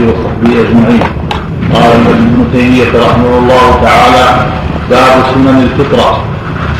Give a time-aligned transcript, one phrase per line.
[0.00, 1.02] اله وصحبه اجمعين
[1.74, 4.46] قال ابن تيمية رحمه الله تعالى
[4.90, 6.24] باب سنن الفطرة.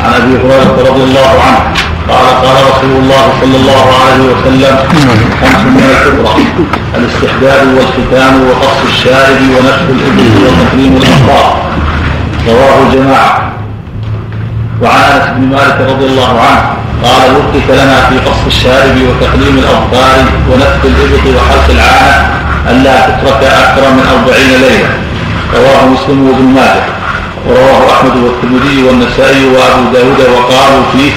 [0.04, 1.62] عن أبي هريرة رضي الله عنه
[2.08, 4.76] قال قال رسول الله صلى الله عليه وسلم
[5.40, 6.36] خمس من الفطرة؟
[6.96, 11.56] الاستحداد والختان وقص الشارب ونفخ الإبل وتكريم الاخبار
[12.48, 13.52] رواه الجماعة.
[14.82, 16.62] وعن أنس بن مالك رضي الله عنه
[17.04, 20.18] قال وقت لنا في قص الشارب وتقليم الأظفار
[20.50, 24.90] ونفخ الإبط وحلق العانة الا تترك أكثر من أربعين ليلة.
[25.54, 26.84] رواه مسلم وابن ماجه.
[27.46, 31.12] ورواه أحمد والترمذي والنسائي وأبو داود وقالوا فيه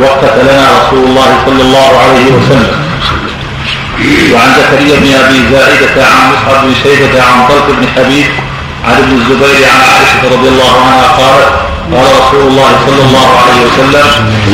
[0.00, 2.84] وقت لنا رسول الله صلى الله عليه وسلم.
[4.34, 8.26] وعن زكريا بن أبي زائدة عن مصعب بن شيبة عن طلق بن حبيب
[8.84, 11.48] عن ابن الزبير عن عائشة رضي الله عنها قالت
[11.92, 14.06] قال رسول الله صلى الله عليه وسلم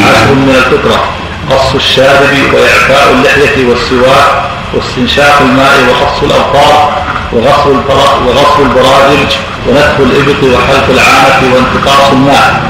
[0.08, 1.04] عشر من الفطرة
[1.50, 4.42] قص الشارب وإعفاء اللحية والسواك
[4.74, 7.76] واستنشاق الماء وقص الابطار وغسل
[8.26, 9.26] وغسل البراجم
[9.68, 12.60] ونفخ الإبط وحلق العانه وانتقاص الماء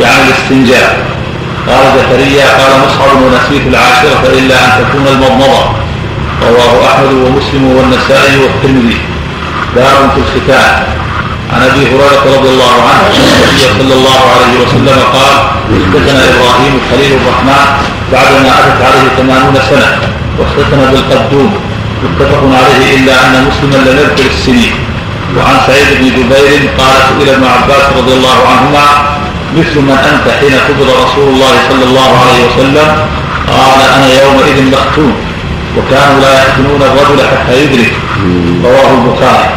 [0.00, 1.06] يعني الاستنجاء.
[1.68, 5.64] قال زكريا قال مصعب ونسيت العاشرة إلا أن تكون المضمضة.
[6.42, 9.00] رواه أحمد ومسلم والنسائي والترمذي.
[9.76, 10.82] باب في الختان.
[11.52, 15.36] عن أبي هريرة رضي الله عنه أن النبي صلى الله عليه وسلم قال
[15.76, 17.66] اختتن إبراهيم خليل الرحمن
[18.12, 20.19] بعدما اتت عليه ثمانون سنة.
[20.40, 21.50] واختتن بالقدوم
[22.04, 24.72] متفق عليه إلا أن مسلما لم يذكر السنين.
[25.36, 28.86] وعن سعيد بن جبير قال سئل ابن عباس رضي الله عنهما
[29.56, 32.88] مثل من أنت حين قبض رسول الله صلى الله عليه وسلم؟
[33.48, 35.14] قال أنا يومئذ مختون
[35.76, 37.92] وكانوا لا يختنون الرجل حتى يدرك.
[38.64, 39.48] رواه البخاري.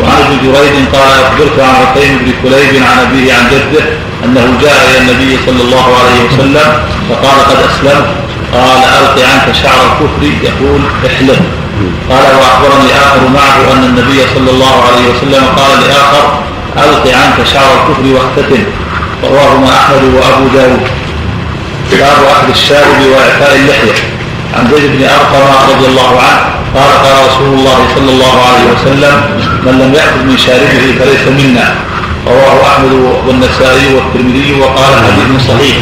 [0.00, 3.84] وعن ابن جريج قال أخبرت عن عقيم بن كليب عن أبيه عن جده
[4.24, 6.68] أنه جاء إلى النبي صلى الله عليه وسلم
[7.08, 8.06] فقال قد أسلمت.
[8.52, 11.40] قال ألق عنك شعر الكفر يقول احلم
[12.10, 16.24] قال وأخبرني آخر معه أن النبي صلى الله عليه وسلم قال لآخر
[16.76, 18.64] ألق عنك شعر الكفر واختتن
[19.24, 20.86] رواهما أحمد وأبو داود.
[21.92, 24.02] باب اخذ الشارب وإعفاء اللحية.
[24.56, 26.40] عن زيد بن ارقم رضي الله عنه
[26.74, 29.14] قال قال رسول الله صلى الله عليه وسلم
[29.66, 31.74] من لم ياخذ من شاربه فليس منا.
[32.26, 32.92] رواه أحمد
[33.26, 35.76] والنسائي والترمذي وقال حديث صحيح.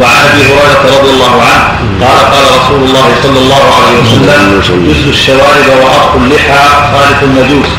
[0.00, 1.64] وعن أبي هريرة رضي الله عنه
[2.00, 7.70] قال قال رسول الله صلى الله عليه وسلم جز الشوارب وعرق اللحى خالف المجوس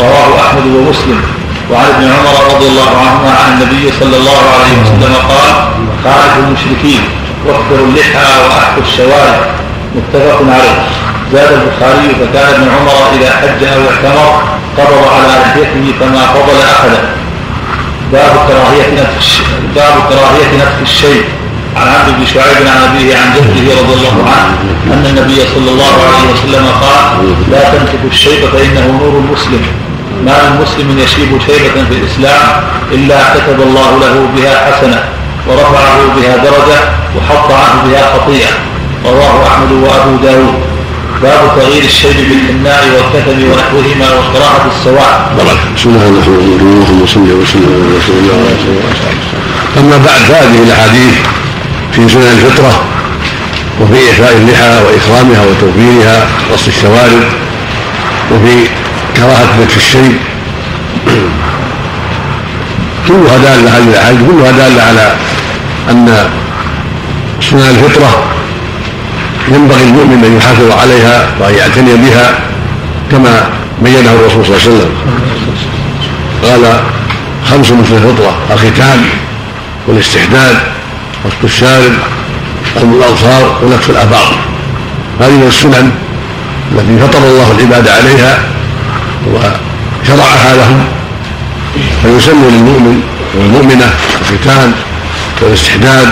[0.00, 1.22] رواه أحمد ومسلم.
[1.70, 5.54] وعن ابن عمر رضي الله عنهما عن النبي صلى الله عليه وسلم قال
[6.04, 7.00] خالف المشركين
[7.46, 9.40] واكثروا اللحى واحفوا الشوارع
[9.94, 10.78] متفق عليه.
[11.32, 14.42] زاد البخاري فكان ابن عمر إذا حج أو اعتمر
[14.78, 17.02] قبض على لحيته فما فضل اخذه
[18.12, 19.42] باب كراهية نفس
[19.74, 21.24] باب كراهية نفس الشيء.
[21.80, 24.56] عن عبد بن شعيب عن أبيه عن جده رضي الله عنه
[24.94, 29.62] أن النبي صلى الله عليه وسلم قال لا تنتف الشيب فإنه نور المسلم
[30.26, 32.48] ما من مسلم يشيب شيبة في الإسلام
[32.92, 35.04] إلا كتب الله له بها حسنة
[35.48, 36.80] ورفعه بها درجة
[37.16, 38.50] وحط عنه بها خطيئة
[39.04, 40.54] رواه أحمد وأبو داود
[41.22, 45.30] باب تغيير الشيب بالحناء والكتب ونحوهما وقراءة السواء.
[45.76, 49.28] بسم الله الرحمن الرحيم اللهم صل وسلم على رسول الله وعلى اله وصحبه
[49.80, 51.16] أما بعد فهذه الأحاديث
[51.92, 52.84] في سنن الفطرة
[53.80, 57.22] وفي احفاء اللحى وإكرامها وتوفيرها وقص الشوارب
[58.32, 58.68] وفي
[59.16, 60.18] كراهة في الشيء.
[63.08, 65.14] كلها دالة هذه الأحاديث كلها دالة على
[65.90, 66.30] أن
[67.40, 68.24] سنن الفطرة
[69.48, 72.38] ينبغي المؤمن أن يحافظ عليها وأن يعتني بها
[73.10, 73.50] كما
[73.82, 74.92] بينه الرسول صلى الله عليه وسلم.
[76.44, 76.80] قال
[77.50, 79.04] خمس من الفطرة الختان
[79.86, 80.77] والاستحداد.
[81.24, 81.92] وسط الشارب
[82.76, 84.38] قلم الأظفار ونكف الآبار
[85.20, 85.92] هذه من السنن
[86.72, 88.38] التي فطر الله العباد عليها
[89.26, 90.84] وشرعها لهم
[92.02, 93.02] فيسن للمؤمن
[93.34, 93.90] والمؤمنة
[94.20, 94.72] الختان
[95.42, 96.08] والاستحداد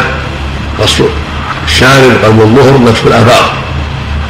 [0.81, 1.01] قص
[1.67, 3.53] الشارب قلب الظهر نصف الآفاق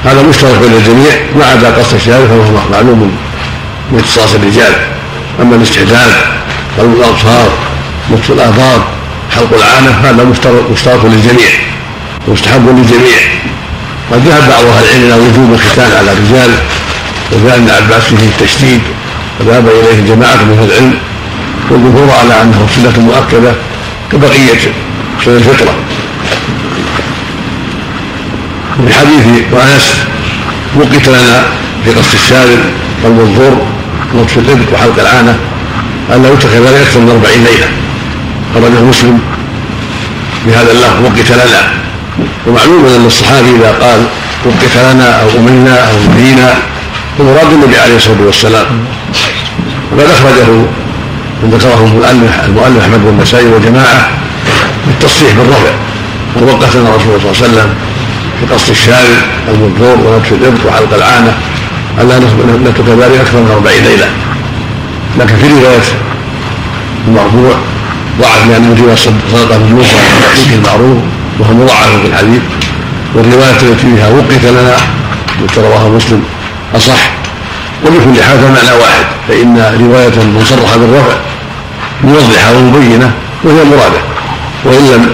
[0.05, 3.17] هذا مشترك بين الجميع ما عدا قص الشارب فهو معلوم
[3.93, 4.73] من اختصاص الرجال.
[5.43, 6.11] أما الاستحداد
[6.79, 7.49] قلب الأبصار
[8.11, 8.96] نصف الآفاق
[9.37, 10.25] حلق العانة هذا
[10.73, 11.51] مشترك للجميع.
[12.29, 13.19] مستحب للجميع.
[14.13, 16.51] قد ذهب بعض أهل العلم إلى وجوب الختان على الرجال
[17.33, 18.81] وجاء ابن عباس فيه التشديد
[19.41, 20.99] وذهب إليه جماعة من أهل العلم
[21.71, 23.53] والجمهور على أنه سنه مؤكدة
[24.13, 24.73] كبقية
[25.25, 25.75] سنن الفطرة.
[28.79, 29.95] من حديث وانس
[30.77, 31.43] وقت لنا
[31.85, 32.59] في قص الشارب
[33.05, 33.57] قلب الظر
[34.15, 34.99] ونطف الإبط وحلق
[36.11, 37.86] الا يتخذ لا أكثر من أربعين ليلة.
[38.57, 39.21] خرجه مسلم
[40.47, 41.61] بهذا اللفظ وقت لنا.
[42.47, 44.01] ومعلوم أن الصحابي إذا قال
[44.45, 46.55] وقت لنا أو امنا أو نهينا
[47.19, 48.67] ومراد النبي عليه الصلاة والسلام.
[49.93, 50.49] وقد أخرجه
[51.43, 54.09] من ذكره المؤلف المؤلف أحمد بن النسائي وجماعه
[54.87, 55.73] بالتصريح بالرفع.
[56.37, 57.69] ووقفنا الرسول صلى الله عليه وسلم
[58.41, 59.19] في قص الشارب
[59.49, 61.33] المنظور ونتف الابط وحلق العانة.
[62.01, 64.09] ألا نترك ذلك أكثر من أربعين ليلة.
[65.19, 65.89] لكن في رواية
[67.09, 67.55] المرفوع
[68.21, 70.99] ضعف لأنه روايه صدقه مجلوسه والتحقيق المعروف
[71.39, 72.43] وهو مضاعف في الحديث
[73.15, 74.77] والرواية التي فيها وقت لنا
[75.41, 76.23] التي رواه مسلم
[76.77, 77.11] أصح.
[77.85, 81.15] ولكل حال فالمعنى واحد فإن رواية مصرحه بالرفع
[82.05, 83.13] موضحة ومبينة
[83.45, 84.01] وهي المراده
[84.65, 85.13] وإن لم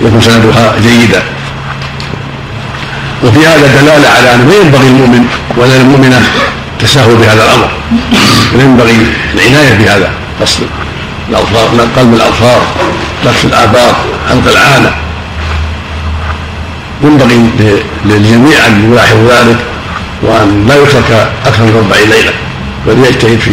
[0.00, 1.22] يكن سندها جيدا
[3.24, 5.26] وفي هذا دلالة على انه لا ينبغي المؤمن
[5.56, 6.22] ولا المؤمنة
[6.72, 7.70] التساهل بهذا الأمر.
[8.54, 8.96] ينبغي
[9.34, 10.10] العناية بهذا
[10.40, 10.66] قصد
[11.30, 12.60] الاظفار قلب الاظفار
[13.24, 13.94] لف الاباط
[14.28, 14.94] حلق العانه
[17.02, 17.50] ينبغي
[18.04, 19.58] للجميع أن يلاحظوا ذلك
[20.22, 22.32] وأن لا يترك أكثر من اربعين ليلة
[22.86, 23.52] بل يجتهد في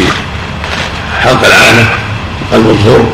[1.23, 1.89] حلق العانه
[2.51, 3.05] قلب الظهر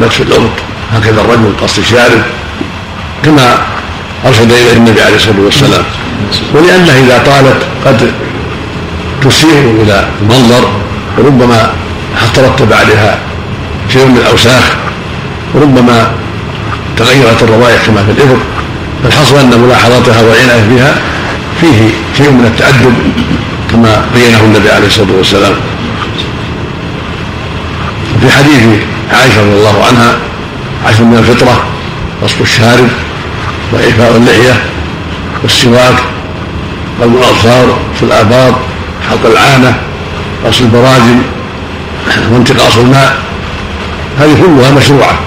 [0.00, 0.50] نتف الأرض
[0.92, 2.22] هكذا الرجل قص الشارب
[3.24, 3.58] كما
[4.26, 5.84] أرشد إليه النبي عليه الصلاة والسلام.
[6.54, 8.12] ولانها إذا طالت قد
[9.22, 10.68] تسيء إلى المنظر
[11.18, 11.72] وربما
[12.34, 13.18] ترتب عليها
[13.94, 14.62] شيء من الأوساخ
[15.54, 16.10] وربما
[16.96, 18.36] تغيرت الروائح كما في الإبر
[19.02, 20.94] فالحصل أن ملاحظتها والعنايه بها
[21.60, 22.94] فيه شيء من التأدب
[23.70, 25.52] كما بينه النبي عليه الصلاة والسلام.
[28.20, 28.62] في حديث
[29.12, 30.16] عائشة رضي الله عنها
[30.86, 31.64] عشر من الفطرة
[32.22, 32.88] قص الشارب
[33.72, 34.62] وإعفاء اللحية
[35.42, 35.94] والسواك
[37.00, 38.54] قلب الأبصار في الآباط
[39.10, 39.76] حلق العانة
[40.46, 41.22] قص البراجم
[42.32, 43.16] وانتقاص الماء
[44.20, 45.18] هذه كلها مشروعة.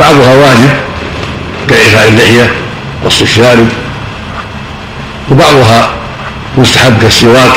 [0.00, 0.70] بعضها واجب
[1.68, 2.50] كإعفاء اللحية
[3.04, 3.68] قص الشارب
[5.30, 5.90] وبعضها
[6.58, 7.52] مستحب كالسواك.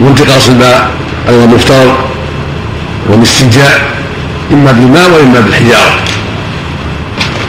[0.00, 0.90] وانتقاص الماء
[1.28, 1.94] أيضا مفترض.
[3.08, 3.80] والاستنجاء
[4.52, 5.94] إما بالماء وإما بالحجارة.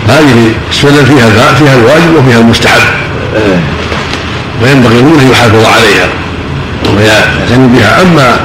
[0.07, 2.81] هذه السنن فيها فيها الواجب وفيها المستحب.
[4.63, 6.07] وينبغي المؤمن أن يحافظ عليها.
[6.97, 8.01] ويعتني بها.
[8.01, 8.39] أما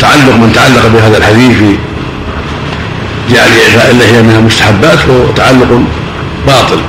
[0.00, 1.76] تعلق من تعلق بهذا الحديث في
[3.30, 5.80] جعل اعفاء اللحيه من المستحبات فهو تعلق
[6.46, 6.80] باطل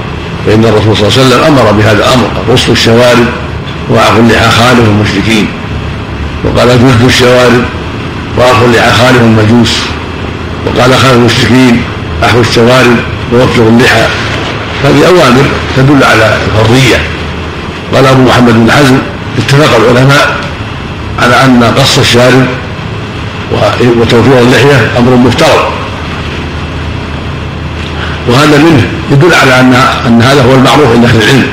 [0.46, 3.26] فإن الرسول صلى الله عليه وسلم أمر بهذا الأمر قص الشوارب
[3.90, 5.48] وعفو اللحى خالف المشركين
[6.44, 7.64] وقال جزء الشوارب
[8.38, 9.80] وعفو اللحى خالف المجوس
[10.66, 11.82] وقال خالف المشركين
[12.26, 12.98] احو الشوارب
[13.34, 14.06] ووفر اللحى.
[14.84, 15.46] هذه أوامر
[15.78, 17.00] تدل على الحرية.
[17.96, 18.98] قال أبو محمد بن حزم
[19.38, 20.51] اتفق العلماء
[21.22, 22.46] على أن قص الشارب
[23.82, 25.72] وتوفير اللحية أمر مفترض.
[28.28, 29.74] وهذا منه يدل على ان
[30.08, 31.48] أن هذا هو المعروف عند أهل العلم.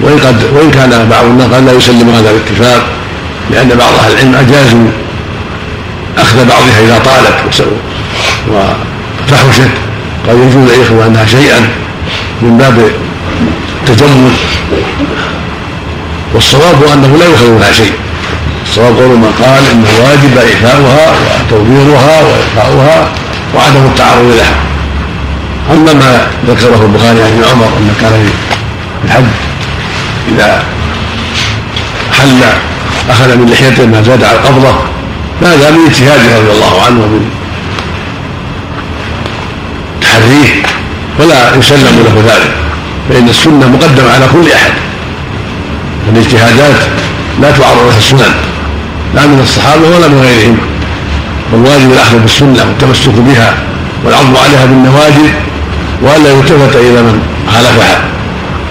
[0.00, 2.86] وإن قد وإن كان بعض الناس قد لا يسلم هذا الاتفاق
[3.50, 4.88] لأن بعض أهل العلم أجازوا
[6.18, 7.64] أخذ بعضها إذا طالت
[8.50, 9.70] وفحشت.
[10.28, 11.60] قد يجوز ان يخلو عنها شيئا
[12.42, 12.90] من باب
[13.82, 14.32] التجمل.
[16.34, 17.92] والصواب أنه لا يخلو منها شيء.
[18.76, 21.12] الصواب قول من قال انه واجب اعفاؤها
[21.46, 23.08] وتوفيرها واعفاؤها
[23.54, 24.54] وعدم التعرض لها.
[25.72, 28.32] أما ما ذكره البخاري عن ابن عمر انه كان في
[29.04, 29.24] الحج
[30.28, 30.62] إذا
[32.18, 32.40] حل
[33.10, 34.74] أخذ من لحيته ما زاد على القبضة
[35.42, 37.30] هذا من اجتهاده رضي الله عنه ومن
[40.02, 40.62] تحريه
[41.18, 42.54] ولا يسلم له ذلك
[43.08, 44.72] فإن السنة مقدمة على كل أحد.
[46.08, 46.76] والاجتهادات
[47.42, 48.55] لا تعرض لها السنن.
[49.16, 50.56] لا من الصحابة ولا من غيرهم.
[51.52, 53.54] والواجب الأخذ بالسنة والتمسك بها
[54.04, 55.28] والعض عليها بالنواجذ
[56.02, 57.20] وألا يلتفت إلى من
[57.52, 58.00] خالفها.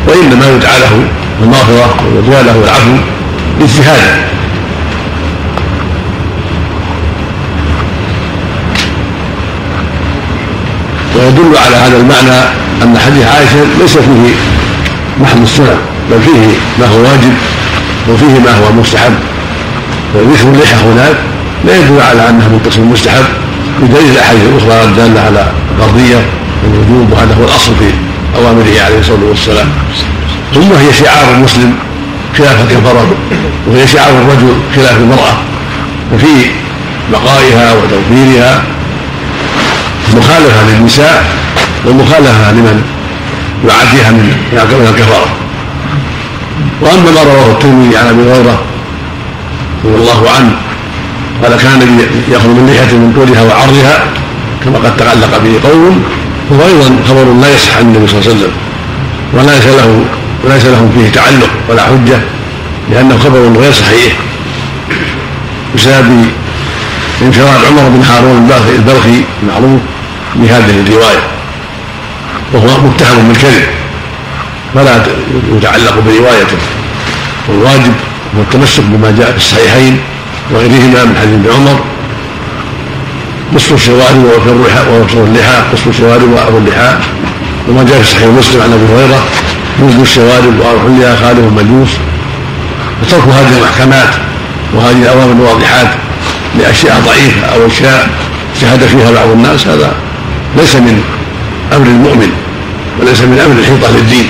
[0.07, 1.03] وإنما يدعى له
[1.43, 2.95] المغفرة ويدعى له العفو
[3.59, 4.25] باجتهاده
[11.15, 12.39] ويدل على هذا المعنى
[12.83, 14.35] أن حديث عائشة ليس فيه
[15.21, 15.77] محل السنن
[16.11, 16.47] بل فيه
[16.79, 17.33] ما هو واجب
[18.09, 19.13] وفيه ما هو مستحب.
[20.15, 21.15] وذكر اللحى هناك؟
[21.65, 23.25] لا يدل على أنها من قسم المستحب
[23.81, 25.47] بدليل الأحاديث الأخرى الدالة على
[25.79, 26.25] فرضيه
[26.63, 27.89] الوجوب وهذا هو الأصل في
[28.37, 29.67] أوامره عليه الصلاة والسلام.
[30.53, 31.73] ثم هي شعار المسلم
[32.37, 33.07] خلاف الفرد
[33.67, 35.33] وهي شعار الرجل خلاف المرأة
[36.13, 36.51] وفي
[37.11, 38.63] بقائها وتوفيرها
[40.17, 41.25] مخالفة للنساء
[41.85, 42.81] ومخالفة لمن
[43.67, 45.29] يعديها من الكفاره
[46.81, 48.59] وأما ما رواه الترمذي عن أبي هريرة
[49.83, 50.51] رضي الله عنه
[51.43, 54.03] قال كان يخرج من لحيه من طولها وعرضها
[54.63, 56.03] كما قد تعلق به قوم
[56.49, 58.51] وهو أيضا خبر لا يصح عن النبي صلى الله عليه وسلم
[59.33, 60.05] وليس له
[60.43, 62.19] وليس لهم فيه تعلق ولا حجة
[62.91, 64.13] لأنه خبر غير صحيح.
[65.75, 66.25] بسبب
[67.21, 69.81] انفراد عمر بن هارون البلخي المعروف
[70.35, 71.23] بهذه الرواية
[72.53, 73.63] وهو متهم بالكذب
[74.75, 75.03] فلا
[75.57, 76.57] يتعلق بروايته
[77.49, 77.93] والواجب
[78.37, 79.99] هو التمسك بما جاء في الصحيحين
[80.53, 81.79] وغيرهما من حديث ابن عمر.
[83.55, 86.95] قص الشوارب ووفر اللحى قص الشوارب وأبو اللحى.
[87.69, 89.23] وما جاء في صحيح مسلم عن أبي هريرة
[89.79, 91.89] جلد الشوارب وارح اللحى خالف المجوس
[93.01, 94.13] وترك هذه المحكمات
[94.73, 95.87] وهذه الأوامر الواضحات
[96.59, 98.09] لأشياء ضعيفة أو أشياء
[98.55, 99.91] اجتهد فيها بعض الناس هذا
[100.57, 101.03] ليس من
[101.75, 102.31] أمر المؤمن
[102.99, 104.27] وليس من أمر الحيطة للدين.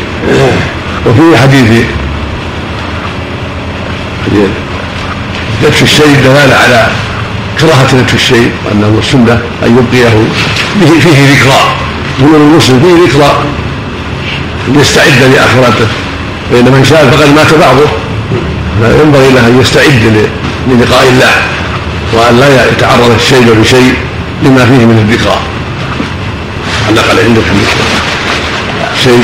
[1.05, 1.85] وفي حديث
[5.63, 6.87] نتف الشيء دلالة على
[7.59, 10.09] كراهة نتف الشيء وانه السنة أن يبقيه.
[10.99, 11.61] فيه, ذكرى.
[12.19, 13.43] يقول المسلم فيه ذكرى.
[14.67, 15.87] ليستعد لآخرته.
[16.51, 17.87] فان من شاء فقد مات بعضه.
[18.81, 20.27] فينبغي له أن يستعد
[20.67, 21.33] للقاء الله.
[22.13, 23.93] وأن لا يتعرض الشيء بشيء
[24.43, 25.39] لما فيه من الذكرى.
[26.89, 27.43] على عندك.
[29.03, 29.23] شيء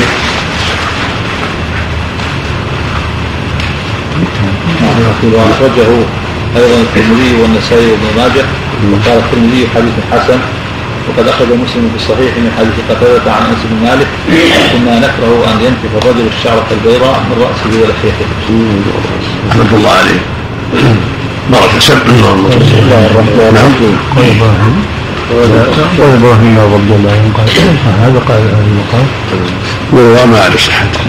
[5.10, 5.90] أخرجه
[6.56, 8.44] أيضا الترمذي والنسائي وابن ماجه
[8.92, 10.38] وقال الترمذي حديث حسن
[11.08, 14.08] وقد أخرج مسلم في الصحيح من حديث قتادة عن أنس بن مالك
[14.72, 18.28] كنا نكره أن ينتف الرجل الشعرة البيضاء من رأسه ولحيته.
[19.50, 20.20] رحمة الله عليه.
[21.52, 21.92] بارك بسم
[22.82, 23.96] الله الرحمن الرحيم.
[25.98, 27.48] وإبراهيم رضي الله عنه قال
[28.04, 29.06] هذا قال أهل المقام
[29.92, 31.00] وما على صحته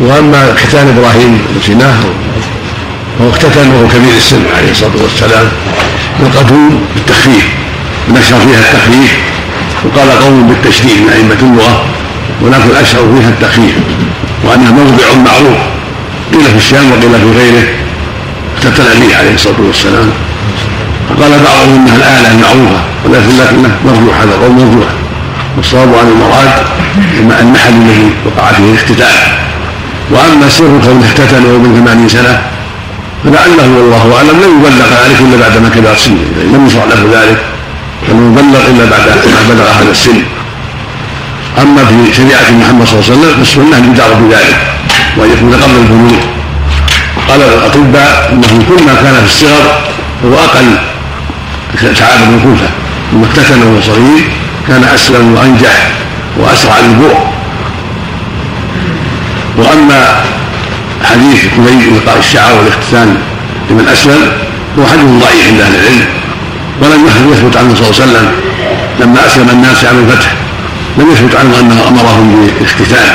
[0.00, 1.96] وأما ختان إبراهيم زناه
[3.20, 5.48] هو اختتن وهو كبير السن عليه الصلاة والسلام
[6.20, 7.46] القتول بالتخفيف
[8.08, 9.16] نشر فيها التخفيف
[9.84, 11.84] وقال قوم بالتشديد من أئمة اللغة
[12.42, 13.74] ولكن الاشهر فيها التخفيف
[14.44, 15.58] وأنها موضع معروف
[16.32, 17.68] قيل في الشام وقيل في غيره
[18.56, 20.10] اختتن به عليه الصلاة والسلام.
[21.10, 24.88] وقال بعضهم إنها الآلة المعروفة ولكن لكنه مرجوح هذا القول مرجوح
[25.56, 26.50] والصواب عن المراد
[27.40, 29.45] المحل الذي وقع فيه الاختتان.
[30.10, 32.42] وأما سر كونه اختتن من ثمانين سنة
[33.24, 34.36] فلعله والله أعلم.
[34.44, 36.24] لم يبلغ ذلك إلا بعد ما كبر سنه.
[36.54, 37.38] لم يشرع له ذلك
[38.08, 40.22] لم يبلغ إلا بعد ما بلغ هذا السن.
[41.62, 44.58] أما في شريعة محمد صلى الله عليه وسلم فالسنة الجدار بذلك
[45.16, 46.20] وأن يكون قبل البلوغ
[47.28, 49.66] قال الأطباء إنه كل ما كان في الصغر
[50.24, 50.68] هو أقل
[51.94, 52.68] شعاب الكوفه
[53.10, 54.24] ثم اختتن وهو صغير
[54.68, 55.90] كان أسلم وأنجح
[56.38, 57.35] وأسرع للبوع
[59.56, 60.24] وأما
[61.04, 63.16] حديث كلي القاء الشعر والاختتان
[63.70, 64.32] لمن أسلم
[64.78, 66.06] هو حديث ضعيف عند أهل العلم
[66.82, 68.30] ولم يثبت عنه صلى الله عليه وسلم
[69.00, 70.32] لما أسلم الناس عام الفتح
[70.98, 73.14] لم يثبت عنه انه أمرهم بالاختتان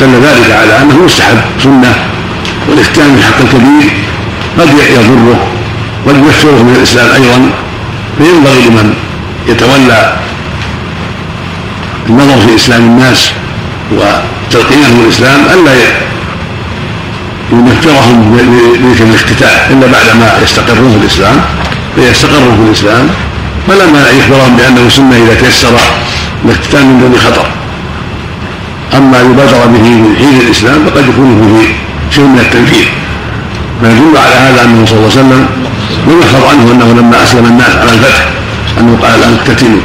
[0.00, 1.94] دل ذلك على أنه يستحب سنة
[2.68, 3.92] والاختتان في حق الكبير
[4.58, 5.46] قد يضره
[6.06, 7.50] قد يكثره من الإسلام أيضا
[8.18, 8.94] فينبغي لمن
[9.48, 10.16] يتولى
[12.08, 13.30] النظر في إسلام الناس
[14.50, 15.72] وتلقينهم الإسلام ألا
[17.52, 18.36] ينفرهم
[18.82, 21.36] بذكر الاختتان إلا بعد ما يستقرون في الإسلام.
[21.94, 23.08] فيستقروا في الإسلام
[23.68, 25.68] فلما يخبرهم بأنه سنة إذا تيسر
[26.44, 27.46] الاختتان من دون خطر
[28.96, 31.74] أما يبادر به من حين الإسلام فقد يكون فيه
[32.14, 32.92] شيء من التنفير
[33.82, 35.46] فيدل على هذا أنه صلى الله عليه وسلم
[36.06, 38.28] لم عنه أنه لما أسلم الناس على الفتح
[38.78, 39.80] أنه قال الان اقتتلوا.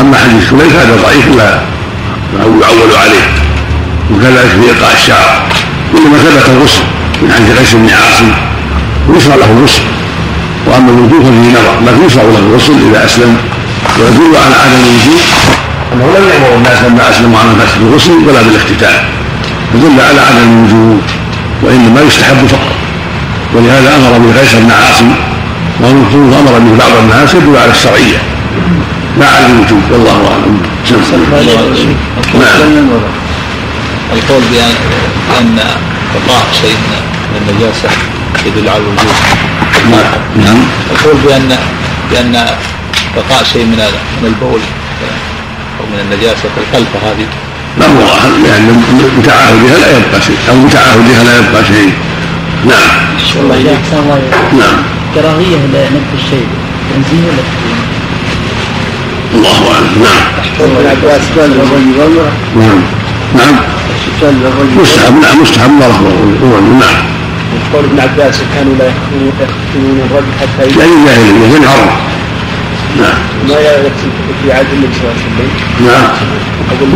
[0.00, 1.60] أما حديث كليف هذا ضعيف لا
[2.38, 3.45] يعول عليه.
[4.10, 5.42] وكذلك في إيقاع الشعر.
[5.94, 6.82] انما ثبت الغسل
[7.22, 8.28] من حديث قيس بن عاصم.
[9.08, 9.82] ويشرع له الغسل
[10.66, 11.74] وأما الوجوب ففيه نظر.
[11.86, 13.36] لكن يشرع له الغسل إذا أسلم.
[13.98, 15.20] ويدل على عدم الوجوب
[15.92, 19.04] أنه لم يأمر الناس لما أسلموا على الفتح بالغسل ولا بالاختتان
[19.74, 21.00] يدل على عدم الوجوب
[21.62, 22.76] وإنما يستحب فقط.
[23.54, 25.10] ولهذا أمر به قيس بن عاصم.
[25.80, 28.18] والمفروض أمر به بعض الناس يدل على الشرعية.
[29.20, 30.62] لا على الوجوب والله أعلم.
[32.34, 32.88] نعم.
[34.12, 35.58] القول بان
[36.14, 36.76] بقاء شيء
[37.32, 37.88] من النجاسة
[38.46, 39.16] يدل على الوجوب
[40.36, 40.58] نعم.
[40.92, 41.56] القول بان
[42.10, 42.46] بأن
[43.16, 43.76] بقاء شيء من
[44.22, 44.60] من البول
[45.80, 47.26] أو من النجاسة في الخلفه هذه.
[47.78, 48.00] لا هو
[48.44, 48.82] لأن
[49.20, 50.36] بتعاهدها لا يبقى شيء.
[50.50, 51.92] أو بتعاهدها لا يبقى شيء.
[52.66, 52.90] نعم.
[53.42, 54.18] الله
[54.58, 54.78] نعم.
[55.14, 56.46] كراهية لنفس الشيء.
[56.94, 57.42] تنزيه ولا
[59.34, 60.02] الله أعلم.
[60.02, 60.22] نعم.
[62.56, 62.80] نعم.
[63.34, 63.54] نعم.
[64.80, 65.70] مستحب نعم مستحب.
[65.70, 67.16] الله رحمه نعم
[67.72, 71.90] قول ابن عباس كانوا لا يختنون الرجل حتى يعني جاهلية زين عرب
[73.00, 73.18] نعم.
[73.48, 74.10] ما يغسل
[74.42, 75.86] في عهد النبي صلى الله عليه وسلم.
[75.86, 76.08] نعم.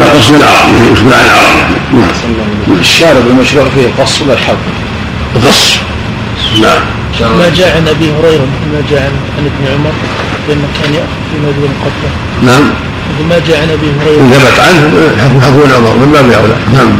[0.01, 0.69] لا قصد العرب
[1.13, 1.71] عن العرب.
[1.93, 2.79] نعم.
[2.81, 4.59] الشارب المشروع فيه القص ولا الحلق؟
[5.37, 5.77] القص
[6.63, 6.81] نعم.
[7.39, 9.93] ما جاء عن أبي هريرة ما جاء عن ابن عمر
[10.49, 12.13] بانه كان يأخذ في مدين قبله
[12.53, 12.71] نعم.
[13.29, 14.23] ما جاء عن أبي هريرة.
[14.23, 14.83] ثبت عنه
[15.43, 16.93] حكم عمر من باب أولى نعم.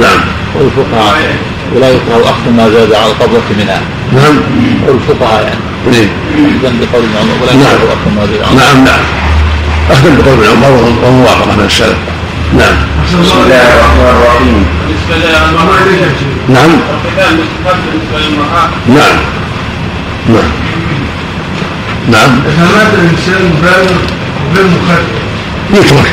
[0.00, 0.20] نعم.
[0.54, 1.36] والفقهاء
[1.74, 3.80] ولا يكره أخذ ما زاد على القبضة منها.
[4.12, 4.36] نعم.
[4.86, 6.08] والفقهاء يعني.
[6.46, 7.74] اخذا بقول ابن عمر ولا نعم.
[7.74, 9.04] يكره أخذ ما زاد على نعم نعم.
[9.90, 11.96] أخذ بقول ابن عمر وموافقة من السلف.
[12.58, 12.76] نعم.
[13.04, 14.64] بسم الله الرحمن الرحيم.
[15.10, 16.16] للمرأة
[16.48, 16.70] نعم.
[17.04, 19.16] الختان مستحب بالنسبة للمرأة نعم.
[20.28, 20.50] نعم.
[22.10, 24.21] نعم إذا مات الإنسان بالغ
[24.52, 26.12] يترك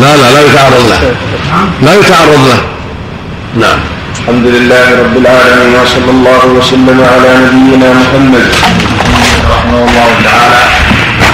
[0.00, 1.14] لا لا لا يتعرض له.
[1.50, 1.68] نعم.
[1.82, 2.60] لا يتعرض له.
[3.60, 3.78] نعم.
[4.18, 8.46] الحمد لله رب العالمين وصلى الله وسلم على نبينا محمد.
[9.50, 10.62] رحمه الله تعالى.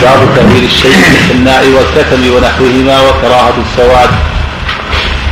[0.03, 4.11] باب تغيير الشيء في الناء والكتم ونحوهما وكراهة السواد.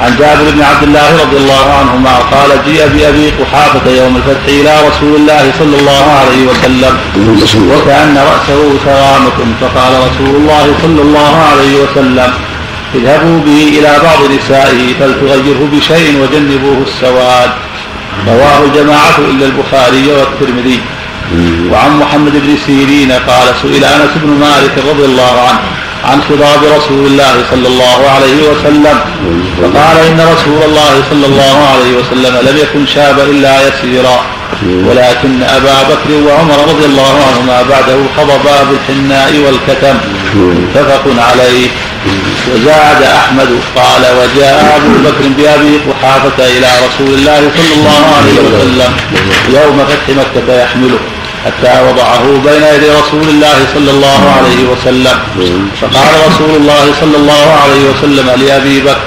[0.03, 4.75] عن جابر بن عبد الله رضي الله عنهما قال جيء بأبي قحافة يوم الفتح إلى
[4.89, 6.99] رسول الله صلى الله عليه وسلم
[7.73, 12.33] وكأن رأسه ثغامة فقال رسول الله صلى الله عليه وسلم
[12.95, 17.51] اذهبوا به إلى بعض نسائه فلتغيره بشيء وجنبوه السواد.
[18.27, 20.81] رواه الجماعة إلا البخاري والترمذي.
[21.73, 25.59] وعن محمد بن سيرين قال سئل أنس بن مالك رضي الله عنه
[26.05, 28.99] عن خضاب رسول الله صلى الله عليه وسلم.
[29.63, 34.25] فقال إن رسول الله صلى الله عليه وسلم لم يكن شاب إلا يسيرا.
[34.63, 39.97] ولكن أبا بكر وعمر رضي الله عنهما بعده خضبا بالحناء والكتم.
[40.35, 41.69] متفق عليه.
[42.55, 48.93] وزاد أحمد قال وجاء أبو بكر بأبي قحافة إلى رسول الله صلى الله عليه وسلم
[49.49, 50.99] يوم فتح مكة يحمله
[51.45, 55.19] حتى وضعه بين يدي رسول الله صلى الله عليه وسلم.
[55.81, 58.99] فقال رسول الله صلى الله عليه وسلم لأبي بكر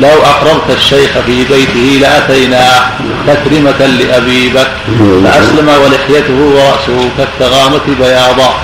[0.00, 2.80] لو أقررت الشيخ في بيته لأتيناه
[3.26, 4.70] تكرمة لأبي بكر
[5.24, 8.54] فأسلم ولحيته ورأسه كالتغامة بياضا.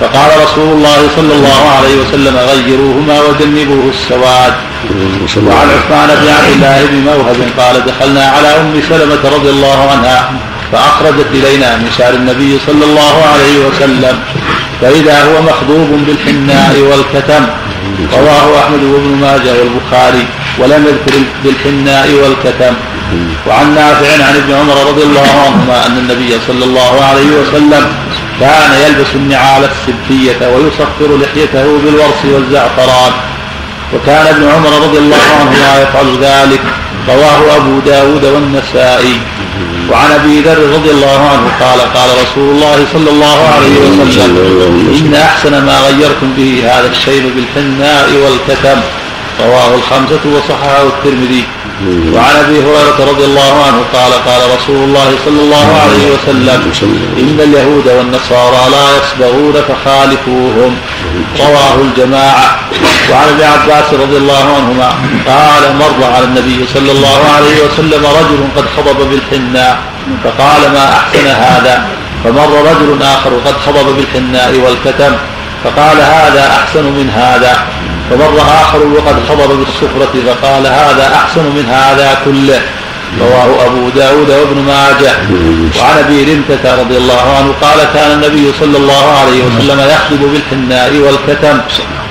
[0.00, 4.54] فقال رسول الله صلى الله عليه وسلم غيروهما وجنبوه السواد.
[5.46, 10.32] وعن عثمان بن عبد الله بن موهب قال دخلنا على أم سلمة رضي الله عنها
[10.72, 14.18] فأخرجت إلينا من شعر النبي صلى الله عليه وسلم
[14.80, 17.46] فإذا هو مخضوب بالحناء والكتم.
[18.12, 20.24] رواه أحمد وابن ماجه والبخاري
[20.58, 22.74] ولم يذكر بالحناء والكتم.
[23.46, 27.86] وعن نافع عن ابن عمر رضي الله عنهما أن النبي صلى الله عليه وسلم
[28.40, 33.12] كان يلبس النعال السبتيه ويصفر لحيته بالورس والزعفران.
[33.94, 36.60] وكان ابن عمر رضي الله عنهما يفعل ذلك
[37.08, 39.18] رواه أبو داود والنسائي.
[39.90, 44.36] وعن أبي ذر رضي الله عنه قال قال رسول الله صلى الله عليه وسلم
[45.00, 48.80] إن أحسن ما غيرتم به هذا الشيب بالحناء والكتم.
[49.40, 51.44] رواه الخمسة وصححه الترمذي.
[52.14, 56.72] وعن أبي هريرة رضي الله عنه قال قال رسول الله صلى الله عليه وسلم
[57.18, 60.76] إن اليهود والنصارى لا يصبغون فخالفوهم.
[61.40, 62.46] رواه الجماعة.
[63.10, 64.88] وعن ابن عباس رضي الله عنهما
[65.26, 69.78] قال مر على النبي صلى الله عليه وسلم رجل قد خضب بالحناء
[70.24, 71.88] فقال ما أحسن هذا؟
[72.24, 75.12] فمر رجل آخر قد خضب بالحناء والكتم
[75.64, 77.66] فقال هذا أحسن من هذا.
[78.10, 82.60] فمر آخر وقد خضر بالصفرة فقال هذا أحسن من هذا كله.
[83.20, 85.12] رواه أبو داود وابن ماجه.
[85.80, 90.96] وعن أبي رمتة رضي الله عنه قال كان النبي صلى الله عليه وسلم يخضب بالحناء
[90.96, 91.58] والكتم.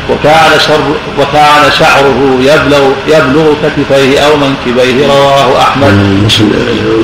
[0.10, 5.08] وكان شر وكان شعره يبلغ يبلغ كتفيه أو منكبيه.
[5.08, 6.24] رواه أحمد.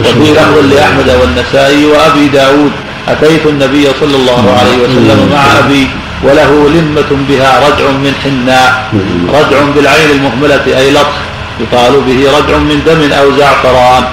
[0.01, 2.71] وفي لفظ لأحمد والنسائي وأبي داود.
[3.07, 5.89] أتيت النبي صلى الله عليه وسلم مع أبي.
[6.23, 8.91] وله لمة بها ردع من حناء
[9.29, 11.15] ردع بالعين المهملة أي لطخ
[11.59, 14.03] يقال به ردع من دم أو زعفران.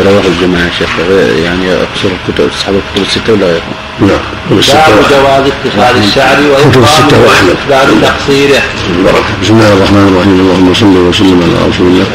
[0.00, 0.90] رواه الجماعة يا شيخ
[1.44, 4.18] يعني أقصر الكتب أصحاب الكتب الستة ولا غيرهم؟ نعم
[4.50, 6.36] باب جواز اتخاذ الشعر
[6.70, 7.48] كتب الستة وإقامه وأحمد.
[7.48, 8.62] واستحباب تقصيره
[9.42, 10.40] بسم الله الرحمن الرحيم.
[10.40, 12.06] اللهم صل وسلم على رسول الله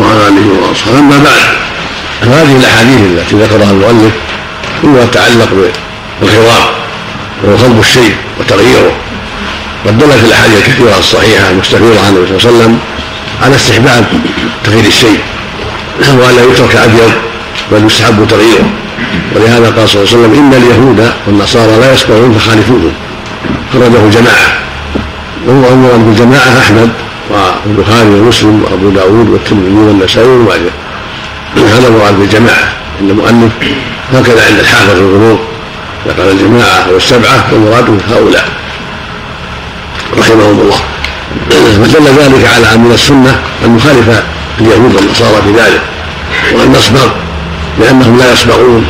[0.00, 0.98] وعلى آله وأصحابه.
[0.98, 1.48] أما بعد
[2.22, 4.12] فهذه الأحاديث التي ذكرها المؤلف
[4.82, 5.48] كلها تتعلق
[6.20, 6.81] بالخضاب
[7.44, 8.92] وهو خلق الشيء وتغييره.
[9.86, 12.78] قد دلت الأحاديث الكثيرة الصحيحة المستفيضه عن النبي صلى الله عليه وسلم
[13.42, 14.04] على استحباب
[14.64, 15.20] تغيير الشيء
[16.00, 17.12] والا يترك أبيض
[17.72, 18.68] بل يستحب تغييره.
[19.36, 22.92] ولهذا قال صلى الله عليه وسلم إن اليهود والنصارى لا يسمعون فخالفوهم
[23.72, 24.48] خرجه جماعة
[25.46, 26.90] وهو أمر بالجماعة أحمد
[27.30, 30.70] والبخاري ومسلم وأبو داود والترمذي والنسائي وابن ماجه
[31.78, 33.52] هذا مراد بالجماعة عند المؤلف
[34.12, 35.38] هكذا عند الحافظ في الغروب
[36.08, 38.48] ذكر الجماعة والسبعة والمراد هؤلاء
[40.18, 40.80] رحمهم الله.
[41.84, 44.22] فدل ذلك على أن من السنة أن يخالف
[44.60, 45.80] اليهود والنصارى في ذلك
[46.54, 47.10] وأن نصبر
[47.80, 48.86] لأنهم لا يصبرون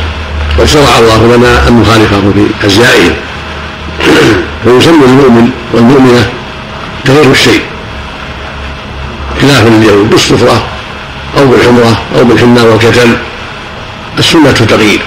[0.59, 3.13] وشرع الله لنا أن نخالفهم في أزيائهم
[4.63, 6.29] فيسمى المؤمن والمؤمنة
[7.05, 7.61] تغير الشيء
[9.41, 10.63] خلافا اليوم بالصفرة
[11.37, 13.13] أو بالحمرة أو بالحنة والكتم
[14.19, 15.01] السنة تغيير.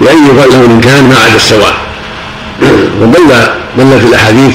[0.00, 0.16] بأي
[0.50, 1.74] لون كان ما عدا السواد
[3.00, 3.28] ودل
[3.78, 4.54] دلت الأحاديث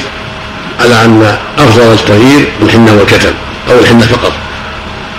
[0.80, 3.32] على أن أفضل التغيير الحنة والكتم
[3.70, 4.32] أو الحنة فقط.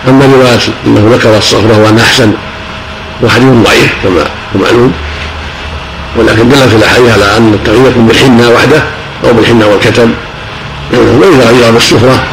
[0.07, 2.31] أما رواية أنه ذكر الصفرة وأن أحسن
[3.23, 4.93] وحديث ضعيف كما هو معلوم.
[6.17, 8.83] ولكن دلت الأحاديث على أن التغيير يكون بالحنة وحده
[9.25, 10.11] أو بالحنة والكتم.
[10.93, 12.23] وإذا غير بالسفرة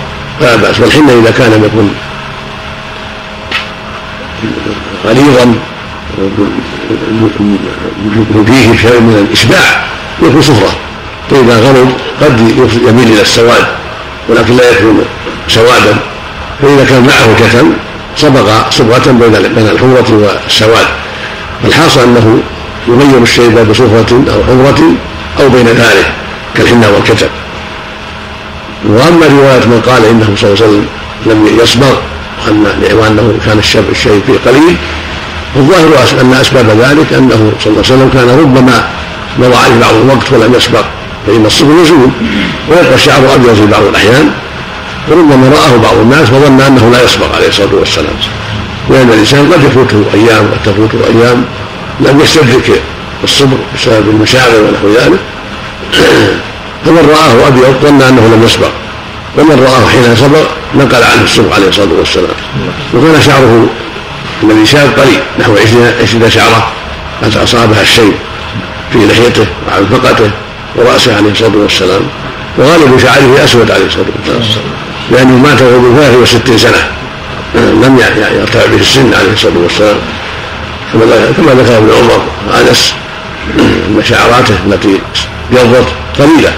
[0.41, 0.81] فلا بأس.
[0.81, 1.89] والحنة إذا كان يكن
[5.07, 5.55] غليظا
[8.47, 9.85] فيه شيء من الإشباع
[10.23, 10.77] يكون صفرة.
[11.31, 11.89] فإذا غلظ
[12.23, 12.41] قد
[12.89, 13.67] يميل إلى السواد
[14.29, 15.05] ولكن لا يكون
[15.49, 15.97] سوادا.
[16.63, 17.73] فإذا كان معه كتم
[18.17, 20.87] صبغ صبغة بين بين الحمرة والسواد.
[21.65, 22.43] الحاصل أنه
[22.89, 24.83] يغير الشيب بصفرة أو حمرة
[25.41, 26.13] أو بين ذلك
[26.55, 27.27] كالحنة والكتم
[28.85, 30.87] وأما رواية من قال إنه صلى الله عليه وسلم
[31.27, 31.95] لم يصبغ
[32.93, 34.77] وانه كان الشيب فيه قليل
[35.57, 38.89] الظاهر أن أسباب ذلك أنه صلى الله عليه وسلم كان ربما
[39.39, 40.83] مضى عليه بعض الوقت ولم يصبغ
[41.27, 42.11] فإن الصبغ يزول.
[42.71, 44.31] ويبقى الشعر ابيض في بعض الأحيان.
[45.09, 48.15] وربما رآه بعض الناس فظن أنه لا يصبغ عليه الصلاة والسلام.
[48.91, 51.45] لأن الإنسان قد يفوته أيام قد تفوته أيام
[52.01, 52.83] لم يستدرك
[53.25, 55.21] الصبر بسبب المشاغل ونحو ذلك.
[56.85, 58.69] فمن رآه أبيض ظن أنه لم يصبغ
[59.39, 62.37] ومن رآه حين صبغ نقل عنه الصبغ عليه الصلاة والسلام.
[62.95, 63.67] وكان شعره
[64.43, 65.57] الذي شاب قليل نحو
[66.03, 66.73] عشرين شعرة
[67.23, 68.13] قد أصابها الشيب
[68.93, 70.31] في لحيته وعن فقته
[70.77, 72.03] ورأسه عليه الصلاة والسلام.
[72.59, 74.65] وغالب شعره أسود عليه الصلاة والسلام.
[75.11, 76.91] لأنه مات وهو ثلاث وستين سنة.
[77.55, 77.99] لم
[78.37, 79.97] يرتفع به السن عليه الصلاة والسلام.
[81.37, 82.95] كما ذكر ابن عمر وأنس
[83.59, 85.01] أن شعراته التي
[85.51, 86.53] بيضت قليلة.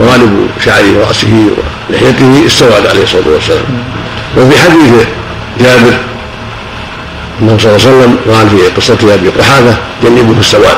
[0.00, 1.46] وغالب شعر رأسه
[1.90, 3.64] ولحيته السواد عليه الصلاة والسلام.
[4.36, 5.06] وفي حديث
[5.60, 5.96] جابر
[7.40, 10.76] انه صلى الله عليه وسلم قال في قصة أبي قحافة جنبه السواد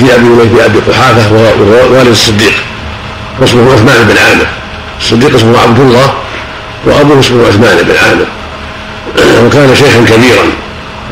[0.00, 0.18] جاء
[0.54, 2.54] في أبي قحافة وهو والد الصديق
[3.40, 4.46] واسمه عثمان بن عامر.
[5.00, 6.12] الصديق اسمه عبد الله
[6.86, 8.26] وأبوه اسمه عثمان بن عامر.
[9.46, 10.44] وكان شيخا كبيرا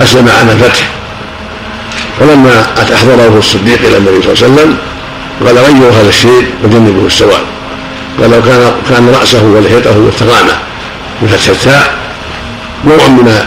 [0.02, 0.88] أسلم عام الفتح
[2.20, 4.76] فلما أحضره الصديق إلى النبي صلى الله عليه وسلم
[5.46, 7.42] قال غيروا هذا الشيء وجنبوا السواد
[8.20, 10.52] قال لو كان كان رأسه ولحيته والثغامه
[11.22, 11.94] بفتح التاء
[12.84, 13.46] نوع من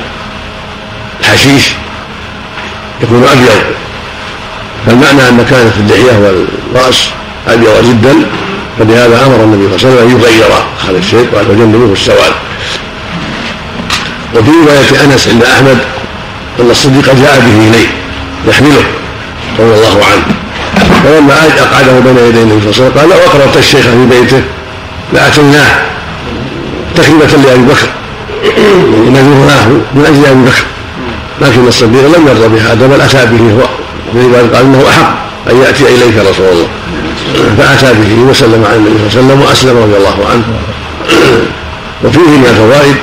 [1.29, 1.73] الحشيش
[3.01, 3.61] يكون أبيض.
[4.85, 7.09] فالمعنى أن كانت اللحية والرأس
[7.47, 8.13] أبيض جدا
[8.79, 10.51] فلهذا أمر النبي صلى الله عليه وسلم أن يغير
[10.89, 12.33] هذا الشيء قال وجنبوه السواد.
[14.35, 15.77] وفي رواية أنس عند أحمد
[16.59, 17.87] أن الصديق جاء به إليه
[18.47, 18.83] يحمله
[19.59, 20.35] رضي الله عنه.
[21.03, 24.41] فلما أقعده بين يدي النبي صلى الله عليه وسلم قال لو الشيخ في بيته
[25.13, 25.75] لأتيناه
[26.95, 27.87] تكريمه لأبي بكر.
[29.13, 30.78] نذرناه من أجل أبي بكر.
[31.41, 33.69] لكن الصديق لم يرضى بهذا بل أتى به هو.
[34.13, 35.13] ولذلك قال إنه أحق
[35.51, 36.67] أن يأتي إليك رسول الله.
[37.57, 40.43] فأتى به وسلم على النبي صلى الله عليه وسلم وأسلم رضي الله عنه.
[42.03, 42.95] وفيه من الفوائد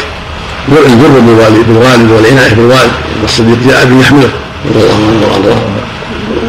[0.68, 1.20] البر
[1.66, 4.30] بالوالد والعناية بالوالد والصديق جاء به يحمله
[4.70, 5.60] رضي الله عنه وأرضاه.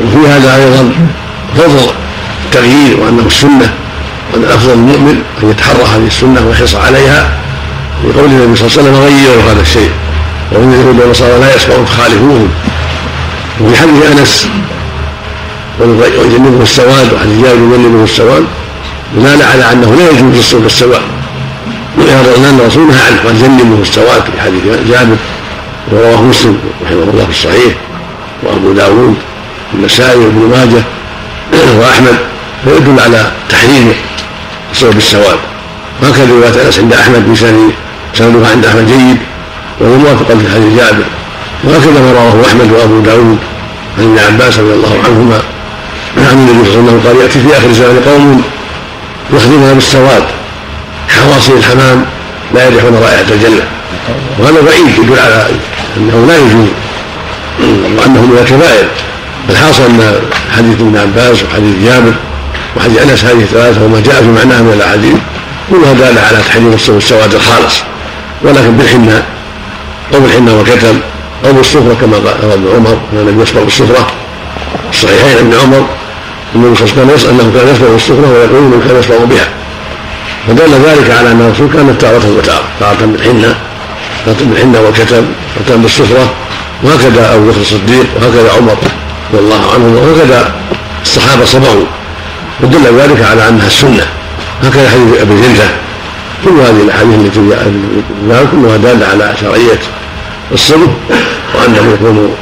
[0.03, 0.91] وفي هذا أيضا
[1.57, 1.91] فضل
[2.45, 3.73] التغيير وأنه السنة
[4.33, 7.29] وأن الأفضل المؤمن أن يتحرى هذه السنة ويحرص عليها.
[8.03, 9.91] لقول النبي صلى الله عليه وسلم غيروا هذا الشيء.
[10.51, 12.49] ومن اليهود والنصارى لا يسمعون فخالفوهم.
[13.61, 14.47] وفي حديث أنس
[15.79, 18.45] ويجنبه السواد وحديث جابر يجنبه السواد
[19.15, 21.01] دلالة على أنه لا يجوز الصوم السواد
[21.97, 25.15] لأن الرسول نهى عنه قال جنبه السواد في حديث جابر
[25.91, 27.73] ورواه مسلم رحمه الله في الصحيح
[28.43, 29.15] وأبو داود
[29.73, 30.83] والنسائي وابن ماجه
[31.79, 32.17] وأحمد
[32.63, 33.93] فيدل على تحريم
[34.71, 35.37] الصوم بالسواد.
[36.01, 37.71] وهكذا رواية أنس عند أحمد بسند
[38.13, 39.17] سندها عند أحمد جيد.
[39.79, 41.05] وهو موافق في حديث جابر.
[41.63, 43.37] وهكذا ما رواه أحمد وأبو داود
[43.97, 45.41] عن ابن عباس رضي الله عنهما.
[46.17, 48.41] عن النبي صلى الله عليه وسلم قال يأتي في آخر الزمان قوم
[49.33, 50.23] يخدمها بالسواد
[51.09, 52.05] حواصل الحمام
[52.53, 53.63] لا يريحون رائحة الجنة.
[54.39, 55.45] وهذا بعيد يدل على
[55.97, 56.67] أنه لا يجوز
[57.99, 58.87] وأنه من الكبائر.
[59.49, 60.19] الحاصل أن
[60.57, 62.13] حديث ابن عباس وحديث جابر
[62.77, 65.15] وحديث أنس هذه الثلاثة وما جاء في معناها من الأحاديث
[65.69, 67.75] كلها دالة على تحريم السواد الخالص.
[68.41, 69.23] ولكن بالحنه
[70.13, 70.99] أو بالحنه والكتم
[71.45, 74.07] أو بالصفرة كما قال ابن عمر كان النبي يصبغ بالصفرة.
[74.89, 75.85] الصحيحين ابن عمر
[76.55, 79.47] النبي صلى الله عليه وسلم أنه كان يصبغ بالصفرة ويقول إنه كان يصبغ بها.
[80.47, 83.55] فدل ذلك على أن الرسول كان تارة وتارة تارة بالحنة
[84.27, 85.25] بالحنة والكتم
[85.65, 86.33] ختم بالصفرة.
[86.83, 88.77] وهكذا أبو بكر الصديق وهكذا عمر
[89.33, 90.51] رضي الله عنهم وهكذا
[91.03, 91.85] الصحابة صبروا.
[92.63, 94.05] ودل ذلك على أنها السنة
[94.63, 95.86] هكذا حديث أبي جلدة
[96.45, 99.79] كل هذه الأحاديث التي جاءت كلها دالة على شرعية
[100.51, 100.87] الصبر
[101.55, 102.35] وأنه يكون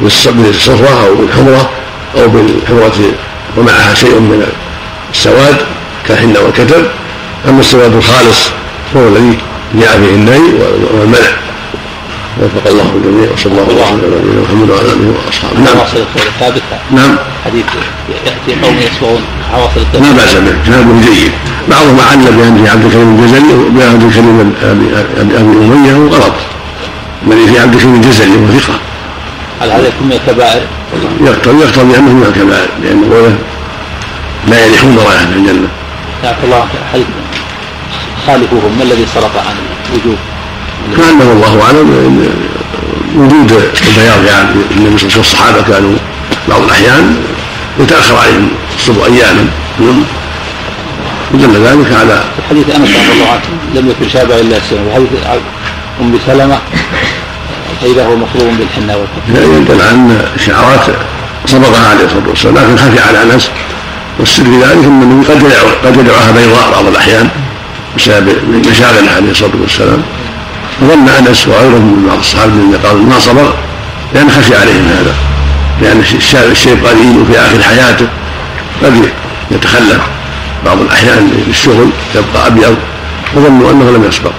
[0.00, 1.70] بالصفرة أو بالحمرة
[2.16, 2.92] أو بالحمرة
[3.56, 4.46] ومعها شيء من
[5.14, 5.56] السواد
[6.08, 6.86] كالحنة والكتب
[7.48, 8.50] أما السواد الخالص
[8.96, 9.38] هو الذي
[9.74, 10.52] جاء فيه النهي
[10.94, 11.30] والمنع.
[12.42, 15.60] وفق الله الجميع وصلى الله على نبينا محمد وعلى آله وأصحابه.
[15.60, 15.76] نعم.
[16.90, 17.16] نعم.
[17.44, 17.64] حديث
[18.26, 18.60] يأتي
[19.00, 19.20] قوم
[19.54, 21.32] حواصل لا بأس به كلامه جيد.
[21.70, 26.34] بعضهم علل بأن في عبد الكريم الجزري وبعبد الكريم ابي أمية وغلط
[27.26, 28.78] الذي في عبد الكريم الجزري هو ثقة.
[29.60, 30.62] هل هذا يكون من الكبائر؟
[31.20, 33.36] يقتضي يقتضي انه من الكبائر لأنه
[34.48, 35.68] لا يريحون رائحه الجنة.
[36.22, 37.06] جزاك الله حديث
[38.26, 39.54] خالفوهم؟ ما الذي صرف عن
[39.94, 40.16] وجوب
[40.96, 41.88] كأنه الله أعلم
[43.16, 43.52] وجود
[43.88, 45.96] البياض يعني النبي صلى الله عليه وسلم الصحابه كانوا
[46.48, 47.16] بعض الأحيان
[47.80, 48.48] يتأخر عليهم.
[48.76, 49.46] الصبح اياما
[51.34, 53.40] ودل ذلك على حديث أنس رضي الله عنه
[53.74, 54.88] لم يكن شابه إلا السنة.
[54.90, 55.08] وحديث
[56.00, 56.58] أم سلمة
[57.80, 60.86] فاذا هو مخروم بالحنة والكتب يدل على ان شعارات
[61.46, 63.50] صبغها عليه الصلاة والسلام لكن خفي على أنس.
[64.18, 67.28] والسر في ذلك أن النبي قد يدعو قد يدعوها بيضاء بعض الأحيان
[67.96, 68.28] بسبب
[68.70, 70.02] مشاغله عليه الصلاة والسلام.
[70.80, 73.54] فظن أنس وغيره من بعض الصحابة الذين قالوا ما صبر
[74.14, 75.14] لأن خشي عليهم هذا.
[75.82, 76.00] لأن
[76.52, 78.08] الشيء قليل وفي آخر حياته.
[78.82, 79.08] قد
[79.50, 80.00] يتخلف
[80.66, 82.76] بعض الأحيان للشغل يبقى أبيض
[83.34, 84.32] فظنوا أنه لم يصبر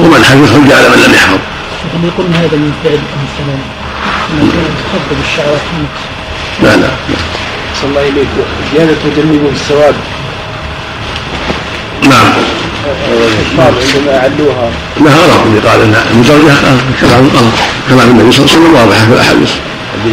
[0.00, 1.38] ومن حفظ حج على من لم يحفظ.
[1.82, 2.98] شيخ يقول هذا من فعل
[4.32, 5.60] انها تخفض الشعرات
[6.62, 6.88] لا لا.
[7.80, 8.28] صلى الله اليك
[8.74, 9.94] زيادة تجنبه السواد
[12.02, 12.32] نعم.
[13.58, 14.70] عندما أعلوها.
[15.00, 16.54] لها غلط اللي قال انها مزوجه
[17.00, 17.54] كلام غلط
[17.88, 19.50] كلام النبي صلى الله عليه وسلم واضحة في الأحاديث.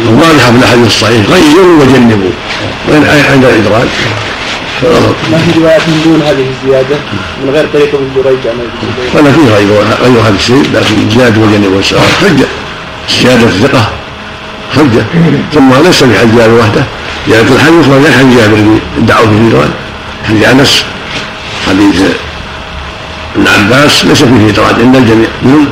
[0.08, 2.30] واضحه في الاحاديث الصحيحه غيروا وجنبوا
[2.88, 3.88] وين عند الادراج
[4.82, 6.96] فغلط ما في روايات من دون هذه الزيادة؟
[7.44, 8.58] من غير طريقه ابن جريج عن
[9.14, 9.68] ولا فيه غير
[10.02, 12.46] غير هذا الشيء لكن زيادة وجنبوا والسؤال حجة.
[13.22, 13.90] زيادة الثقة
[14.76, 15.04] حجة.
[15.54, 16.84] ثم ليس في حج جابر وحده.
[17.28, 19.70] زيادة الحديث ولا حديث جابر اللي ادعوا فيه روايه
[20.28, 20.84] حديث أنس
[21.66, 22.02] حديث
[23.36, 25.66] ابن عباس ليس فيه ادراج عند الجميع نعم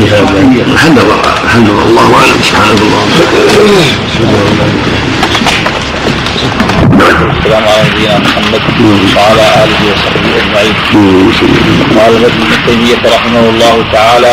[0.00, 3.08] لله الحمد لله الله اعلم سبحانك اللهم
[7.38, 8.62] السلام على نبينا محمد
[9.16, 10.76] وعلى اله وصحبه اجمعين.
[11.96, 14.32] قال ابن تيميه رحمه الله تعالى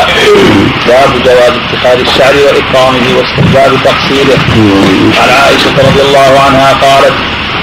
[0.87, 4.39] باب جواز اتخاذ الشعر واكرامه واستحباب تقصيره.
[5.21, 7.15] عن عائشه رضي الله عنها قالت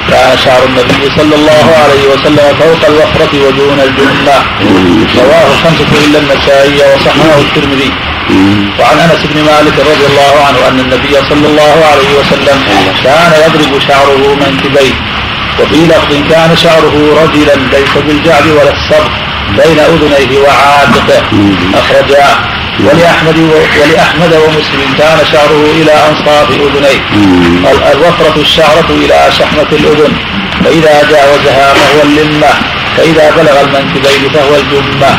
[0.08, 4.36] كان شعر النبي صلى الله عليه وسلم فوق الوفرة ودون الجنة.
[5.16, 7.92] رواه الخمسة إلا النسائي وصححه الترمذي.
[8.78, 12.58] وعن أنس بن مالك رضي الله عنه أن النبي صلى الله عليه وسلم
[13.04, 14.94] كان يضرب شعره منكبيه
[15.60, 19.10] وفي لفظ كان شعره رجلا ليس بالجعد ولا الصبر
[19.56, 21.22] بين أذنيه وعاتقه.
[21.74, 22.36] أخرجاه
[22.86, 23.38] ولأحمد
[23.80, 27.00] ولأحمد ومسلم كان شعره إلى أنصاف أذنيه.
[27.92, 30.12] الوفرة الشعرة إلى شحمة الأذن.
[30.64, 32.52] فإذا جاوزها فهو اللمة.
[32.96, 35.10] فإذا بلغ المنكبين فهو الجمة.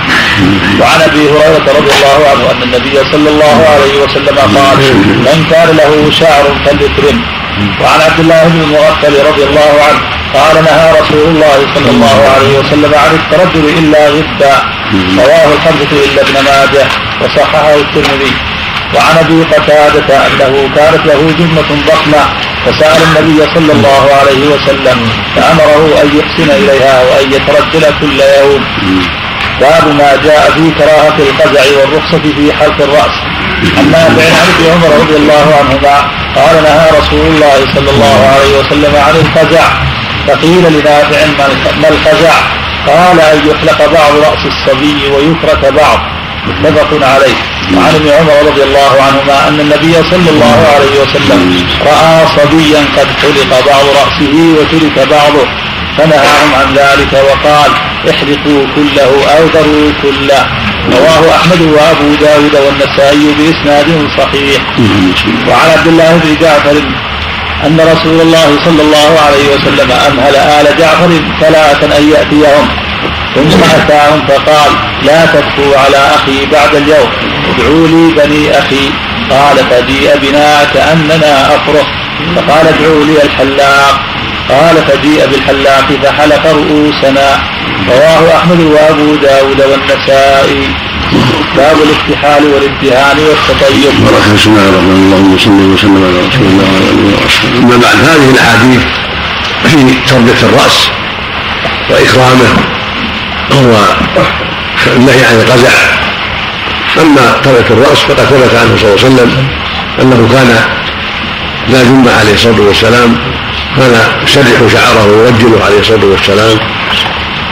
[0.81, 4.79] وعن أبي هريرة رضي الله عنه أن النبي صلى الله عليه وسلم قال
[5.27, 7.21] من كان له شعر فليكرم.
[7.81, 9.99] وعن عبد الله بن المغفل رضي الله عنه
[10.33, 14.55] قال نهى رسول الله صلى الله عليه وسلم عن الترجل إلا غبا
[15.17, 16.85] رواه الخمسة إلا ابن ماجه
[17.21, 18.33] وصححه الترمذي.
[18.95, 22.23] وعن أبي قتادة أنه كانت له جنة ضخمة
[22.65, 28.65] فسأل النبي صلى الله عليه وسلم فأمره أن يحسن إليها وأن يترجل كل يوم.
[29.61, 33.15] باب ما جاء في كراهة القزع والرخصة في حلق الرأس.
[33.91, 35.95] نافع عن ابن عمر رضي الله عنهما
[36.35, 39.63] قال نهى رسول الله صلى الله عليه وسلم عن القزع.
[40.27, 41.25] فقيل لنافع
[41.81, 42.33] ما القزع؟
[42.87, 45.99] قال أن يحلق بعض رأس الصبي ويترك بعض.
[46.47, 47.35] متفق عليه.
[47.75, 53.07] وعن ابن عمر رضي الله عنهما أن النبي صلى الله عليه وسلم رأى صبيا قد
[53.21, 55.45] حلق بعض رأسه وترك بعضه.
[55.97, 57.71] فنهاهم عن ذلك وقال
[58.09, 60.47] احرقوا كله أو ذروا كله.
[60.91, 64.61] رواه أحمد وأبو داود والنسائي بإسناد صحيح.
[65.47, 66.81] وعن عبد الله بن جعفر
[67.65, 71.09] أن رسول الله صلى الله عليه وسلم أمهل آل جعفر
[71.41, 72.67] ثلاثا أن يأتيهم
[73.35, 74.71] ثم أتاهم فقال
[75.03, 77.09] لا تبكوا على أخي بعد اليوم
[77.49, 78.89] ادعوا لي بني أخي.
[79.29, 81.87] قال فجيء بنا كأننا أفرخ
[82.35, 83.99] فقال ادعوا لي الحلاق.
[84.51, 87.29] قال فجيء بالحلاق فحلق رؤوسنا.
[87.89, 90.63] رواه أحمد وأبو داود والنسائي.
[91.57, 93.93] باب الاكتحال والامتهان والتطيب.
[94.35, 97.57] بسم الله الرحمن اللهم صل وسلم على رسول الله وعلى آله وأصحابه.
[97.59, 98.83] اما بعد هذه الأحاديث
[99.63, 99.71] في
[100.09, 100.77] تربية الرأس
[101.89, 102.51] وإكرامه
[104.87, 105.73] والنهي عن القزع
[107.01, 109.47] أما تربية الرأس فقد ثبت عنه صلى الله عليه وسلم
[110.01, 110.49] أنه كان
[111.69, 113.17] لا جمع عليه الصلاة والسلام.
[113.77, 116.57] كان يسرح شعره ويرجله عليه الصلاة والسلام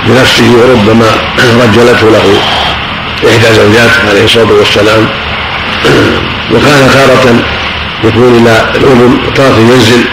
[0.06, 1.10] بنفسه وربما
[1.64, 2.26] رجلته له
[3.30, 5.08] إحدى زوجاته عليه الصلاة والسلام.
[6.52, 7.26] وكان تارة
[8.04, 10.04] يكون إلى الأذن وتارة ينزل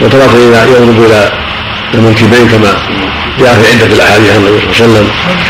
[0.00, 1.32] وتارة إلى يضرب إلى
[1.94, 2.72] المنكبين كما
[3.40, 5.08] جاء في عدة الأحاديث عن النبي صلى الله عليه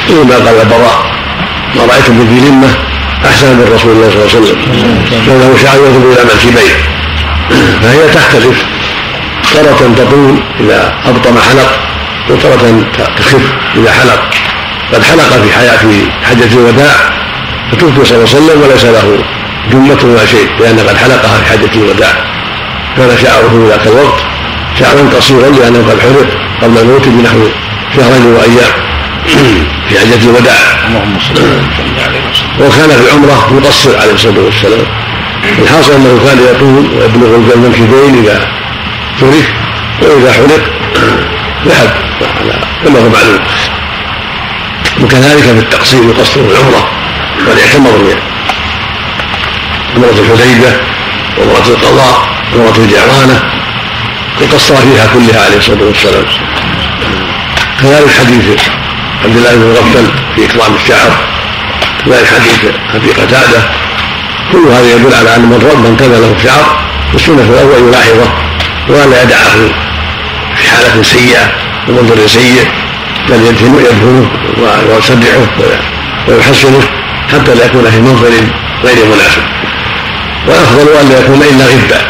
[0.08, 0.28] وسلم.
[0.28, 0.98] ما قال البراء
[1.76, 2.68] ما رأيت من ذي لمة
[3.26, 4.58] أحسن من رسول الله صلى الله عليه وسلم.
[5.26, 6.76] لأنه شعر يضرب إلى منكبين
[7.82, 8.64] فهي تختلف.
[9.54, 11.70] تارة تطول إذا أبطم حلق
[12.30, 12.84] وتارة
[13.16, 13.44] تخف
[13.76, 14.20] إذا حلق.
[14.92, 16.94] قد حلق في حياة في حجة الوداع
[17.72, 19.18] فتوفي صلى الله عليه وسلم وليس له
[19.72, 22.12] جمة ولا شيء لأن قد حلقها في حجة الوداع.
[22.96, 24.20] كان شعره في ذاك الوقت
[24.80, 26.28] شعرا قصيرا لأنه قد حرق
[26.62, 27.40] قبل الموت بنحو
[27.96, 28.72] شهرين وأيام
[29.88, 30.62] في حجة الوداع.
[30.88, 32.66] اللهم صل وسلم.
[32.66, 34.86] وكان في العمرة مقصر عليه الصلاة والسلام.
[35.58, 38.48] الحاصل أنه كان يطول ويبلغ المنكبين إذا
[39.20, 39.54] ترك
[40.02, 40.64] وإذا حلق
[41.66, 41.90] ذهب.
[42.84, 43.40] كما هو معلوم.
[45.02, 46.88] وكذلك في التقصير يقصر العمرة
[47.46, 48.16] قد اعتمر من
[49.96, 50.76] عمرة الحديبة
[51.38, 53.42] وعمرة القضاء وعمرة الجعرانة
[54.40, 56.24] وقصر فيها كلها عليه الصلاة والسلام.
[57.82, 58.60] كذلك حديث
[59.24, 61.10] عبد الله بن مغفل في إكرام الشعر.
[62.04, 63.62] كذلك حديث أبي قتادة.
[64.52, 66.78] كل هذا يدل على أن من رب من كان له شعر
[67.14, 68.45] السنة الأول يلاحظه.
[68.88, 69.56] ولا يدعه
[70.56, 71.52] في حالة سيئة
[71.88, 72.68] ومنظر سيء
[73.28, 74.28] بل يدفنه
[74.88, 75.46] ويسرحه
[76.28, 76.80] ويحسنه
[77.32, 78.30] حتى لا يكون في منظر
[78.84, 79.42] غير مناسب.
[80.48, 82.00] والافضل أن لا يكون إلا غبا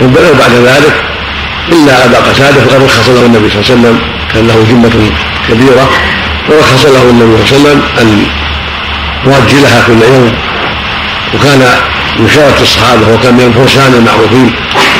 [0.00, 0.94] ربما بعد ذلك
[1.72, 4.00] إلا أبا قتادة فقد رخص له النبي صلى الله عليه وسلم
[4.32, 5.10] كان له جمه
[5.48, 5.88] كبيره
[6.48, 8.26] ورخص له النبي صلى الله عليه وسلم أن
[9.26, 10.32] يرجلها كل يوم.
[11.34, 11.60] وكان
[12.18, 14.54] من شرط الصحابة وكان من الفرسان المعروفين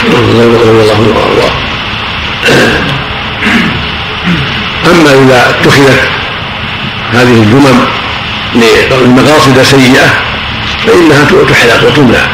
[0.05, 1.53] رضي الله عنه وارضاه
[4.87, 6.01] أما إذا اتخذت
[7.13, 7.79] هذه الجمم
[9.05, 10.09] لمقاصد سيئة
[10.87, 12.27] فإنها تحلق وتمنع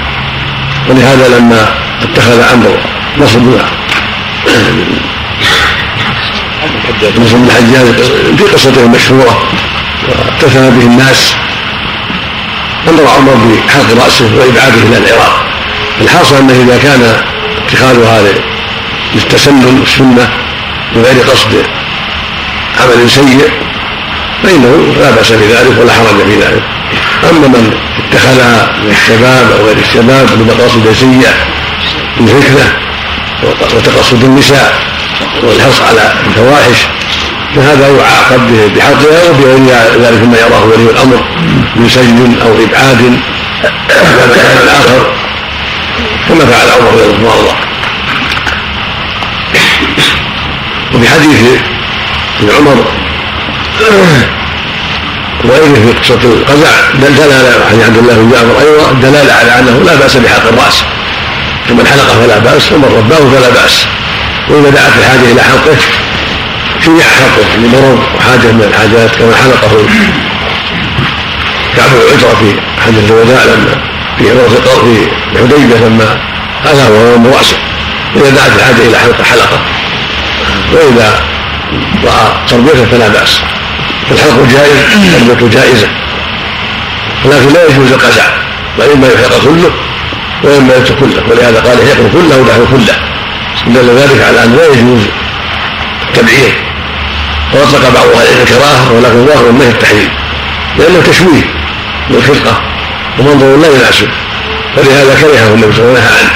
[0.89, 2.77] ولهذا لما اتخذ عمرو
[3.19, 3.59] نصر بن
[7.19, 7.87] نصر بن الحجاج
[8.39, 9.43] في قصته المشهورة
[10.09, 11.35] واتصل به الناس.
[12.89, 15.45] أمر عمر بحلق رأسه وإبعاده إلى العراق.
[16.01, 17.17] الحاصل أنه إذا كان
[17.73, 18.23] اتخاذها
[19.15, 20.29] للتسنن والسنة
[20.95, 21.65] بغير قصد
[22.81, 23.51] عمل سيء
[24.43, 26.63] فإنه لا بأس بذلك ولا حرج في ذلك.
[27.31, 31.35] أما من اتخذها من الشباب أو غير الشباب بمقاصد سيئة
[32.21, 32.73] من فتنة
[33.77, 34.75] وتقصد النساء
[35.43, 36.87] والحرص على الفواحش
[37.57, 39.59] فهذا يعاقب بحقها وبغير
[40.03, 41.25] ذلك مما يراه ولي الأمر
[41.77, 43.01] من سجن أو إبعاد.
[43.91, 45.07] إلى مكان آخر
[46.33, 47.55] كما فعل عمر رضي الله
[50.95, 51.61] وفي حديث
[52.41, 52.85] ابن عمر
[55.45, 59.95] وغيره في قصة القزع دلالة عن عبد الله بن جعفر أيضا دلالة على أنه لا
[59.95, 60.83] بأس بحلق الرأس.
[61.69, 63.87] فمن حلقه فلا بأس ومن رباه فلا بأس.
[64.49, 65.77] وإذا دعت الحاجة إلى حلقه
[66.85, 69.71] شرع حلقه لمرض وحاجة من الحاجات كما حلقه
[71.77, 73.92] كعب العجرة في حجة الوداع لما
[74.23, 76.19] في عمرة في الحديبية لما
[76.65, 77.57] هذا هو رأسه
[78.17, 79.59] إذا دعت الحاجة إلى حلقه حلقة.
[80.73, 81.21] وإذا
[82.05, 83.41] رأى تربيته فلا بأس.
[84.11, 84.79] الحلق جائز
[85.19, 85.89] تربيته جائزة.
[87.25, 88.25] ولكن لا يجوز القزع.
[88.79, 89.71] بل يحلق كله
[90.45, 91.23] وإما يترك كله.
[91.31, 92.97] ولهذا قال يحلق كله ونحو كله.
[93.67, 95.03] دل ذلك على أن لا يجوز
[96.09, 96.55] التبعير
[97.55, 100.11] وأطلق بعض أهل العلم الكراهة ولكن ظاهر النهي التحريم
[100.79, 101.45] لأنه تشويه
[102.11, 102.72] للخلقة.
[103.19, 104.09] ومنظر لا يناسب
[104.77, 106.19] فلهذا كرهه النبي صلى الله عليه وسلم.
[106.19, 106.33] عنه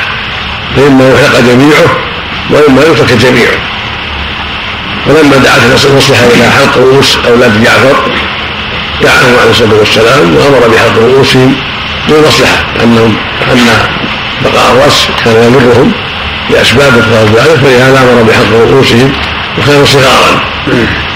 [0.76, 1.88] فإما يحلق جميعه
[2.50, 3.58] وإما يترك جميعه
[5.06, 7.96] فلما دعت نصيحة إلى حلق رؤوس أولاد جعفر
[9.02, 11.54] دعاهم عليه الصلاة والسلام وأمر بحلق رؤوسهم
[12.08, 13.16] للمصلحة أنهم
[13.52, 13.58] أن
[14.44, 15.92] بقاء الرأس كان يضرهم
[16.50, 19.12] لأسباب اقتضت ذلك فلهذا أمر بحلق رؤوسهم
[19.58, 20.40] وكانوا صغارا.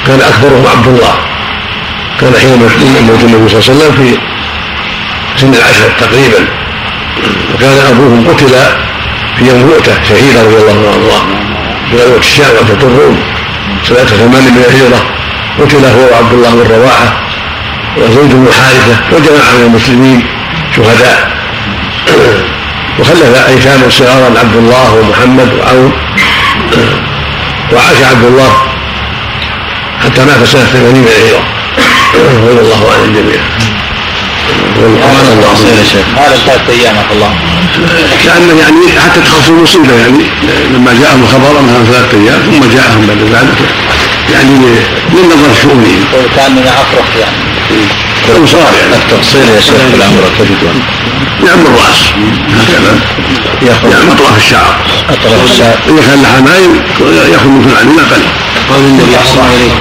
[0.06, 1.14] كان أكبرهم عبد الله.
[2.20, 4.18] كان حين موت النبي صلى الله عليه وسلم في
[5.36, 6.46] سن العشر تقريبا.
[7.54, 8.54] وكان أبوهم قتل
[9.38, 10.86] في يوم مؤتة شهيدا رضي الله عنه.
[10.86, 11.24] وارضاه
[11.90, 13.20] في غزوة الشام وفتح الروم
[13.88, 15.00] سنة ثمان من الهجرة.
[15.60, 17.20] قتل هو وعبد الله بن رواحة
[17.96, 20.26] وزيد بن حارثة وجماعة من المسلمين
[20.76, 21.30] شهداء.
[22.98, 25.92] وخلف ايتاما صغارا عبد الله ومحمد وعون.
[27.72, 28.52] وعاش عبد الله
[30.04, 31.42] حتى مات سنة 80 من الهجرة.
[32.48, 33.40] رضي الله عن الجميع
[36.16, 37.34] هذا ثلاثة أيام الله.
[38.24, 40.24] كأنه يعني حتى تخف المصيبة يعني
[40.74, 43.59] لما جاءهم الخبر أنها ثلاثة أيام ثم جاءهم بعد ذلك
[44.32, 44.55] يعني
[45.12, 46.05] لنظر شؤونهم.
[46.14, 47.36] وكأننا أفرح يعني.
[47.70, 50.62] يعني التقصير يا شيخ في الأمر تجد
[51.46, 52.00] يعم الرأس.
[52.60, 53.00] هكذا
[53.62, 54.76] يعم أطراف الشعر.
[55.10, 55.78] أطراف الشعر.
[55.88, 56.82] إذا كان لها نايم
[57.32, 58.22] يأخذ من فلان أقل
[58.70, 59.72] قال النبي أحسن إليك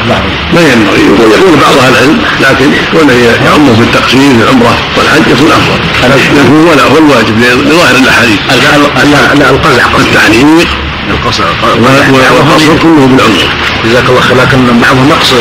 [0.53, 1.01] ما ينبغي.
[1.35, 3.13] يقول بعض أهل العلم لكن كونه
[3.45, 5.79] يعمه في التقصير في العمرة والحج يكون أفضل.
[6.03, 8.39] لكن هو هو الواجب لظاهر الأحاديث.
[9.39, 9.85] لا القزع.
[9.99, 10.67] التعليق
[11.09, 11.43] القصر
[12.13, 13.43] والقصر كله بالعمر.
[13.85, 15.33] جزاك الله خير لكن بعضهم نقص.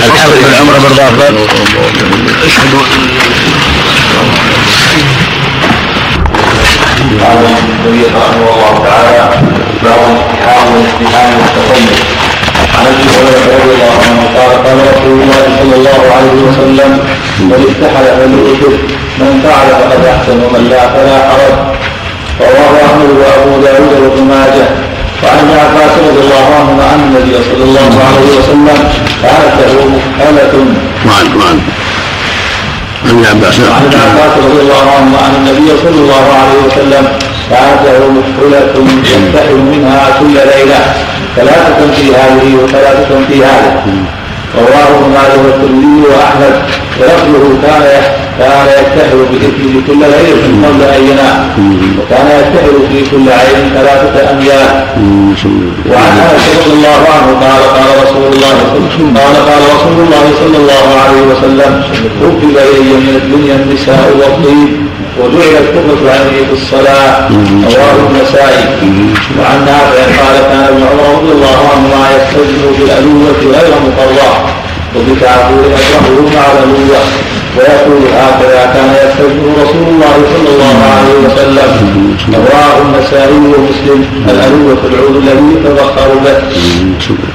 [0.00, 1.38] الحق في العمره برضه افضل
[2.46, 2.72] اشهد
[7.22, 9.30] قال النبي رحمه الله تعالى
[9.82, 11.88] باب الاتحاد والاجتهاد والتطيب
[12.78, 16.90] عن ابي هريره رضي الله عنه قال قال رسول الله صلى الله عليه وسلم
[17.40, 18.72] من اتحد فليؤثر
[19.20, 21.54] من فعل فقد احسن ومن لا فلا حرج.
[22.40, 24.66] رواه أحمد وأبو داود وابن ماجه.
[25.22, 28.78] وعن ابن عباس رضي الله عنهما ان النبي صلى الله عليه وسلم
[29.22, 30.52] كانت له مكحله
[31.06, 31.54] معا معا
[33.04, 33.60] عن ابن عباس.
[33.60, 37.04] وعن ابن عباس رضي الله عنه عن النبي صلى الله عليه وسلم
[37.50, 38.74] كانت له مكحلة
[39.14, 40.80] يمتحن منها كل ليلة
[41.36, 43.94] ثلاثة في هذه وثلاثة في هذه.
[44.58, 46.54] رواه ماجه والترمذي وأحمد
[47.00, 47.84] ولفظه كان
[48.38, 51.38] كان يكتحل بالاثم كل ليلة قبل ان ينام
[51.98, 54.68] وكان يكتحل في كل عين ثلاثة أميال.
[55.90, 58.56] وعن أنس رضي الله عنه قال قال رسول الله
[59.20, 61.82] قال قال رسول الله صلى الله عليه وسلم
[62.20, 64.70] حبب إلي من الدنيا النساء والطيب
[65.18, 67.28] وجعلت قرة عيني في الصلاة.
[67.76, 68.64] رواه النسائي.
[69.38, 74.30] وعن نافع قال كان ابن عمر رضي الله عنهما يستجمع بالألوة غير مقرة
[74.96, 77.02] وبكافور أكرهه مع الألوة.
[77.56, 81.70] ويقول هكذا كان يستجمع رسول الله صلى الله عليه وسلم.
[82.34, 84.00] رواه النسائي ومسلم
[84.32, 86.40] الألوة العود الذي يتبخر به.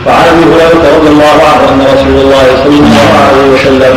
[0.05, 3.95] وعن أبي هريرة رضي الله عنه أن رسول الله صلى الله عليه وسلم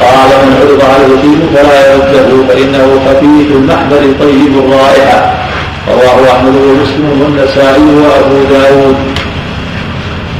[0.00, 5.34] قال من عرض عليه الدين فلا يرده فإنه خفيف المحضر طيب الرائحه
[5.88, 8.96] رواه أحمد ومسلم والنسائي وأبو داود.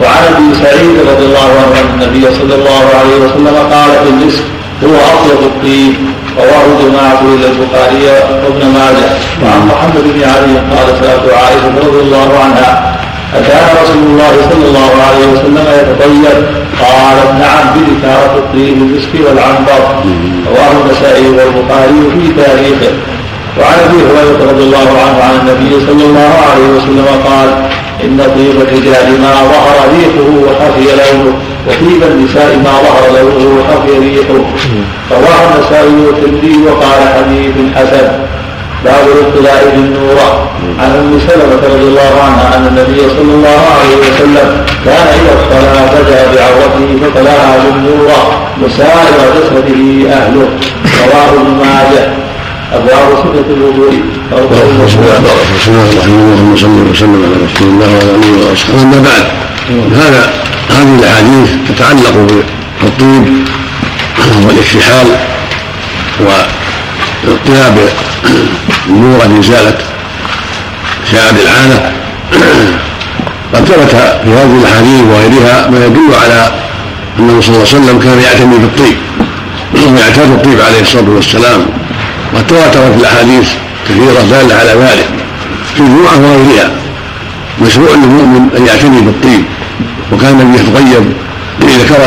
[0.03, 4.45] وعن أبي سعيد رضي الله عنه أن النبي صلى الله عليه وسلم قال في المسك
[4.83, 5.95] هو أطيب الطيب
[6.39, 8.05] رواه جماعة إلى البخاري
[8.45, 9.11] وابن ماجه.
[9.43, 12.97] وعن محمد بن علي قال سألت عائشة رضي الله عنها
[13.35, 16.47] أكان رسول الله صلى الله عليه وسلم يتطيب
[16.81, 19.83] قالت نعم بذكارة الطيب المسك والعنبر.
[20.49, 22.93] رواه النسائي والبخاري في تاريخه.
[23.59, 27.49] وعن أبي هريرة رضي الله عنه عن النبي صلى الله عليه وسلم قال
[28.05, 31.35] إن طيب الرجال ما ظهر ريحه وخفي لونه.
[31.67, 34.45] وطيب النساء ما ظهر لونه وخفي ريحه
[35.11, 38.07] رواه النسائي والترمذي وقال حديث حسن.
[38.85, 40.19] باب الاطلاع بالنور.
[40.81, 44.49] عن أم سلمة رضي الله عنها أن النبي صلى الله عليه وسلم
[44.85, 48.11] كان اذا اصطلى بدا بعورته فتلاها بالنور.
[48.63, 49.81] وسائر جسده
[50.17, 50.49] أهله.
[51.05, 52.05] رواه ابن ماجه.
[52.73, 53.95] أبواب سنة الوضوء.
[54.87, 58.83] بسم الله الرحمن الرحيم اللهم صل وسلم على رسول الله وعلى آله وأصحابه.
[58.83, 59.27] أما بعد.
[59.71, 60.33] هذا
[60.71, 62.45] هذه الأحاديث تتعلق
[62.83, 63.49] بالطيب
[64.47, 65.07] والاكتحال
[66.21, 67.79] واضطراب
[68.89, 69.79] النور لازاله
[71.13, 71.93] شعب العانه
[73.55, 73.91] قد ثبت
[74.25, 76.53] في هذه الأحاديث وغيرها ما يدل على
[77.19, 78.97] أنه صلى الله عليه وسلم كان يعتني بالطيب
[79.75, 81.67] ويعتاد الطيب عليه الصلاة والسلام.
[82.35, 82.53] وقد
[83.01, 83.49] الأحاديث
[83.89, 85.09] كثيرة دالة على ذلك.
[85.75, 86.71] في الجمعه وغيرها
[87.63, 89.45] مشروع للمؤمن أن يعتني بالطيب.
[90.13, 91.05] وكان النبي يتطيب
[91.61, 92.07] بذكرة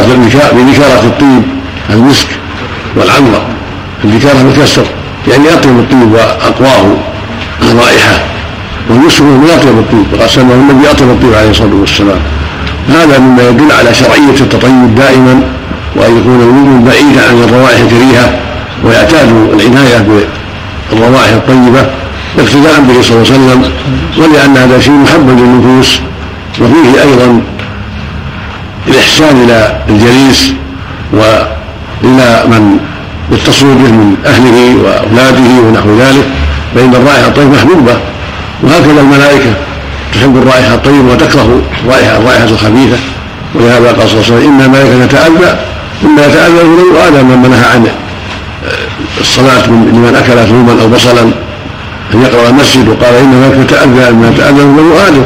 [0.54, 1.44] بذكرة الطيب
[1.90, 2.28] المسك
[2.96, 3.42] والعنبر
[4.04, 4.86] الذكرة بالكسر
[5.28, 6.98] يعني أطيب الطيب وأقواه
[7.62, 8.20] الرائحة.
[8.90, 12.20] والمسك من أطيب الطيب وقد سماه النبي أطيب الطيب عليه الصلاة والسلام.
[12.90, 15.42] هذا مما يدل على شرعية التطيب دائما
[15.96, 18.40] وأن يكون المؤمن بعيدا عن الروائح الكريهة
[18.84, 20.06] ويعتاد العناية
[20.92, 21.80] بالروائح الطيبة
[22.40, 23.72] اقتداء به صلى الله عليه وسلم
[24.18, 26.00] ولأن هذا شيء محبب للنفوس
[26.62, 27.42] وفيه أيضا
[28.88, 30.52] الإحسان إلى الجليس
[31.14, 32.78] وإلى من
[33.32, 36.26] يتصل به من أهله وأولاده ونحو ذلك
[36.76, 37.98] فإن الرائحة الطيبة محبوبة.
[38.64, 39.54] وهكذا الملائكة
[40.14, 42.98] تحب الرائحة الطيبة وتكره الرائحه الرائحة الخبيثة.
[43.56, 45.56] ولهذا قال صلى الله عليه وسلم إن الملائكة تتاذى
[46.04, 47.88] مما يتأذى له وهذا مما نهى عن
[49.22, 51.22] الصلاة لمن أكل ثوما أو بصلا
[52.14, 55.24] أن يقرأ المسجد وقال إن الملائكة تتاذى مما يتأذى له آدم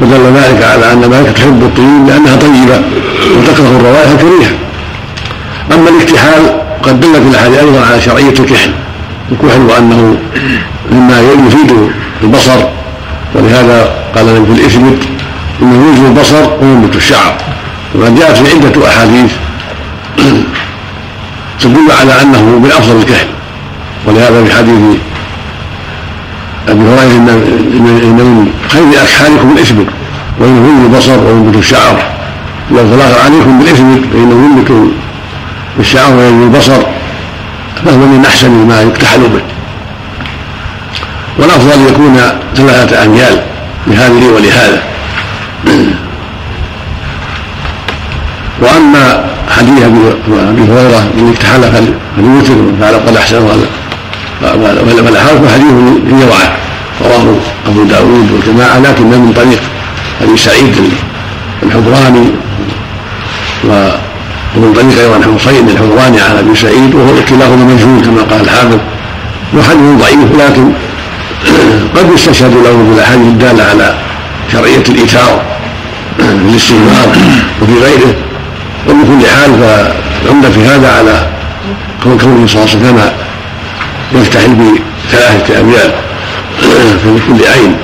[0.00, 2.80] ودل ذلك على أن الملائكه تحب الطيب لأنها طيبة
[3.36, 4.52] وتكره الروائح الكريهه
[5.74, 8.70] أما الاكتحال قد دلت الأحاديث أيضا على شرعية الكحل
[9.32, 10.16] الكحل وأنه
[10.92, 11.90] مما يفيد
[12.22, 12.58] البصر
[13.34, 15.08] ولهذا قال النبي في الإثبت
[15.62, 17.34] إنه يوجد البصر وينبت الشعر.
[17.94, 19.32] وقد جاءت في عدة أحاديث
[21.60, 23.26] تدل على أنه من أفضل الكحل
[24.06, 24.98] ولهذا في حديث
[26.70, 27.26] أبي هريرة ان
[28.16, 29.86] من خير اكحالكم الاثبت
[30.40, 32.10] وانه ينبت البصر وينبت الشعر
[32.70, 34.92] ثلاث عليكم بالاثبت فانه ينبت
[35.80, 36.82] الشعر وينبت البصر
[37.84, 39.42] فهو من أحسن ما يكتحل به.
[41.38, 42.20] والأفضل يكون
[42.56, 43.42] ثلاثة اميال
[43.86, 44.82] لهذه ولهذا.
[48.62, 51.62] وأما حديث ابي هريرة من اكتحل
[52.16, 53.48] فليوتر فعلى قد احسن
[54.40, 55.72] فالاحاديث حديث
[56.08, 56.59] في ضعف.
[57.04, 57.36] رواه
[57.66, 59.60] أبو داود والجماعه لكن من طريق
[60.22, 60.74] أبي سعيد
[61.62, 62.26] الحضراني
[64.56, 68.78] ومن طريق أيضا حسين الحضراني عن أبي سعيد وهو كلاهما مجهول كما قال الحافظ
[69.54, 70.72] وحديث ضعيف لكن
[71.96, 73.94] قد يستشهد له بالاحاديث الدالة على
[74.52, 75.42] شرعية الإيثار
[76.18, 77.08] للاستثمار
[77.62, 78.14] وفي غيره.
[78.88, 81.26] وبكل حال فالعمده في هذا على
[82.02, 83.12] كون كونه صلى الله عليه وسلم
[84.12, 85.92] يفتحل بثلاثة اميال
[87.02, 87.76] في كل عين.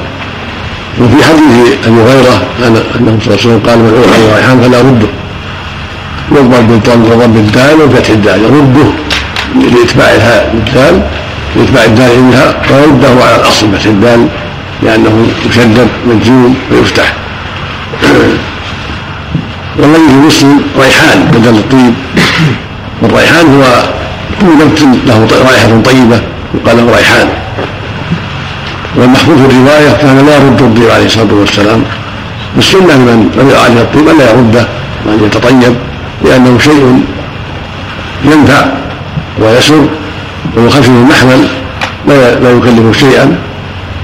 [1.00, 5.08] وفي حديث أبي هريرة أنه صلى الله عليه وسلم قال من اوحى الريحان فلا رده
[6.32, 8.42] يضرب بالضم الدال وفتح الدال.
[8.42, 8.88] يرده
[9.54, 10.10] لإتباع
[10.54, 11.02] الدال
[11.56, 14.28] لإتباع الدال منها ويرده على الأصل فتح الدال
[14.82, 17.12] لأنه يشدد مجزوم ويفتح.
[19.78, 21.94] والذي في مسلم ريحان بدل الطيب.
[23.02, 23.64] والريحان هو
[24.40, 26.20] كل نبت له رائحة طيبة
[26.54, 27.28] يقال له ريحان.
[28.96, 31.82] والمحفوظ في الرواية كان لا يرد الطيب عليه الصلاة والسلام.
[32.58, 34.66] السنة لمن لم يرى عليه الطيب ألا يرده
[35.06, 35.74] وأن يتطيب
[36.24, 37.04] لأنه شيء
[38.24, 38.64] ينفع
[39.40, 39.86] ويسر
[40.56, 41.48] ويخفف المحمل
[42.08, 43.38] لا لا يكلف شيئا.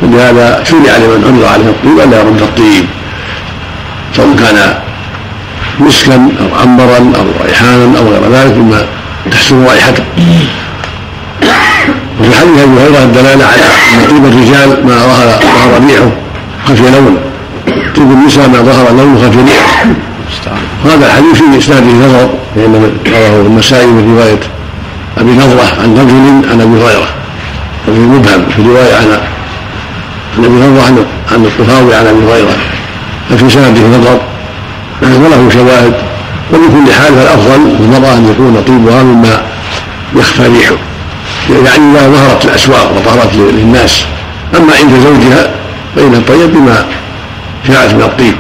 [0.02, 2.84] ولهذا شرع لمن عرض عليه الطيب ألا يرد الطيب.
[4.16, 4.74] سواء كان
[5.80, 8.86] مسكا أو عنبرا أو ريحانا أو غير ذلك مما
[9.30, 10.04] تحسن رائحته.
[12.22, 13.62] وفي حديث ابي هريره الدلالة على
[13.94, 16.10] ان طيب الرجال ما ظهر ظهر ريحه
[16.68, 17.16] خفي لونه
[17.96, 19.84] طيب النساء ما ظهر لونه خفي ريحه
[20.84, 24.40] هذا الحديث في اسناده نظر لأن رواه النسائي من رواية
[25.18, 27.08] أبي نضره عن رجل عن أبي هريرة.
[27.88, 29.06] وفي مبهم في رواية عن
[30.38, 32.56] عن أبي هريره عن عن الطفاوي عن أبي هريرة.
[33.30, 34.20] ففي سنده نظر.
[35.02, 35.94] وله شواهد.
[36.52, 39.42] وبكل حال فالأفضل للمراه أن يكون طيبها مما
[40.16, 40.74] يخفى ريحه.
[41.50, 44.04] يعني اذا ظهرت الأسواق وظهرت للناس
[44.56, 45.50] أما عند زوجها
[45.96, 46.84] فإنها طيب بما
[47.66, 48.34] شاءت من الطيب.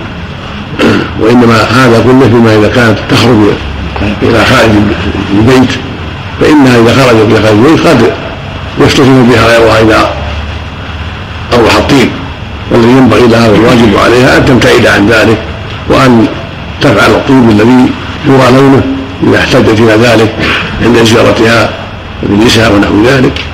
[1.20, 3.48] وإنما هذا كله فيما إذا كانت تخرج
[4.22, 4.70] إلى خارج
[5.34, 5.70] البيت
[6.40, 8.12] فإنها إذا خرجت إلى خارج البيت قد
[8.78, 10.10] يستثنى بها غيرها إذا
[11.54, 12.08] أروح الطيب.
[12.70, 15.38] والذي ينبغي لها والواجب عليها أن تبتعد عن ذلك
[15.88, 16.26] وأن
[16.80, 17.90] تفعل الطيب الذي
[18.26, 18.82] يرى لونه
[19.22, 20.34] إذا احتجت إلى ذلك
[20.84, 21.81] عند زيارتها
[22.22, 23.44] بالنساء ونحو ذلك.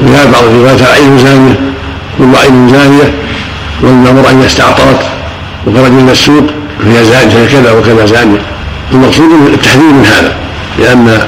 [0.00, 1.54] وفي بعض الروايات عين زانية
[2.18, 3.14] كل عين زانية
[3.82, 5.00] والأمر أن استعطرت
[5.66, 6.46] وخرج من السوق
[6.84, 8.40] فهي زانية فهي كذا وكذا زانية.
[8.92, 10.32] المقصود التحذير من هذا
[10.78, 11.20] لأن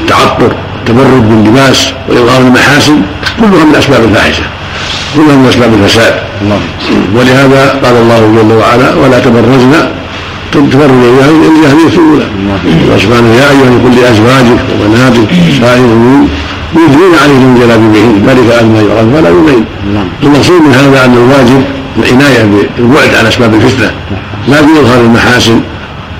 [0.00, 3.02] التعطر التبرد باللباس واظهار المحاسن
[3.40, 4.42] كلها من أسباب الفاحشة
[5.16, 6.14] كلها من أسباب الفساد.
[7.14, 9.72] ولهذا قال الله جل وعلا ولا تبرزن
[10.52, 11.02] تبرز
[11.50, 12.26] الجاهليه الأولى.
[12.84, 15.30] الله سبحانه يا أيها قل لازواجك وبناتك
[15.60, 16.28] سائر المؤمنين
[16.74, 19.64] يدلين عليهم من جلابيبهن ذلك ادنى يعرف ولا يبين.
[20.22, 21.62] المقصود من هذا أن الواجب
[21.98, 22.42] العناية
[22.78, 23.90] بالبعد عن أسباب الفتنة.
[24.48, 25.60] لا باظهار المحاسن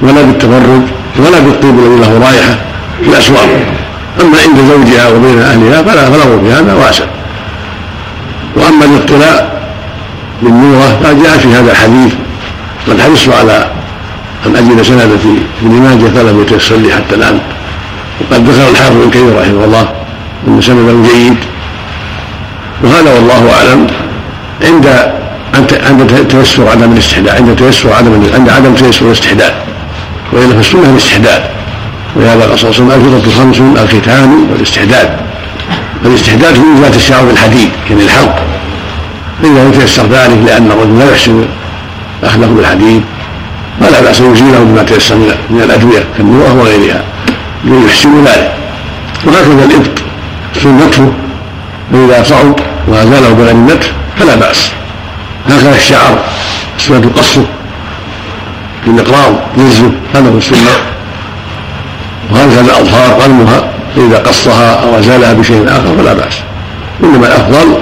[0.03, 0.83] ولا بالتبرج
[1.18, 2.59] ولا بالطيب الذي له رائحة
[3.03, 3.49] في الاسواق
[4.20, 7.05] أما عند زوجها وبين أهلها فلا فلا في هذا واسع
[8.57, 9.53] وأما الاطلاع
[10.43, 12.12] بالنوره فقد جاء في هذا الحديث
[12.89, 13.01] قد
[13.41, 13.80] على
[14.47, 15.32] أجد سند في
[15.62, 17.38] ابن ماجه فلم يتيسر لي حتى الآن.
[18.20, 19.88] وقد ذكر الحافظ ابن كثير رحمه الله
[20.49, 21.36] أن سنده جيد.
[22.84, 23.86] وهذا والله أعلم.
[24.64, 24.86] عند
[25.88, 29.53] عند تيسر عدم الاستحداد عند تيسر عدم عند عدم تيسر الاستحداد
[30.32, 31.43] وإلا في السنة الاستحداد
[32.16, 35.16] ولهذا قال صلى وسلم الفطره خمس الختان والاستحداد.
[36.05, 38.36] الاستحداد في ذات الشعر بالحديد كان الحلق
[39.43, 41.45] فإذا لم يتيسر ذلك لأن الرجل لا يحسن
[42.24, 43.03] أخذه بالحديد.
[43.81, 45.14] فلا بأس يزيله بما تيسر
[45.51, 47.03] من الأدوية كالنواه وغيرها
[47.64, 48.53] ليحسن ذلك.
[49.24, 49.99] وهكذا الإبط
[50.62, 51.12] سنته
[51.93, 52.55] فاذا صعب
[52.89, 54.70] وازاله بغير النتف فلا بأس.
[55.49, 56.18] هكذا الشعر
[56.78, 57.45] السنة قصه
[58.87, 60.59] بالإقرار يجزم هذا هو السنة.
[62.33, 66.35] وهكذا الأظهار قلمها فإذا قصها أو أزالها بشيء آخر فلا بأس.
[67.05, 67.78] إنما الأفضل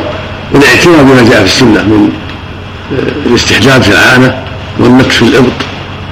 [0.54, 2.10] الاعتناء بما جاء في السنة من
[2.92, 4.34] آه، الاستحجاب في العانة
[4.78, 5.52] والنكش في الإبط.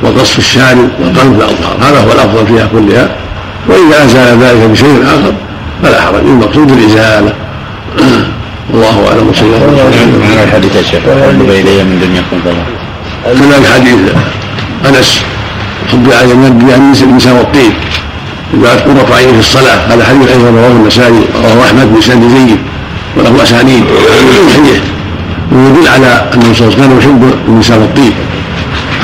[0.02, 3.08] وقص الشارب والقلم في الأظهار هذا هو الأفضل فيها كلها.
[3.68, 5.32] وإذا أزال ذلك بشيء آخر
[5.82, 6.20] فلا حرج.
[6.20, 7.32] المقصود الإزالة.
[8.72, 9.28] والله أعلم.
[9.28, 11.02] وصلى الله وسلم من الحديث يا شيخ.
[11.02, 12.56] حبب إلي من دنياكم فضل
[13.38, 13.98] كذلك حديث
[14.88, 15.20] أنس
[15.92, 17.72] حب على ينبي عن النساء والطيب.
[18.54, 19.94] وجعلت قرة عيني في الصلاة.
[19.94, 22.58] هذا حديث أيضا رواه النسائي رواه أحمد بإسناد جيد.
[23.16, 23.84] وله أسانيد.
[24.48, 24.80] صحيح
[25.52, 28.12] ويدل على أنه صلى الله عليه وسلم يحب النساء والطيب.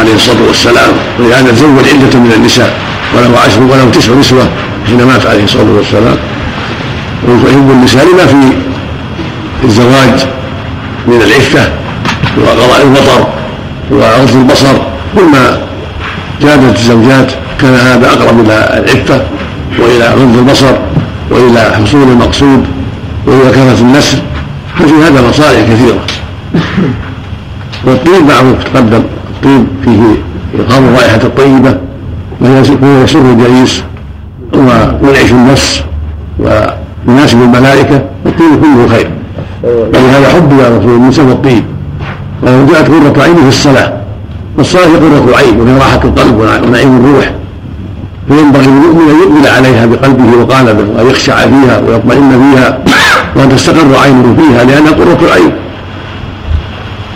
[0.00, 2.76] عليه الصلاة والسلام ولهذا تزوج عدة من النساء
[3.14, 4.48] وله عشر وله تسع نسوة
[4.86, 6.16] حين مات عليه الصلاة والسلام.
[7.28, 8.34] ويحب النساء لما في
[9.64, 10.26] الزواج
[11.06, 11.72] من العفة
[12.38, 13.26] وقضاء المطر
[13.90, 14.76] وغض البصر.
[15.16, 15.58] كل ما
[16.42, 19.22] زادت الزوجات كان هذا أقرب إلى العفة
[19.78, 20.72] وإلى غض البصر
[21.30, 22.66] وإلى حصول المقصود
[23.26, 24.18] والى كثره النسل.
[24.78, 26.00] ففي هذا مصالح كثيرة.
[27.84, 29.02] والطيب معروف تقدم.
[29.42, 30.00] الطيب فيه
[30.62, 31.76] إقام الرائحة الطيبة
[32.40, 33.82] ويسر الجليس
[34.54, 35.82] وينعش النفس
[36.38, 39.10] ويناسب الملائكة والطيب كله خير.
[39.64, 41.64] ولهذا حب يا رسول الله من الطيب.
[42.42, 43.92] ولو جاءت قرة عين في الصلاة
[44.58, 47.30] والصلاة قرة العين وهي راحة القلب ونعيم الروح.
[48.28, 52.78] فينبغي للمؤمن أن يقبل عليها بقلبه وقالبه وان يخشع فيها ويطمئن فيها
[53.36, 55.52] وأن تستقر عينه فيها لأنها قرة العين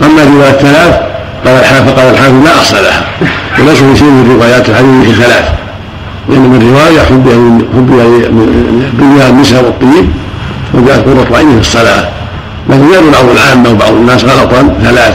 [0.03, 3.07] أما رواية ثلاث قال الحافظ قال الحافظ لا أصل لها.
[3.59, 5.49] وليس في شيء من روايات الحديث ثلاث
[6.29, 7.29] لأن من رواية حب
[7.75, 7.91] حب
[8.93, 10.11] الدنيا النساء والطيب
[10.75, 12.09] وجاءت قرة عين في الصلاة.
[12.69, 15.15] لكن يروي بعض العامة وبعض الناس غلطا ثلاث.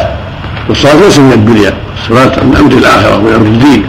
[0.69, 3.85] والصلاة ليس من الدنيا الصلاة من أمر الآخرة ومن أمر الدين.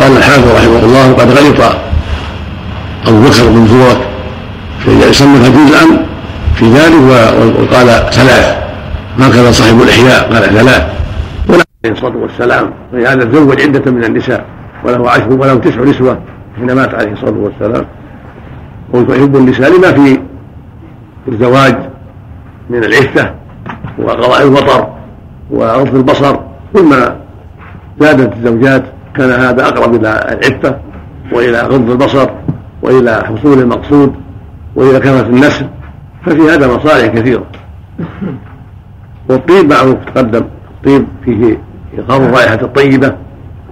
[0.00, 1.74] قال الحافظ رحمه الله قد غلط
[3.06, 4.00] أبو بكر بن فورك
[4.84, 6.06] فصنف جزءا
[6.56, 6.94] في ذلك
[7.60, 8.63] وقال ثلاث.
[9.18, 10.32] هكذا صاحب الإحياء.
[10.32, 10.92] قال ثلاث
[11.48, 14.44] ولا عليه الصلاة والسلام ولهذا تزوج عدة من النساء
[14.84, 16.18] وله عشر وله تسع نسوة
[16.56, 17.86] حين مات عليه الصلاة والسلام.
[18.92, 20.20] ويحب النساء لما في
[21.28, 21.76] الزواج
[22.70, 23.34] من العفة
[23.98, 24.88] وقضاء المطر
[25.50, 26.36] وغض البصر.
[26.74, 26.94] ثم
[28.00, 28.84] زادت الزوجات
[29.16, 30.78] كان هذا أقرب إلى العفة
[31.32, 32.30] وإلى غض البصر
[32.82, 34.14] وإلى حصول المقصود
[34.76, 35.66] وإلى كثره النسل.
[36.26, 37.44] ففي هذا مصالح كثيرة.
[39.28, 40.44] والطيب معروف تقدم.
[40.76, 41.58] الطيب فيه
[41.98, 43.14] إقام الرائحة الطيبة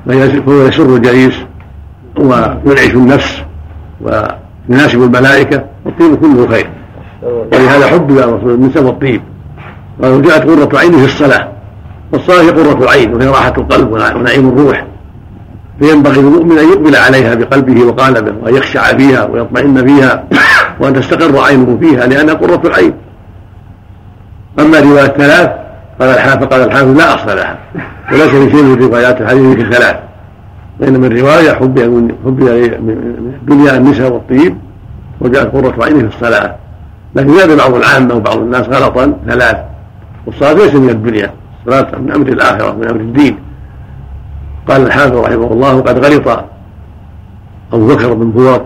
[0.06, 1.34] وهو يسر الجليس
[2.18, 3.42] وينعش النفس
[4.00, 6.70] ويناسب الملائكة والطيب كله خير.
[7.22, 9.22] ولهذا حب يا رسول من سبب الطيب.
[9.98, 11.48] ولو جاءت قرة عين في الصلاة
[12.12, 14.86] والصلاة هي قرة العين وهي راحة القلب ونعيم الروح.
[15.80, 20.24] فينبغي للمؤمن أن يقبل عليها بقلبه وقالبه وأن يخشع فيها ويطمئن فيها
[20.80, 22.92] وأن تستقر عينه فيها لأنها قرة العين.
[24.60, 25.50] أما رواية ثلاث
[26.00, 27.58] قال الحافظ قال الحافظ لا أصل لها
[28.12, 29.96] وليس في شيء من روايات الحديث في ثلاث
[30.80, 31.78] فإن من رواية حب
[32.24, 32.40] حب
[32.80, 34.58] من الدنيا النساء والطيب
[35.20, 36.56] وجاءت قرة عينه في الصلاة.
[37.14, 39.56] لكن زاد بعض العامة وبعض الناس غلطا ثلاث
[40.26, 41.30] والصلاة ليس من الدنيا
[41.60, 43.38] الصلاة من أمر الآخرة من أمر الدين.
[44.68, 46.44] قال الحافظ رحمه الله قد غلط
[47.72, 48.64] أبو بكر بن فورك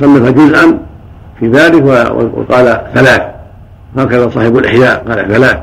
[0.00, 0.78] صنف جزءا
[1.40, 1.84] في ذلك
[2.34, 3.22] وقال ثلاث.
[3.96, 5.04] هكذا صاحب الإحياء.
[5.08, 5.58] قال ثلاث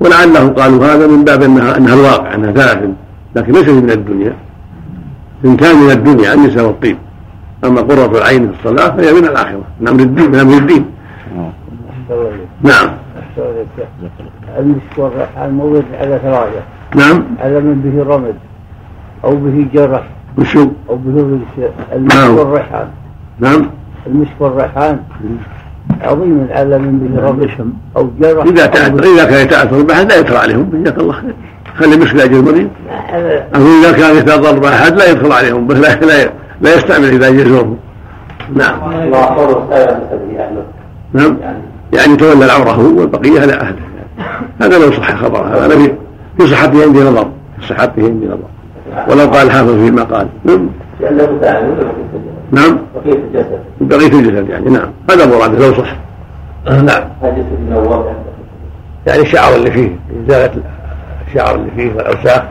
[0.00, 2.90] ولعله قالوا هذا من باب أنها, أنها الواقع أنها ثلاث
[3.36, 4.34] لكن ليست من الدنيا.
[5.42, 6.96] كان من الدنيا النساء والطيب
[7.64, 10.84] أما قرة العين في الصلاة فهي من الآخرة من أمر الدين من أمر الدين.
[12.62, 12.88] نعم.
[14.58, 16.62] المسك والريحان موجود على ثلاثة
[16.96, 17.24] نعم.
[17.40, 18.34] على من به رمد
[19.24, 20.08] أو به جرح
[20.38, 21.72] وشو؟ أو به المسك
[22.14, 22.36] نعم.
[22.36, 22.88] والريحان
[23.38, 23.70] نعم
[24.06, 25.00] المسك والريحان
[26.02, 27.50] عظيم على من به رمد
[27.96, 31.34] أو جرح تأثر به- إذا كان يتأثر بأحد لا يدخل عليهم جزاك الله خير.
[31.78, 32.68] خلي مسك لأجل المريض
[33.54, 36.30] أو إذا كان يتضر بأحد لا يدخل عليهم بس لا لا,
[36.60, 37.76] لا يستعمل إذا جاء يزورهم
[38.54, 38.74] نعم
[41.12, 41.36] نعم.
[41.92, 43.76] يعني تولى العورة هو والبقية لا أهله
[44.60, 45.92] هذا لو صح خبر هذا في
[46.38, 47.28] في صحته عندي نظر.
[47.60, 48.48] في صحته عندي نظر.
[49.08, 50.26] ولو قال حافظ فيما قال.
[50.44, 50.68] نعم.
[52.50, 52.78] نعم.
[52.94, 54.88] بقية الجسد؟ بقية الجسد يعني نعم.
[55.10, 55.96] هذا مراده لو صح.
[56.66, 57.04] نعم.
[57.22, 58.12] جسد منور
[59.06, 60.62] يعني الشعر اللي فيه إزالة
[61.28, 62.42] الشعر اللي فيه والأوساخ.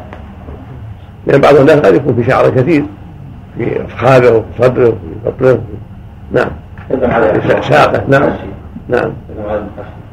[1.28, 2.86] لأن بعض الناس قد يكون في شعر كثير
[3.58, 5.60] في فخاذه وفي صدره وفي بطنه
[6.32, 6.50] نعم.
[7.62, 8.30] ساقه نعم.
[8.90, 9.12] نعم.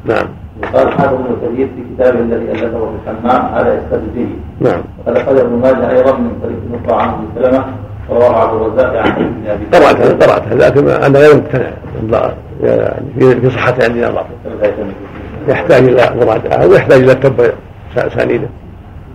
[0.05, 0.27] نعم.
[0.63, 4.27] وقال حافظ ابن كثير في كتابه الذي ألفه في الحمام هذا يستدل به.
[4.69, 4.81] نعم.
[4.99, 7.63] وقد اخرج ابن ماجه أيضا من طريق نصر عن ابن
[8.09, 11.71] وروى عبد الرزاق عن ابن أبي قرأت قرأت لكن أنا غير مقتنع.
[12.63, 14.25] يعني في صحته عندي نظر
[15.47, 17.49] يحتاج إلى مراجعة ويحتاج إلى تبع
[17.97, 18.47] أسانيده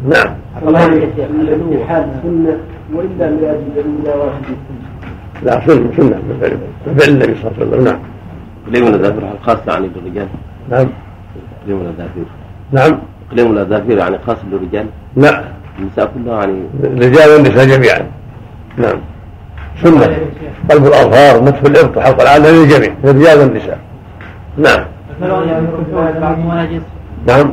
[0.09, 0.35] نعم.
[2.23, 2.59] سنه
[2.95, 4.43] وإلا لاجل دليل واحد
[5.43, 6.17] لا سنة سنة.
[6.17, 7.85] من فعل من فعل النبي صلى الله عليه وسلم.
[7.85, 7.99] نعم.
[8.67, 10.27] إقليم الأذافير خاصة عن الرجال
[10.71, 10.89] نعم.
[11.63, 12.25] إقليم الأذافير
[12.73, 12.99] نعم.
[13.31, 14.87] إقليم الأذافير يعني خاص بالرجال
[15.17, 15.45] لا.
[15.79, 18.07] النساء كلها يعني الرجال والنساء جميعا.
[18.79, 19.01] نعم.
[19.83, 20.19] سنة
[20.71, 23.79] قلب الأظهار نتف الإبط وحلق العانة للجميع للرجال والنساء
[24.59, 24.85] نعم.
[27.27, 27.53] نعم.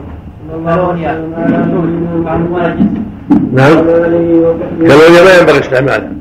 [3.54, 3.76] نعم.
[4.88, 6.12] كالونيا ما ينبغي استعمالها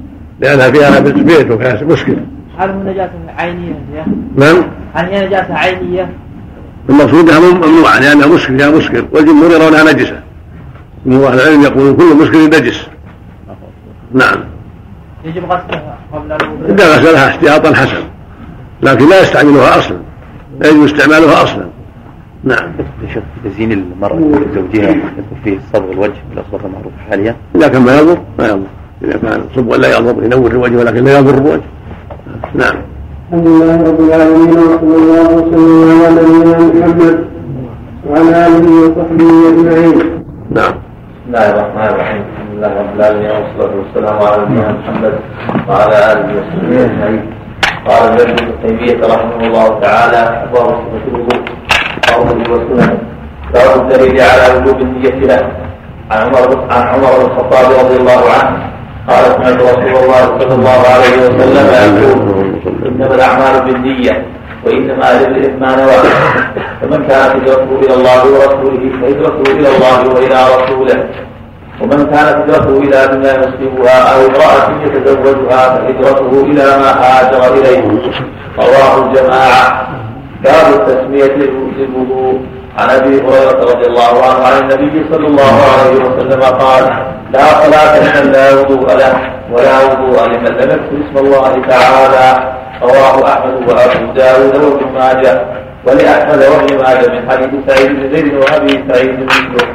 [0.40, 2.16] لأنها فيها بيت وفيها مشكلة.
[2.58, 3.74] هل هو نجاسة عينية
[4.36, 4.64] نعم.
[4.94, 6.08] هل هي نجاسة عينية؟
[6.88, 10.20] المقصود أنها ممنوعة لأنها مسكر فيها مسكر والجمهور يرونها نجسة.
[11.06, 12.86] جمهور أهل العلم يقولون كل مسكر نجس.
[14.12, 14.53] نعم.
[15.24, 16.70] يجب غسلها قبل الوضوء.
[16.70, 18.02] إذا غسلها احتياطا حسن
[18.82, 19.98] لكن لا يستعملها أصلا.
[20.60, 21.66] لا يجوز استعمالها أصلا.
[22.44, 22.72] نعم.
[23.14, 28.18] شوف تزيين المرأة لزوجها يكون فيه صبغ الوجه بالأصبغ المعروفة حاليا؟ إذا كان ما يضر
[28.38, 28.66] ما يضر.
[29.04, 31.62] إذا كان صبغا لا يضر ينور الوجه ولكن لا يضر الوجه.
[32.54, 32.76] نعم.
[33.32, 37.24] الحمد لله رب العالمين وصلى الله وسلم على نبينا محمد
[38.08, 40.24] وعلى آله وصحبه أجمعين.
[40.50, 40.72] نعم.
[40.72, 42.33] بسم الله الرحمن الرحيم.
[42.64, 45.14] لله رب العالمين والصلاة والسلام على نبينا محمد
[45.68, 47.24] وعلى آله وصحبه أجمعين.
[47.88, 51.42] قال ابن تيمية رحمه الله تعالى ابواب صفه الوضوء
[52.12, 52.98] قوله وسننه
[53.54, 55.42] باب الدليل على وجوب النية له
[56.10, 58.56] عن عمر عن عمر بن الخطاب رضي الله عنه
[59.08, 61.66] قال سمعت رسول الله صلى الله عليه وسلم
[62.02, 64.26] يقول إنما الأعمال بالنية
[64.64, 65.98] وإنما للإثم ما نوى
[66.80, 71.04] فمن كانت هجرته إلى الله ورسوله فهجرته إلى الله وإلى رسوله
[71.80, 77.82] ومن كانت هجرته إلى دنيا يصيبها أو امرأة يتزوجها فهجرته إلى ما هاجر إليه.
[78.58, 79.88] رواه الجماعة.
[80.44, 82.40] باب التسمية للوضوء
[82.78, 86.84] عن أبي هريرة رضي الله عنه عن النبي صلى الله عليه وسلم قال
[87.32, 92.54] لا صلاة لمن لا وضوء له ولا وضوء لمن لم يذكر اسم الله تعالى.
[92.82, 95.44] رواه أحمد وأبو داود وابن ماجه.
[95.86, 99.68] ولأحمد وابن ماجه من حديث سعيد بن زيد وأبي سعيد مثله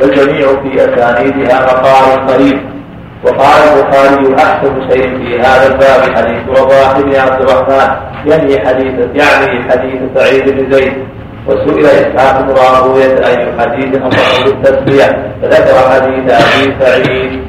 [0.00, 2.76] والجميع في أسانيدها مقال قريب.
[3.24, 7.88] وقال البخاري أحسن شيء في هذا الباب حديث رضاح بن عبد الرحمن
[8.26, 10.92] يعني حديث يعني حديث سعيد بن زيد.
[11.46, 17.42] وسئل إسحاق بن راهوية أي حديث اصح بالتسميه فذكر حديث أبي سعيد.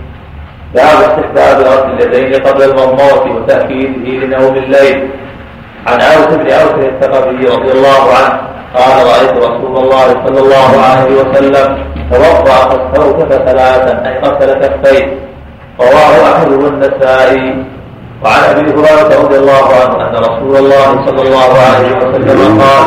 [0.75, 5.09] باب استحباب غسل اليدين قبل المضمضه وتأكيده لنوم الليل.
[5.87, 11.21] عن اوس بن اوس الثقفي رضي الله عنه قال رأيت رسول الله صلى الله عليه
[11.21, 11.77] وسلم
[12.11, 15.05] توضأ فاستوكف ثلاثا أي غسل كفيه.
[15.79, 17.65] رواه أحمد والنسائي.
[18.23, 22.85] وعن أبي هريرة رضي الله عنه أن رسول الله صلى الله عليه وسلم قال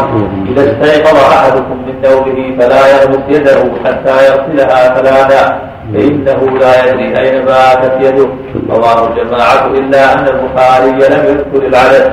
[0.51, 5.61] إذا استيقظ أحدكم من نومه فلا يغمس يده حتى يغسلها ثلاثا
[5.95, 8.29] فإنه لا يدري أين باتت يده.
[8.71, 12.13] رواه الجماعة إلا أن البخاري لم يذكر العدد.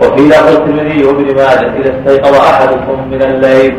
[0.00, 3.76] وفي لفظ الترمذي وابن ماجه إذا استيقظ أحدكم من الليل.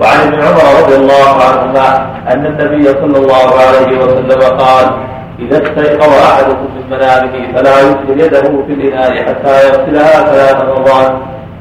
[0.00, 4.90] وعن ابن عمر رضي الله عنهما أن النبي صلى الله عليه وسلم قال
[5.38, 11.12] إذا استيقظ أحدكم من منامه فلا يدخل يده في الإناء حتى يغسلها ثلاث مرات.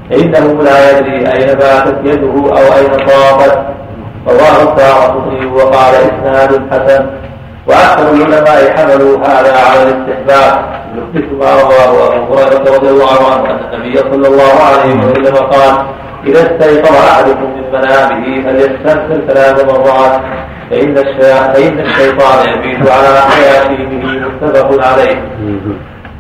[0.10, 3.58] فإنه لا يدري أين باتت يده أو أين طافت.
[4.28, 7.06] رواه الدارقطني وقال إسناد حسن.
[7.68, 10.71] وأكثر العلماء حملوا هذا على الاستحباب.
[10.98, 15.86] يحدث ما رواه ابو هريره رضي الله عنه ان النبي صلى الله عليه وسلم قال
[16.28, 20.22] اذا استيقظ احدكم من منامه فليستنفر ثلاث مرات
[20.72, 23.78] فإن فان الشيطان يبيت على حياته
[24.42, 25.24] متفق عليه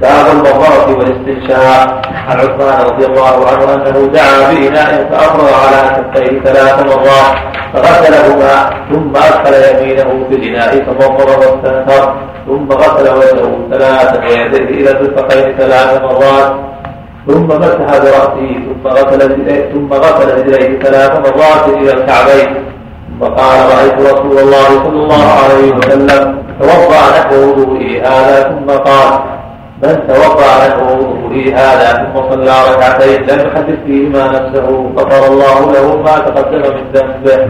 [0.02, 6.86] باب المضمرة والاستنشاق عن عثمان رضي الله عنه أنه دعا بإناء فأفرغ على كفيه ثلاث
[6.86, 7.36] مرات
[7.74, 12.16] فغسلهما ثم أدخل يمينه في الإناء فمضمر واستنثر
[12.48, 16.52] ثم غسل وجهه ثلاثا ويديه إلى الرفقين ثلاث مرات.
[17.28, 22.50] ثم مسح برأسه ثم غسل رجليه ثم غسل رجليه ثلاث مرات إلى الكعبين.
[23.10, 29.20] ثم قال رأيت رسول الله صلى الله عليه وسلم توضأ نحو وضوئه هذا ثم قال
[29.84, 30.80] من توضا له
[31.30, 36.92] في هذا ثم صلى ركعتين لم يحدث فيهما نفسه غفر الله له ما تقدم من
[36.94, 37.48] ذنبه.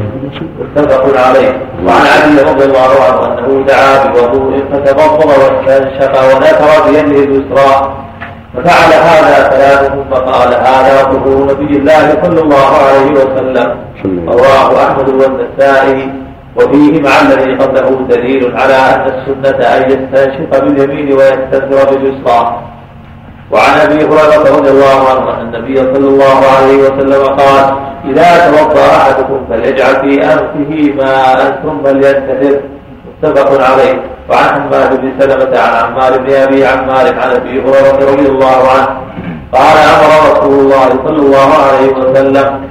[0.59, 1.49] متفق عليه.
[1.85, 7.93] وعن علي رضي الله عنه أنه دعا بوضوء فتبضل واستنشق ونثر بيده اليسرى.
[8.53, 13.75] ففعل هذا ثلاثة ثم قال هذا وضوء نبي الله صلى الله عليه وسلم.
[14.27, 16.30] رواه أحمد والنسائي.
[16.55, 22.59] وفيه مع الذي قبله دليل على أن السنة أن يستنشق باليمين ويستنثر باليسرى.
[23.51, 27.75] وعن أبي هريرة رضي الله عنه أن النبي صلى الله عليه وسلم قال
[28.05, 32.59] إذا توضأ أحدكم فليجعل في أنفه ماء ثم لينتهر
[33.23, 34.01] متفق عليه.
[34.29, 38.87] وعن حماد بن سلمة عن عمار بن أبي عمار عن أبي هريرة رضي الله عنه
[39.53, 42.61] قال أمر رسول الله صلى الله عليه وسلم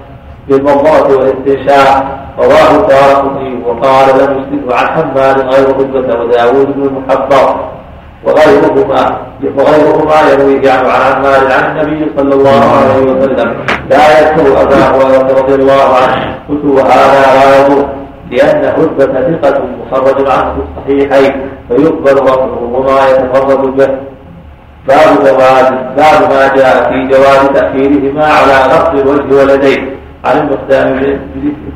[0.48, 2.16] بالمضمضه والاستنشاق.
[2.40, 7.70] رواه الدارقطني وقال لم يسلمه عن حماد غير قبة وداوود بن المحبر
[8.24, 9.18] وغيرهما
[9.56, 13.54] وغيرهما يرويه عنه عن عمار عن النبي صلى الله عليه وسلم.
[13.90, 17.86] لا يذكر ابا هريره رضي الله عنه قلت وهذا لا يضر
[18.30, 23.88] لأن حجة ثقة مخرج عنه في الصحيحين فيقبل رفعه وما يتفرد به.
[24.88, 29.99] باب جواز باب ما جاء في جواز تأخيرهما على غسل الوجه واليدين.
[30.24, 31.00] عن المقدام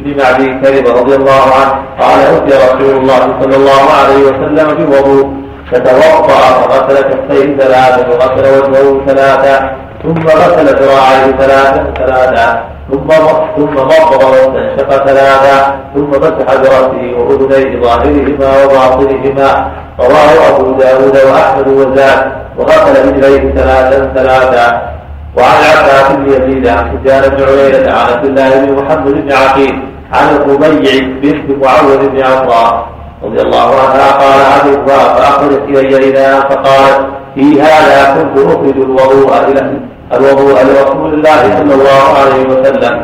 [0.05, 5.33] بن معدي كذب رضي الله عنه قال أتي رسول الله صلى الله عليه وسلم بوضوء
[5.73, 6.39] فتوضأ
[6.69, 13.09] فغسل كفيه ثلاثا وغسل وجهه ثلاثا ثم غسل ذراعيه ثلاثا ثلاثا ثم
[13.57, 19.71] ثم مضغ واستنشق ثلاثا ثم مسح برأسه وأذنيه ظاهرهما وباطنهما
[20.01, 24.94] رواه أبو داود وأحمد وزاد وغسل رجليه ثلاثا ثلاثا
[25.37, 29.75] وعن عباس بن يزيد عن سفيان بن عيينة عن عبد الله بن محمد بن عقيل
[30.13, 32.87] عن الربيع بنت معوذ بن عفراء
[33.25, 39.81] رضي الله عنها قال عبد فأخرجت إلي إلى فقالت في هذا كنت أخرج الوضوء إلى
[40.13, 42.95] الوضوء لرسول الله صلى الله عليه وسلم.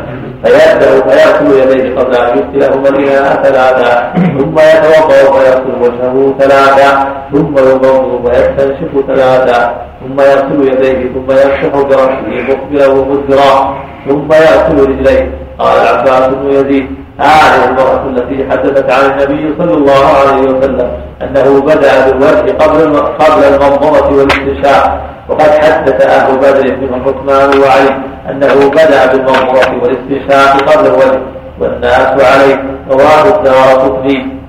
[0.43, 8.25] فيبدأ فيغسل يديه قبل أن يغسلهما الإناء ثلاثا ثم يتوضأ فيغسل وجهه ثلاثا ثم يضم
[8.25, 13.77] ويستنشق ثلاثا ثم يغسل يديه ثم يمسح برأسه مقبلا ومدبرا
[14.07, 15.31] ثم يغسل رجليه.
[15.59, 16.87] قال العباس بن يزيد
[17.19, 23.43] هذه المرأة التي حدثت عن النبي صلى الله عليه وسلم أنه بدأ بالوجه قبل قبل
[23.43, 28.10] المضمضة والاستنشاق وقد حدث أهل بدر بن عثمان وعلي.
[28.29, 31.21] أنه بدأ بالمضمضة والاستنشاق قبل الوجه
[31.59, 34.41] والناس عليه رواه الدار قطني.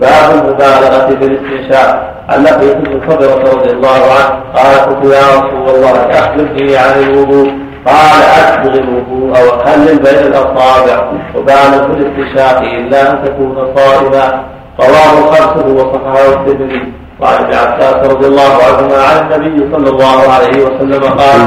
[0.00, 5.76] باب المبالغة في الاستنشاق عن لقيت بن صدرة رضي الله عنه قال قلت يا رسول
[5.76, 7.52] الله أخبرني عن الوضوء.
[7.86, 14.44] قال أسبغ الوضوء وخلل بين الأصابع وبالغ في الاستنشاق إلا أن تكون صائما.
[14.80, 16.92] رواه خمسة وصححه الترمذي.
[17.20, 21.40] وعن ابن عباس رضي الله عنهما عن النبي صلى الله عليه وسلم قال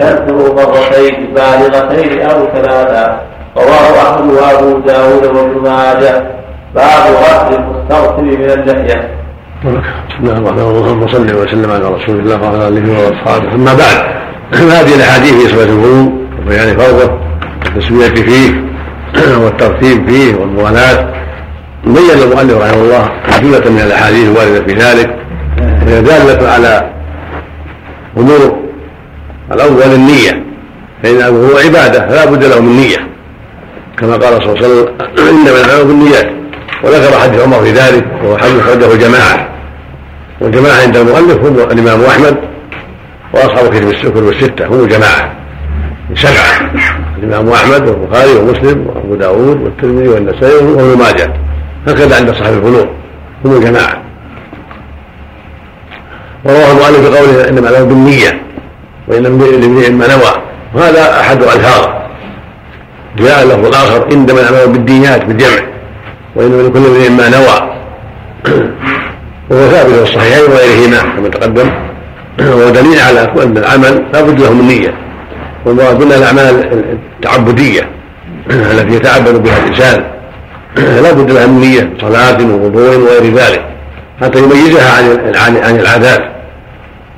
[0.00, 3.20] كثروا مرتين بالغتين أو ثلاثا
[3.56, 6.24] رواه أحمد وأبو داود وابن ماجه.
[6.74, 9.10] باب غسل المستغفر من اللحية.
[10.08, 13.54] بسم الله الرحمن الرحيم صل وسلم على رسول الله وعلى آله وأصحابه.
[13.54, 13.98] أما بعد
[14.54, 16.12] هذه الأحاديث في صفه الوضوء
[16.46, 17.12] وبيان فرضه
[17.64, 18.50] والتسميه فيه
[19.44, 21.08] والترتيب فيه والموالاه
[21.84, 23.10] بين المؤلف رحمه الله
[23.40, 25.16] جملة من الأحاديث الواردة في ذلك
[25.86, 26.90] وهي دالة على
[28.16, 28.58] أمور
[29.52, 30.44] الأول النية
[31.02, 33.10] فإن هو عبادة فلا بد له من نية
[33.98, 34.88] كما قال صلى الله عليه وسلم
[35.28, 36.40] إنما الأعمال بالنيات.
[36.84, 39.48] وذكر حديث عمر في ذلك وهو حديث خرجه جماعة
[40.40, 42.36] والجماعة عند المؤلف هم الإمام أحمد
[43.32, 45.32] وأصحاب كتب الكتب الستة هم جماعة
[46.14, 46.72] سبعة
[47.18, 51.32] الإمام أحمد والبخاري ومسلم وأبو داود والترمذي والنسائي وابن ماجه.
[51.86, 52.88] هكذا عند صاحب الفنون
[53.44, 54.02] هم الجماعة.
[56.44, 58.42] ورواه المؤلف بقوله إنما الأعمال بالنية
[59.08, 60.42] وإن لامرئ ما نوى.
[60.74, 62.00] وهذا أحد ألفاظه
[63.18, 65.62] جاء اللفظ الآخر إنما الأعمال بالدينات بالجمع.
[66.36, 67.70] وإنما لكل امرئ ما نوى.
[69.50, 71.70] وهو ثابت في الصحيحين وغيرهما كما تقدم.
[72.38, 74.94] وهو دليل على أن العمل لا بد له من نية.
[75.66, 76.72] والمراد الأعمال
[77.16, 77.90] التعبدية
[78.50, 80.04] التي يتعبد بها الإنسان
[80.76, 83.64] لا بد لها من نية صلاة ووضوء وغير ذلك
[84.20, 84.90] حتى يميزها
[85.36, 86.30] عن عن العادات.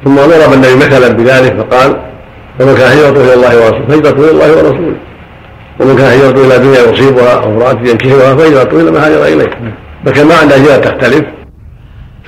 [0.05, 1.97] ثم ضرب النبي مثلا بذلك فقال
[2.61, 4.97] ومن كان هجرته إلى الله ورسوله فهجرته إلى الله ورسوله.
[5.81, 9.75] ومن كان هجرته إلى دنيا يصيبها أو امرأة ينكحها فهجرته إلى ما هاجر إليه.
[10.07, 11.25] فكما أن الهجرة تختلف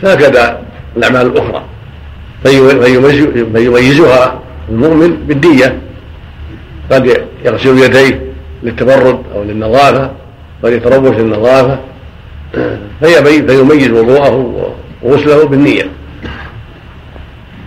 [0.03, 0.61] فهكذا
[0.97, 1.62] الأعمال الأخرى.
[3.55, 5.79] فيميزها المؤمن بالدية.
[6.93, 8.20] قد يغسل يديه
[8.62, 10.11] للتبرد أو للنظافة
[10.64, 11.78] قد يتربص للنظافة
[13.00, 14.64] فيميز وضوءه
[15.02, 15.90] وغسله بالنية.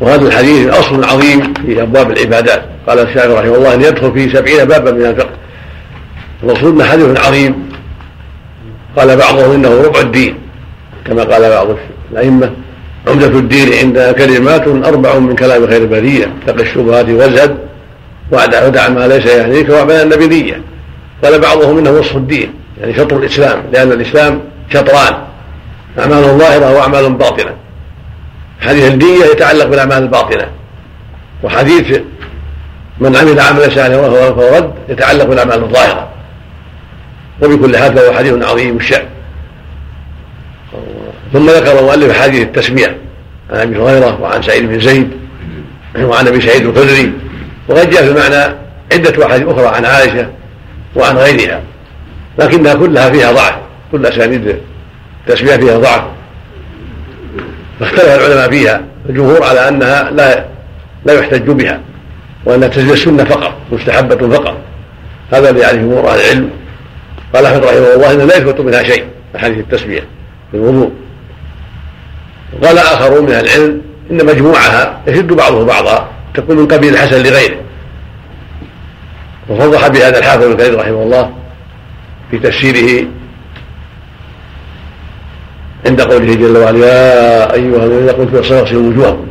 [0.01, 2.63] وهذا الحديث أصل عظيم في أبواب العبادات.
[2.87, 5.29] قال الشافعي رحمه الله أن يدخل فيه سبعين بابا من الفقه
[6.43, 7.69] الرسول حديث عظيم.
[8.97, 10.35] قال بعضهم إنه ربع الدين
[11.05, 11.67] كما قال بعض
[12.11, 12.51] الأئمة.
[13.07, 16.33] عمدة الدين عندنا كلمات أربع من كلام خير البرية.
[16.47, 17.57] اتق الشبهات وازهد
[18.31, 20.61] ودع ما ليس يعنيك وأعمل النبيذية
[21.23, 22.53] قال بعضهم إنه وصف الدين.
[22.81, 24.41] يعني شطر الإسلام لأن الإسلام
[24.73, 25.13] شطران.
[25.99, 27.55] أعمال ظاهرة وأعمال باطنة.
[28.61, 30.47] حديث الدية يتعلق بالأعمال الباطنة.
[31.43, 31.99] وحديث
[32.99, 36.09] من عمل عملا صالحا وهو رد يتعلق بالأعمال الظاهرة.
[37.41, 39.05] وبكل حال فهو حديث عظيم الشأن.
[41.33, 42.97] ثم ذكر المؤلف حديث التسمية
[43.49, 45.11] عن أبي هريرة وعن سعيد بن زيد
[45.99, 47.11] وعن أبي سعيد الخدري.
[47.67, 48.55] وقد جاء في المعنى
[48.93, 50.29] عدة أحاديث أخرى عن عائشة
[50.95, 51.61] وعن غيرها.
[52.39, 53.55] لكنها كلها فيها ضعف
[53.91, 54.59] كل أسانيد
[55.27, 56.03] التسمية فيها ضعف.
[57.79, 60.45] فاختلف العلماء فيها الجمهور على أنها لا
[61.05, 61.81] لا يحتج بها
[62.45, 64.57] وأنها تسمية السنة فقط مستحبة فقط.
[65.31, 66.49] هذا اللي يعرفه جمهور أهل العلم.
[67.35, 69.99] قال أحمد رحمه الله إنه لا يثبت منها شيء أحاديث التسمية
[70.51, 70.91] في الوضوء
[72.53, 73.81] وقال آخرون من أهل العلم
[74.11, 77.57] إن مجموعها يشد بعضه بعضا تكون من قبيل الحسن لغيره.
[79.49, 81.31] وفضح بهذا الحافظ ابن كثير رحمه الله
[82.31, 83.07] في تفسيره
[85.85, 89.27] عند قوله جل وعلا يا أيها الذين قلتم في اغسلوا وجوهكم.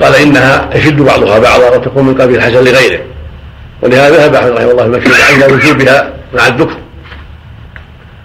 [0.00, 3.00] قال إنها يشد بعضها بعضا وتكون من قبيل الحسن لغيره.
[3.82, 6.76] ولهذا ذهب أحمد رحمه الله المشهور عند وجوبها مع الذكر.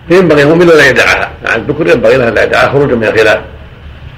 [0.10, 1.32] ينبغي المؤمن لا يدعها.
[1.46, 3.40] مع الذكر ينبغي له لا يدعها خروجا من الخلاف.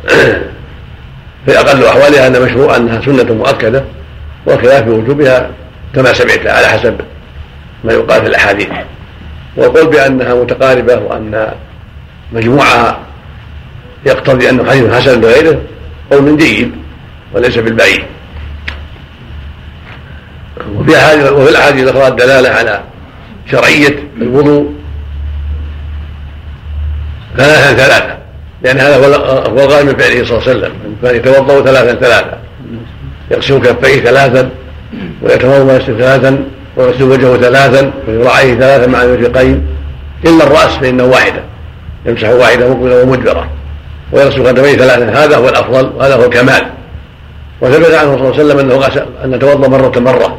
[1.45, 3.83] في أقل أحوالها أن مشروع أنها سنة مؤكدة
[4.45, 5.51] والخلاف في وجوبها
[5.95, 7.01] كما سمعت على حسب
[7.83, 8.67] ما يقال في الأحاديث.
[9.57, 11.51] والقول بأنها متقاربة وأن
[12.33, 12.99] مجموعها
[14.05, 15.61] يقتضي انه حديث حسن لغيره
[16.11, 16.71] قول جيد
[17.33, 18.01] وليس بالبعيد.
[20.75, 20.91] وفي
[21.31, 22.83] وفي الأحاديث الأخرى الدلالة على
[23.51, 24.73] شرعية الوضوء
[27.37, 28.17] ثلاثا ثلاثا
[28.63, 29.05] لأن هذا هو
[29.63, 30.73] الغالب من فعله صلى الله عليه وسلم.
[31.03, 32.37] كان يتوضأ ثلاثا ثلاثا
[33.31, 34.49] يغسل كفيه ثلاثا
[35.21, 36.43] ويتوضا ثلاثا.
[36.77, 39.67] ويغسل وجهه ثلاثا ويراعيه ثلاثا مع المرفقين
[40.25, 41.43] إلا الرأس فإنه واحدة
[42.05, 43.49] يمسح واحدة مقبله ومدبرة.
[44.11, 46.65] ويغسل قدميه ثلاثا هذا هو الأفضل وهذا هو الكمال.
[47.61, 50.37] وثبت عنه صلى الله عليه وسلم أنه غسل أن يتوضا مرة مرة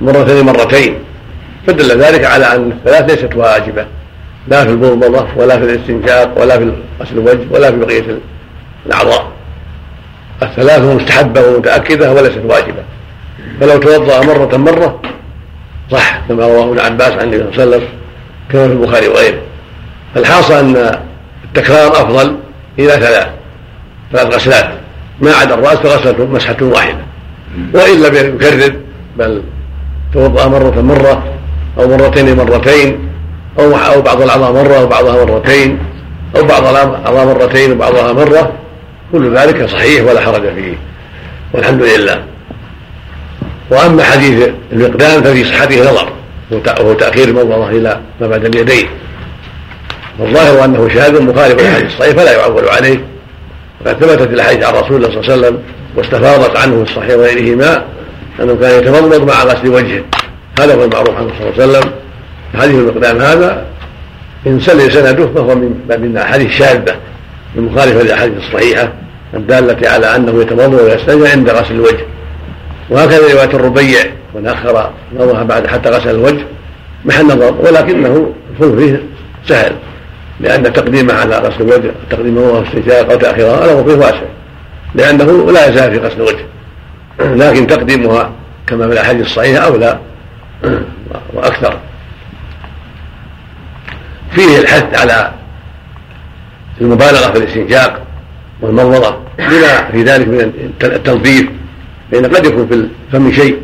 [0.00, 0.94] مرتين مرتين.
[1.66, 3.86] فدل ذلك على أن الثلاث ليست واجبة.
[4.48, 8.04] لا في المضمضة ولا في الاستنشاق ولا في غسل الوجه ولا في بقية
[8.86, 9.26] الأعضاء.
[10.42, 12.82] الثلاث مستحبة ومتأكدة وليست واجبة.
[13.60, 15.00] فلو توضأ مرة مرة
[15.90, 17.88] صح كما رواه ابن عباس عن النبي صلى الله عليه وسلم
[18.52, 19.40] كما في البخاري وغيره.
[20.16, 20.98] الحاصل أن
[21.44, 22.36] التكرار أفضل
[22.78, 23.28] إلى ثلاث
[24.12, 24.70] ثلاث غسلات.
[25.20, 26.98] ما عدا الرأس فغسله مسحة واحدة.
[27.74, 28.76] وإن لم يكرر
[29.16, 29.42] بل
[30.12, 31.24] توضأ مرة مرة
[31.78, 33.08] أو مرتين مرتين
[33.58, 35.78] أو أو بعض الأعضاء مرة وبعضها مرتين
[36.36, 38.52] أو بعض الاعضاء مرتين وبعضها مرة.
[39.12, 40.74] كل ذلك صحيح ولا حرج فيه.
[41.54, 42.24] والحمد لله.
[43.70, 46.12] وأما حديث المقدام ففي صحته نظر
[46.50, 48.88] وهو تأخير المضمضه إلى ما بعد اليدين.
[50.18, 53.04] والظاهر أنه شاذ مخالف للحديث الصحيح فلا يعول عليه.
[53.80, 55.58] وقد ثبتت الأحاديث عن رسول الله صلى الله عليه وسلم
[55.96, 57.84] واستفاضت عنه في الصحيح وغيرهما
[58.40, 60.04] أنه كان يتمضمض مع غسل وجهه.
[60.60, 61.92] هذا هو المعروف عنه صلى الله عليه وسلم.
[62.54, 63.66] حديث المقدام هذا
[64.46, 66.96] إن سلم سنده فهو من من الأحاديث الشاذة.
[67.56, 68.92] المخالفة للأحاديث الصحيحة
[69.34, 72.06] الدالة على أنه يتمضمض ويستنجى عند غسل الوجه.
[72.90, 74.00] وهكذا رواية الربيع
[74.34, 76.44] من أخر نظرها بعد حتى غسل الوجه
[77.04, 79.02] محل نظر ولكنه الخلف فيه
[79.46, 79.72] سهل
[80.40, 84.22] لأن تقديمه على غسل الوجه تقديمه وهو استنشاق أو تاخيرها الامر فيه واسع
[84.94, 86.44] لأنه لا يزال في غسل الوجه
[87.20, 88.32] لكن تقديمها
[88.66, 89.98] كما في الأحاديث الصحيحة أولى
[91.34, 91.78] وأكثر.
[94.30, 95.32] فيه الحث على
[96.80, 98.02] المبالغة في الاستنشاق
[98.60, 101.46] والمضمضه لما في ذلك من التنظيف
[102.12, 103.58] لأن قد يكون في الفم شيء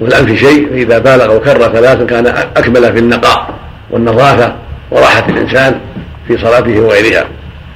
[0.00, 2.26] وفي الأنف شيء فإذا بالغ وكرر ثلاثا كان
[2.56, 3.54] أكمل في النقاء
[3.90, 4.54] والنظافة
[4.90, 5.80] وراحة الإنسان
[6.28, 7.24] في صلاته وغيرها.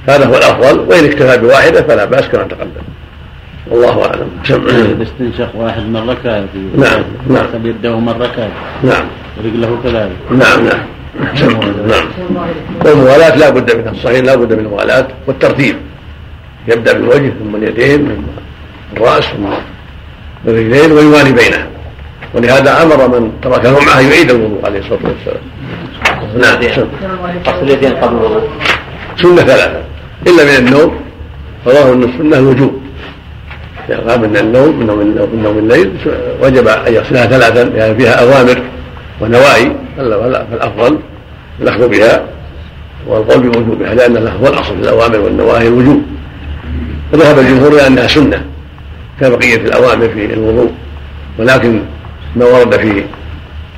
[0.07, 2.81] هذا هو الأفضل وإن اكتفى بواحدة فلا بأس كما تقدم.
[3.67, 4.29] والله أعلم.
[4.97, 7.65] الاستنشاق واحد مرة كافي نعم نعم.
[7.65, 8.51] يده مرة كافي
[8.83, 9.05] نعم.
[9.37, 10.15] ورجله كذلك.
[10.31, 10.79] نعم نعم.
[11.87, 12.05] نعم.
[12.85, 15.75] والموالاة لا بد منها الصحيح لا بد من الموالاة والترتيب.
[16.67, 19.45] يبدأ بالوجه ثم اليدين ثم الرأس ثم
[20.47, 21.67] الرجلين ويوالي بينها
[22.33, 25.43] ولهذا أمر من ترك معه يعيد الوضوء عليه الصلاة والسلام.
[26.41, 26.55] نعم.
[27.47, 28.49] غسل اليدين قبل الوضوء.
[29.21, 29.81] سنة ثلاثة.
[30.27, 30.95] إلا من النوم.
[31.65, 32.81] فظاهر أن السنة الوجوب.
[33.89, 35.91] إذا قام من النوم من نوم من نوم الليل
[36.41, 38.61] وجب أن يغسلها ثلاثا لأن يعني فيها أوامر
[39.21, 39.71] ونواهي.
[39.97, 40.99] فالأفضل
[41.61, 42.25] الأخذ بها
[43.07, 46.01] والقول بوجوبها لأن هو الأصل في الأوامر والنواهي الوجوب.
[47.13, 48.45] وذهب الجمهور إلى أنها سنة.
[49.21, 50.71] كبقية الأوامر في الوضوء
[51.39, 51.81] ولكن
[52.35, 53.03] ما ورد في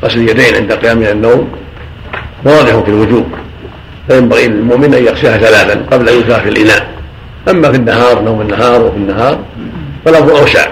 [0.04, 1.52] غسل اليدين عند القيام من النوم
[2.46, 3.26] واضح في الوجوب.
[4.10, 6.88] فينبغي للمؤمن أن يغسلها ثلاثا قبل أن يلقى في الاناء
[7.50, 9.39] أما في النهار نوم النهار وفي النهار
[10.06, 10.68] فالأمر أوسع.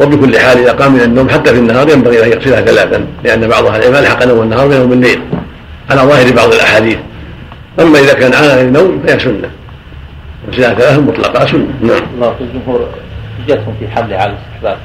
[0.00, 3.66] وبكل حال إذا قام من النوم حتى في النهار ينبغي أن يغسلها ثلاثا لأن بعض
[3.66, 5.20] أهل العلم ألحق نوم النهار بنوم الليل.
[5.90, 6.98] على ظاهر بعض الأحاديث.
[7.80, 9.50] أما إذا كان عانى للنوم فهي سنة.
[10.52, 11.66] غسلها ثلاثا مطلقة سنة.
[11.82, 12.02] نعم.
[12.14, 12.88] الله
[13.48, 14.78] جاتهم في حمله على الاستحباب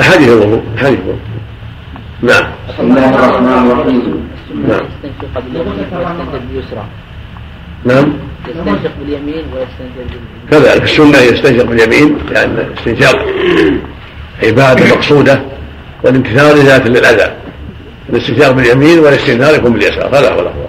[0.00, 1.18] احاديث الوضوء احاديث الوضوء
[2.22, 2.44] نعم.
[2.68, 4.28] بسم الله الرحمن الرحيم
[4.68, 4.86] نعم.
[5.04, 6.84] يستنشق باليمين ويستنشق باليسرى.
[7.84, 8.12] نعم.
[8.48, 13.26] يستنشق باليمين ويستنشق كذلك السنة يستنشق باليمين لأن الاستنشاق
[14.42, 15.42] عبادة مقصودة
[16.04, 17.34] والامتثال ذات للأذى.
[18.10, 20.68] الاستنشاق باليمين والاستنثار يكون باليسار هذا هو الأفضل.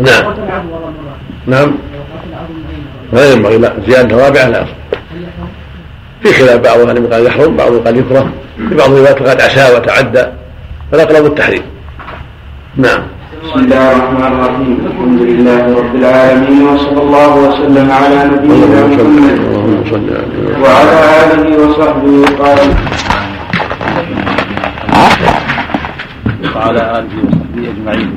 [0.00, 0.34] نعم.
[1.46, 1.74] نعم.
[3.12, 4.66] لا ينبغي لا زيادة رابعة لا
[6.22, 8.32] في خلاف بعض أهل قال يحرم بعض قال يكره
[8.68, 10.24] في بعض الروايات قال عسى وتعدى.
[10.92, 11.62] فالاقرب التحريم.
[12.76, 13.02] نعم.
[13.44, 14.78] بسم الله الرحمن الرحيم.
[14.86, 19.38] الحمد لله رب العالمين وصلى الله وسلم على نبينا محمد
[20.62, 22.58] وعلى آله وصحبه قال
[26.54, 28.10] وعلى آله وصحبه أجمعين.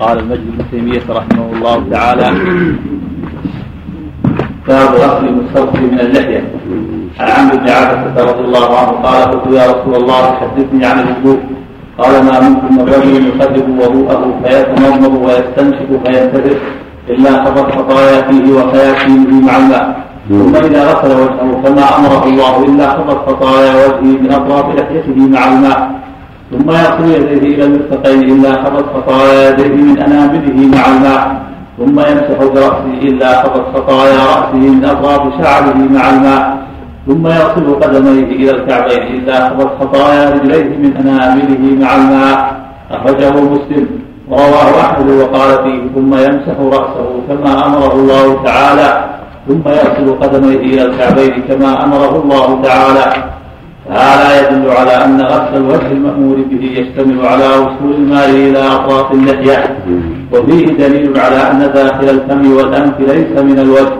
[0.00, 2.28] قال المجد بن تيمية رحمه الله تعالى
[4.68, 6.44] باب غسل المستغفر من اللحية.
[7.20, 11.40] عن عمرو بن عبده رضي الله عنه قال قلت يا رسول الله حدثني عن الوضوء
[11.98, 16.56] قال ما منكم من رجل يخرب وضوءه فيتمضمض ويستنشق فينتبه
[17.08, 22.88] إلا خطت خطايا فيه وخياشيمه مع الماء ثم إذا غسل وجهه كما أمره الله إلا
[22.90, 25.90] خطت خطايا وجهه من أطراف لحيته مع الماء
[26.50, 31.42] ثم يغسل يديه إلى المرفقين إلا خطت خطايا يديه من انامله مع الماء
[31.78, 36.58] ثم يمسح برأسه إلا خطت خطايا رأسه من اطراف شعره مع الماء
[37.06, 42.38] ثم يغسل قدميه إلى الكعبين إلا خطت خطايا رجليه من أنامله مع الماء.
[42.90, 43.86] أخرجه مسلم.
[44.30, 49.04] ورواه أحمد وقال فيه ثم يمسح رأسه كما أمره الله تعالى
[49.48, 53.06] ثم يغسل قدميه إلى الكعبين كما أمره الله تعالى.
[53.90, 59.78] هذا يدل على أن غسل الوجه المأمور به يشتمل على وصول الماء إلى أطراف اللحية.
[60.32, 63.96] وفيه دليل على أن داخل الفم والأنف ليس من الوجه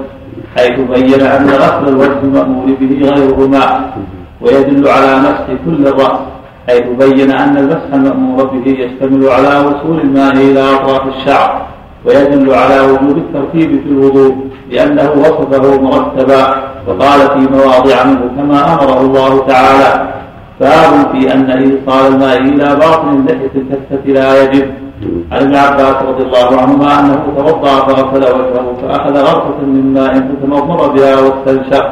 [0.57, 3.93] حيث بين أن غسل الوجه المأمور به غيرهما.
[4.41, 6.19] ويدل على مسح كل الراس
[6.69, 11.67] حيث بين أن المسح المأمور به يشتمل على وصول الماء إلى أطراف الشعر.
[12.05, 14.37] ويدل على وجوب الترتيب في الوضوء
[14.71, 16.55] لأنه وصفه مرتبا
[16.89, 20.09] وقال في مواضع منه كما أمره الله تعالى
[20.61, 24.71] باب في أن إيصال الماء إلى باطن اللحية الكفة لا يجب.
[25.33, 30.95] عن ابن عباس رضي الله عنهما أنه توضأ فغسل وجهه فأخذ غرفة من ماء فتمضمض
[30.95, 31.91] بها واستنشق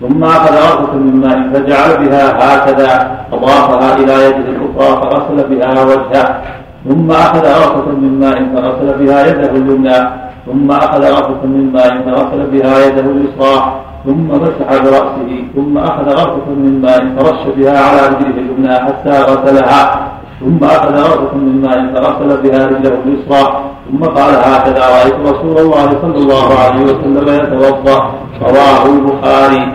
[0.00, 6.42] ثم أخذ غرفة من ماء فجعل بها هكذا أضافها إلى يده الأخرى فغسل بها وجهه.
[6.88, 9.98] ثم أخذ غرفة من ماء فغسل بها يده اليمنى
[10.46, 16.50] ثم أخذ غرفة من ماء فغسل بها يده اليسرى ثم مسح برأسه ثم أخذ غرفة
[16.50, 20.08] من ماء فرش بها على رجله اليمنى حتى غسلها
[20.40, 25.86] ثم أخذ غرفة من ماء فغسل بها رجله اليسرى ثم قال هكذا رأيت رسول الله
[26.02, 28.10] صلى الله عليه وسلم يتوضأ.
[28.42, 29.72] رواه البخاري.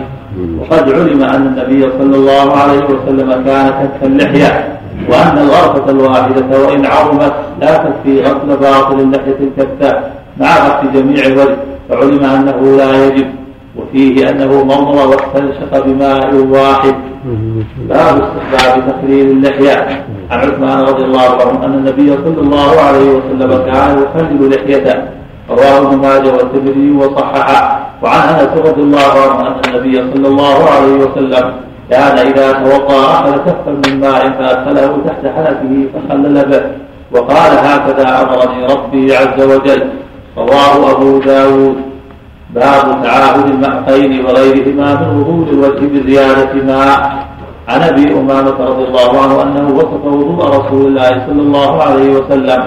[0.60, 4.77] وقد علم أن النبي صلى الله عليه وسلم كان كف اللحية.
[5.10, 10.00] وأن الغرفة الواحدة وإن عظمت لا تكفي غسل باطل اللحية الكتة
[10.40, 11.56] مع غسل جميع الوجه
[11.88, 13.26] فعلم أنه لا يجب
[13.76, 16.94] وفيه أنه مضمض واستنشق بماء واحد.
[17.88, 20.04] باب استحباب تقليل اللحية.
[20.30, 24.94] عن عثمان رضي الله عنه أن النبي صلى الله عليه وسلم كان يخلل لحيته.
[25.50, 27.88] رواه ابن ماجه والترمذي وصححه.
[28.02, 31.52] وعن أنس رضي الله عنه أن النبي صلى الله عليه وسلم
[31.90, 36.62] كان إذا توضأ أخذ كفا من ماء فأدخله تحت حنفه فخلل به.
[37.12, 39.88] وقال هكذا أمرني ربي عز وجل.
[40.38, 41.76] رواه أبو داود.
[42.54, 47.28] باب تعاهد المحقين وغيرهما من وضوء الوجه بزيادة ماء.
[47.68, 52.64] عن أبي أمامة رضي الله عنه أنه وصف وضوء رسول الله صلى الله عليه وسلم.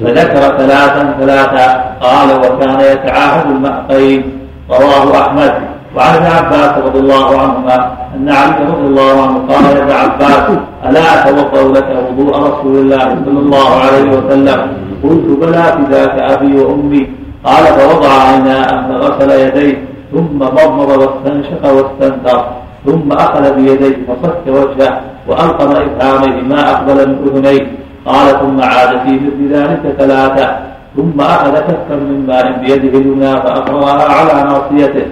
[0.00, 1.66] فذكر ثلاثا ثلاثا.
[2.00, 4.38] قال وكان يتعاهد المحقين
[4.70, 5.54] رواه أحمد.
[5.96, 10.58] وعن ابن عباس رضي الله عنهما أن علي رضي الله عنه قال يا ابن عباس
[10.86, 14.60] ألا اتوضا لك وضوء رسول الله صلى الله عليه وسلم؟
[15.04, 17.06] قلت بلى فداك أبي وأمي.
[17.44, 22.44] قال فوضع عيناء فغسل يديه ثم مضمض واستنشق واستنثر
[22.86, 27.66] ثم أخذ بيديه فصك وجهه وألقم إبهاميه ما أقبل من أذنيه.
[28.06, 30.56] قال ثم عاد في مثل ذلك ثلاثة
[30.96, 35.06] ثم أخذ كفا من ماء بيده اليمنى فأقرأها على ناصيته.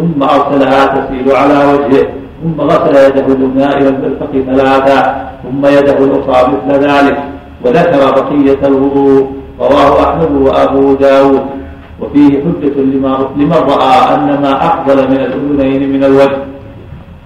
[0.00, 2.06] ثم أرسلها تسيل على وجهه
[2.42, 7.18] ثم غسل يده اليمنى إلى المرفق ثلاثة ثم يده الأخرى مثل ذلك
[7.64, 9.26] وذكر بقية الوضوء
[9.60, 11.40] رواه أحمد وأبو داود.
[12.00, 12.80] وفيه حجة
[13.36, 16.38] لمن رأى أن ما أفضل من الأذنين من الوجه.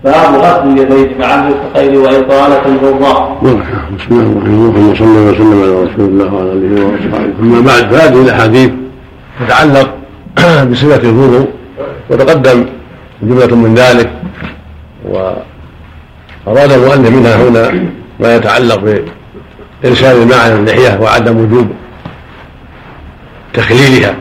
[0.04, 3.38] باب غسل اليدين مع المرفقين وإطالة البراء.
[3.98, 7.32] بسم الله الرحمن الرحيم صلى الله وسلم على رسول الله وعلى آله وأصحابه.
[7.40, 8.70] أما بعد فهذه الأحاديث
[9.40, 9.90] تتعلق
[10.70, 11.46] بصفة الوضوء.
[12.10, 12.66] وتقدم
[13.22, 14.10] جملة من ذلك
[15.04, 17.84] وأراد المؤلف منها هنا
[18.20, 19.00] ما يتعلق
[19.84, 21.68] بإرسال الماء اللحية وعدم وجوب
[23.54, 24.16] تخليلها.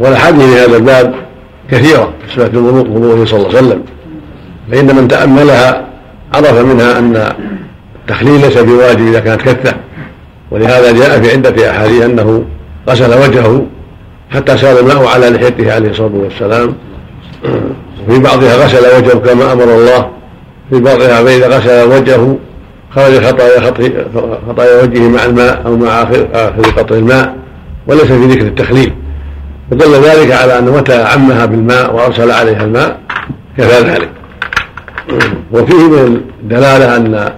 [0.00, 1.14] والأحاديث في هذا الباب
[1.70, 3.82] كثيرة صفة الوضوء وضوءه صلى الله عليه وسلم.
[4.70, 5.88] فإن من تأملها
[6.34, 7.32] عرف منها أن
[8.00, 9.74] التخليل ليس بواجب إذا كانت كثة.
[10.50, 12.44] ولهذا جاء في عدة أحاديث أنه
[12.88, 13.66] غسل وجهه
[14.34, 16.74] حتى سال الماء على لحيته عليه الصلاة والسلام.
[18.08, 20.10] وفي بعضها غسل وجهه كما أمر الله.
[20.70, 22.38] في بعضها فإذا غسل وجهه.
[22.90, 23.60] خرج خطايا
[24.48, 26.02] خطايا وجهه مع الماء أو مع
[26.32, 27.36] آخر قطر الماء.
[27.86, 28.94] وليس في ذكر التخليل.
[29.72, 32.98] ودل ذلك على أنه متى عمها بالماء وأرسل عليها الماء
[33.58, 34.10] كفى ذلك.
[35.52, 37.32] وفيه من الدلالة أن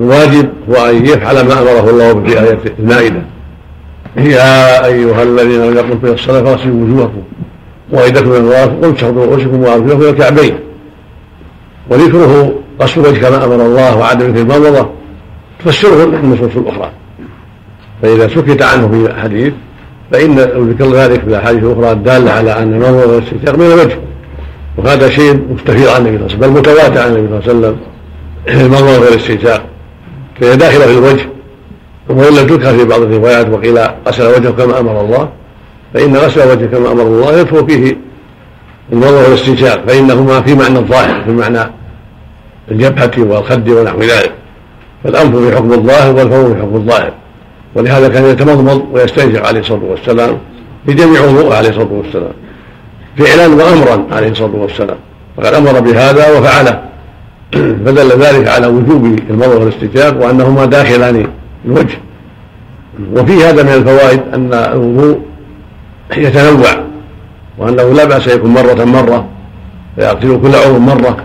[0.00, 3.22] الواجب هو أن يفعل ما أمره الله في آية المائدة.
[4.16, 7.22] يا أيها الذين لم يقم في الصلاة فاغسلوا وجوهكم.
[7.92, 10.58] وأيدكم من الغرف وامسحوا رؤوسكم وأرجلكم إلى الكعبين.
[11.90, 14.88] وذكره غسل الوجه كما أمر الله وعدم ذكر المضمضة
[15.58, 16.90] تفسره النصوص الأخرى.
[18.02, 19.52] فإذا سكت عنه في الحديث
[20.12, 23.98] فإن ذكر ذلك في الأحاديث الأخرى الدالة على أن المضمضة والاستنشاق من الوجه
[24.76, 27.66] وهذا شيء مستفيض عن النبي صلى الله عليه وسلم بل متواتر عن النبي صلى الله
[27.66, 27.76] عليه وسلم.
[28.66, 29.62] المضمضة والاستنشاق
[30.40, 31.26] فهي داخلة في الوجه.
[32.08, 35.28] وإن لم تذكر في بعض الروايات وقيل غسل وجهه كما أمر الله
[35.94, 37.96] فإن غسل وجهه كما أمر الله يدخل فيه
[38.92, 41.70] المضمضة والاستنشاق فإنهما في معنى الظاهر في معنى
[42.70, 44.32] الجبهة والخد ونحو ذلك.
[45.04, 47.12] فالأنف في حكم الظاهر والفم في حكم الظاهر.
[47.74, 50.38] ولهذا كان يتمضمض ويستنشق عليه الصلاة والسلام
[50.86, 52.32] في جميع وضوءه عليه الصلاة والسلام.
[53.18, 54.96] فعلا وأمرا عليه الصلاة والسلام.
[55.36, 56.82] فقد أمر بهذا وفعله.
[57.84, 61.26] فدل ذلك على وجوب المضمضة والاستنشاق وأنهما داخلان
[61.66, 61.98] الوجه.
[63.12, 65.20] وفي هذا من الفوائد أن الوضوء
[66.16, 66.84] يتنوع
[67.58, 69.28] وأنه لا بأس يكون مرة مرة
[69.96, 71.16] فيغسل كل عضو مرة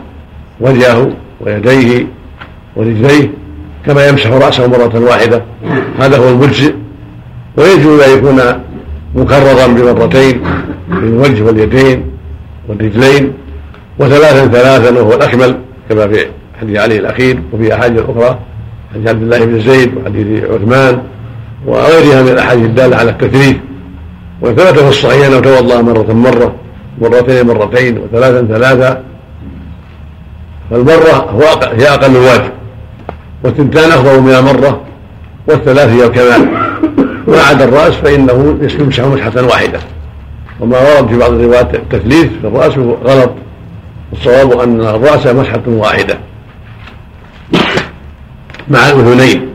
[0.60, 1.12] وجهه
[1.42, 2.08] ويديه
[2.76, 3.30] ورجليه
[3.86, 5.44] كما يمسح رأسه مرة واحدة.
[6.00, 6.74] هذا هو المجزئ
[7.58, 8.42] ويجوز أن يكون
[9.16, 10.42] مكررا بمرتين
[10.90, 12.06] في الوجه واليدين
[12.70, 13.34] والرجلين
[14.00, 15.58] وثلاثا ثلاثا وهو الأكمل
[15.90, 16.26] كما في
[16.62, 18.40] حديث علي الأخير وفي أحاديث أخرى.
[18.94, 21.02] حديث عبد الله بن زيد وحديث عثمان
[21.66, 23.56] وغيرها من الأحاديث الدالة على التثليث
[24.42, 26.56] وثبت في الصحيح أنه توضأ مرة مرة
[27.02, 29.04] مرتين مرتين وثلاثا ثلاثا.
[30.72, 32.52] فالمرة هو هي أقل الواجب.
[33.44, 34.82] والثنتان أفضل من المرة
[35.48, 36.48] والثلاث هي الكمال.
[37.28, 39.80] ما عدا الرأس فإنه يمسح مسحة واحدة.
[40.60, 43.32] وما ورد في بعض الروايات التثليث في الرأس غلط.
[44.14, 46.18] الصواب أن الرأس مسحة واحدة.
[48.70, 49.48] مع الأذنين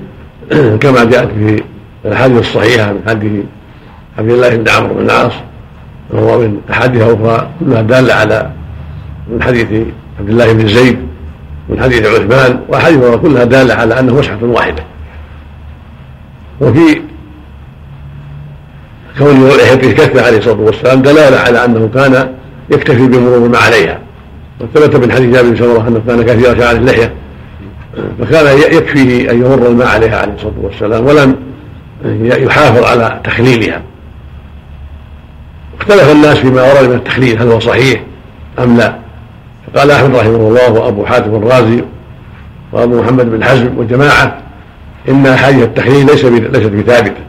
[0.83, 1.63] كما جاءت في
[2.05, 3.45] الأحاديث الصحيحة من حديث
[4.19, 5.33] عبد الله بن عمرو بن العاص
[6.11, 8.51] وهو من أحاديث أخرى كلها دالة على
[9.29, 9.67] من حديث
[10.21, 10.99] عبد الله بن زيد
[11.69, 14.83] من حديث عثمان وأحاديث أخرى كلها دالة على أنه مسحة واحدة.
[16.61, 17.01] وفي
[19.19, 22.35] كون لحيته كثة عليه الصلاة والسلام دلالة على أنه كان
[22.71, 23.99] يكتفي بمرور ما عليها.
[24.61, 27.13] وثبت من حديث جابر بن سمرة أنه كان كثير شعر اللحية.
[28.21, 31.37] فكان يكفيه أن يمر الماء عليها عليه الصلاة والسلام ولم
[32.25, 33.83] يحافظ على تخليلها.
[35.81, 38.03] اختلف الناس فيما ورد من التخليل هل هو صحيح
[38.59, 38.97] أم لا.
[39.75, 41.85] فقال أحمد رحمه الله وأبو حاتم الرازي
[42.73, 44.39] وأبو محمد بن حزم وجماعة
[45.09, 47.21] إن أحاديث التخليل ليس ليست بثابتة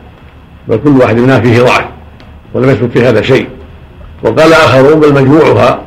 [0.68, 1.86] بل كل واحد منها فيه ضعف
[2.54, 3.48] ولم يثبت في هذا شيء.
[4.24, 5.82] وقال آخرون بل مجموعها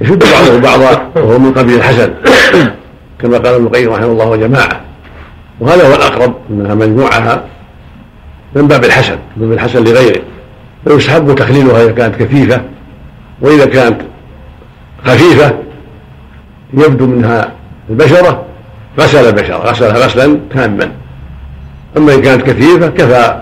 [0.00, 2.10] يشد بعضه بعضا وهو من قبيل الحسن.
[3.24, 4.80] كما قال ابن القيم رحمه الله وجماعة
[5.60, 7.44] وهذا هو الأقرب أنها مجموعها
[8.56, 10.22] من باب الحسن من باب الحسن لغيره.
[10.84, 12.62] فيستحب تخليلها إذا كانت كثيفة
[13.40, 14.00] وإذا كانت
[15.04, 15.54] خفيفة
[16.74, 17.52] يبدو منها
[17.90, 18.44] البشرة
[18.98, 20.92] غسل البشرة غسلها غسلا تاما.
[21.96, 23.40] أما إن كانت كثيفة كفى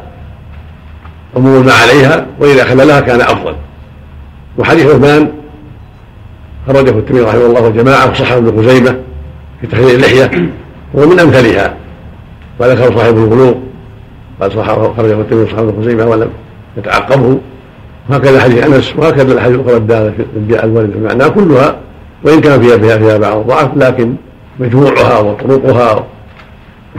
[1.37, 3.55] عموم ما عليها وإذا خللها كان أفضل.
[4.59, 5.33] وحديث عثمان
[6.67, 8.97] خرجه الترمذي رحمه الله وجماعه وصححه ابن خزيمة
[9.63, 10.51] في تخليل اللحية
[10.95, 11.77] وهو من امثلها
[12.59, 13.55] وذكر صاحب الغلو
[14.41, 16.31] قال صححه خرجه الترمذي وصححه ابن خزيمه ولم
[16.77, 17.39] يتعقبه.
[18.11, 21.77] وهكذا حديث أنس وهكذا الاحاديث الأخرى الدالة في الجاء الوارد بمعناه كلها
[22.25, 24.15] وإن كان فيها فيها, فيها بعض الضعف لكن
[24.59, 26.07] مجموعها وطرقها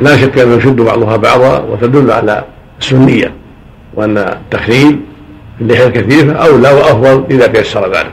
[0.01, 2.43] لا شك أنه يشد بعضها بعضا وتدل على
[2.79, 3.33] السنية
[3.93, 4.99] وأن التخليل
[5.57, 8.11] في اللحية الكثيفة أولى وأفضل إذا تيسر ذلك.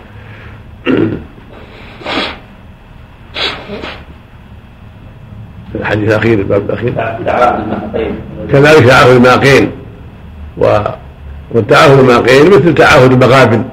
[5.72, 6.92] في الحديث الأخير الباب الأخير.
[8.52, 9.70] كذلك تعاهد الماقين
[11.54, 13.64] والتعاهد الماقين مثل تعاهد المغابن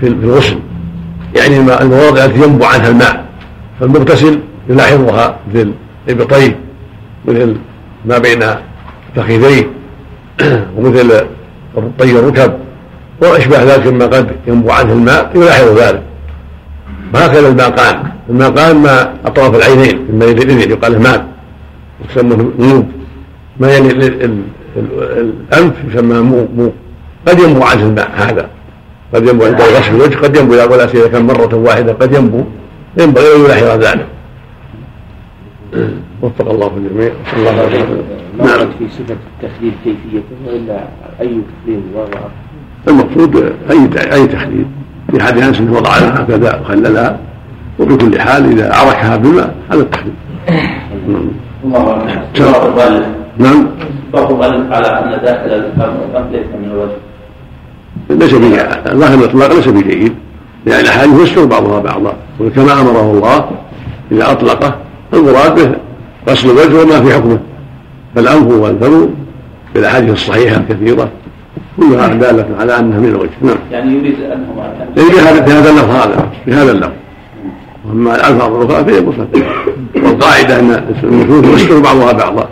[0.00, 0.58] في الغسل.
[1.36, 3.24] يعني المواضع التي ينبع عنها الماء.
[3.80, 5.72] فالمغتسل يلاحظها مثل
[6.08, 6.58] ابطيه
[7.24, 7.56] مثل
[8.04, 8.44] ما بين
[9.16, 9.66] فخذيه
[10.76, 11.26] ومثل
[11.98, 12.52] طي الركب
[13.22, 16.02] وأشبه ذلك مما قد ينبع عنه الماء يلاحظ ذلك.
[17.14, 21.26] وهكذا الماقان الماقان ما أطراف العينين مما يلي الإذن يقال له ماء
[22.10, 22.86] يسمى نوب
[23.60, 23.90] ما يلي
[24.76, 26.72] الأنف يسمى مو
[27.26, 28.48] قد ينبو عنه الماء هذا.
[29.14, 32.44] قد ينبو عند غسل الوجه قد ينبو ولا اذا كان مرة واحدة قد ينبو.
[32.98, 34.06] ينبغي أن يلاحظ ذلك
[36.22, 37.12] وفق الله الجميع.
[37.30, 38.02] صلى الله عليه وسلم.
[38.38, 38.68] نعم.
[38.78, 40.88] في صفة التخليل كيفيته وإلا
[41.20, 42.20] أي تخليل وضع
[42.88, 43.36] المقصود
[43.70, 44.66] أي أي تخليل
[45.12, 47.18] في حد أنس وضعها هكذا وخللها
[47.78, 50.12] وبكل حال إذا عركها بالماء هذا التخليل
[53.38, 53.66] نعم.
[54.12, 56.96] فهو على أن داخل الفم ليس من الوجه
[58.10, 58.34] ليس
[58.88, 60.12] ظاهر ليس بجيد
[60.66, 62.12] لأن الأحاديث يستر بعضها بعضا.
[62.40, 63.50] وكما أمره الله
[64.12, 64.74] إذا اطلقه
[65.14, 65.76] المراد به
[66.28, 67.38] غسل الوجه وما في حكمه.
[68.14, 69.08] فالأنف والفم
[69.72, 71.08] في الأحاديث الصحيحة الكثيرة
[71.76, 73.30] كلها دالة على أنها من الوجه.
[73.42, 73.56] نعم.
[73.72, 74.44] يعني يريد يعني
[75.46, 76.92] في هذا اللفظ هذا في هذا اللفظ.
[77.88, 79.46] وأما الألفاظ الأخرى فهي مصنفه
[79.94, 82.48] والقاعدة أن النصوص يستر بعضها بعضا.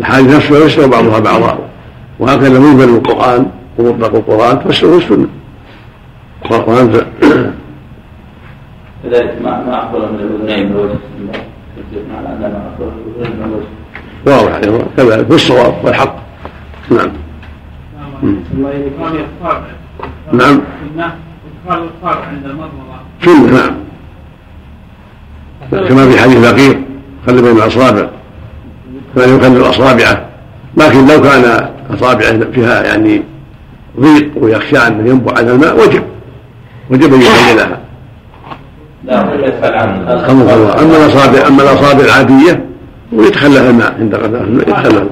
[0.00, 1.58] الحادث نفسها يستر بعضها بعضا.
[2.18, 3.46] وهكذا مجمل القرآن
[3.78, 5.26] ومطلق القرآن تفسره السنة
[6.50, 7.06] وانت
[9.02, 10.92] كذلك ما ما أخبر من الاذنين من الوجه.
[10.92, 11.28] ان
[12.12, 12.44] ما من
[13.16, 13.66] الاذنين من الوجه.
[14.26, 14.60] واضح
[14.96, 16.16] كذلك في الصواب والحق.
[16.90, 17.12] نعم.
[20.32, 20.60] نعم.
[21.66, 22.92] ادخال الاصابع عند المضمضه
[23.24, 23.74] سنه نعم.
[25.88, 26.82] كما في حديث بقير
[27.26, 28.08] خلي بين الاصابع
[29.16, 30.26] كان يخلل أصابعه.
[30.76, 33.22] لكن لو كان أصابعه فيها يعني
[34.00, 36.02] ضيق ويخشى أن ينبع على الماء وجب.
[36.90, 37.80] وجب أن يخللها
[40.80, 42.64] أما الأصابع أما الأصابع العادية
[43.12, 45.08] ويتخلل الماء عند غداء الماء يتخلل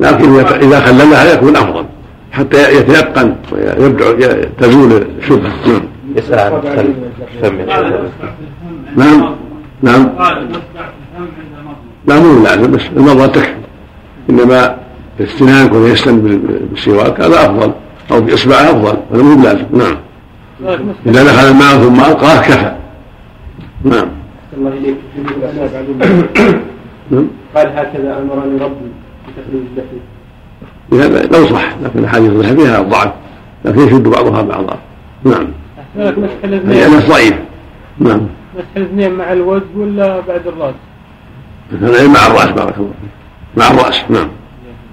[0.00, 1.84] لكن إذا خللها يكون أفضل.
[2.36, 5.52] حتى يتيقن ويبدع تزول الشبهة.
[5.66, 5.82] نعم.
[6.16, 6.60] يسأل عن
[7.42, 7.56] فم
[8.96, 9.34] نعم.
[9.82, 10.10] نعم.
[12.06, 13.54] لا مو لازم بس المضى تكفي
[14.30, 14.76] إنما
[15.20, 17.72] الاستنان كون يستن بالسواك هذا أفضل.
[18.12, 19.96] أو بإصبعه أفضل هذا مو لازم نعم.
[21.06, 22.76] إذا دخل الماء ثم ألقاه كفى.
[23.84, 24.08] نعم.
[24.56, 24.96] الله إليك.
[27.10, 27.26] نعم.
[27.54, 28.90] قال هكذا أمرني ربي
[29.28, 30.15] بتخريج اللحيه
[30.92, 33.12] هذا لو صح لكن الاحاديث الصحيحه فيها ضعف
[33.64, 34.78] لكن يشد بعضها بعضا.
[35.24, 35.46] نعم.
[35.96, 37.34] مسح ضعيف
[37.98, 38.20] نعم.
[38.56, 40.74] مسح الاثنين مع الوجه ولا بعد الرأس؟
[42.08, 43.10] مع الرأس بارك الله فيك.
[43.56, 44.28] مع الرأس نعم.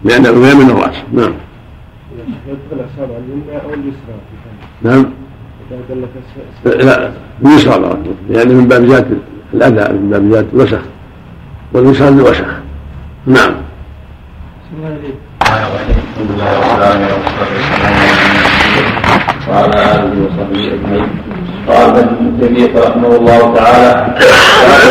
[0.04, 0.26] لأن
[0.58, 1.34] من الرأس نعم.
[2.48, 4.16] يدخل اصابع اليمنى أو اليسرى
[4.82, 5.06] نعم.
[6.66, 7.12] لا
[7.46, 8.38] اليسرى بارك الله فيك.
[8.38, 9.18] لأن من باب زياده
[9.54, 10.82] الأذى من باب زياده الوسخ.
[11.74, 12.48] واليسرى للوسخ.
[13.26, 13.54] نعم.
[14.78, 15.16] الله عليك
[19.50, 21.08] وعلى اله وصحبه اجمعين
[21.70, 23.92] قال ابن تيميه رحمه الله تعالى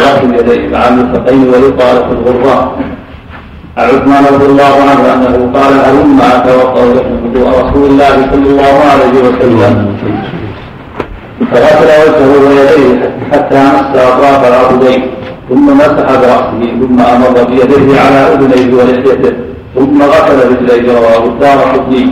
[0.05, 2.79] غسل اليدين مع المرفقين ويقال في الغراء
[3.79, 8.75] عن عثمان رضي الله عنه انه قال هلم اتوضا لكم وضوء رسول الله صلى الله
[8.93, 9.97] عليه وسلم
[11.53, 15.03] فغسل وجهه ويديه حتى مس اطراف العضدين
[15.49, 22.05] ثم مسح براسه ثم أمر بيديه على اذنيه ولحيته ثم غسل رجليه رواه الدار قطني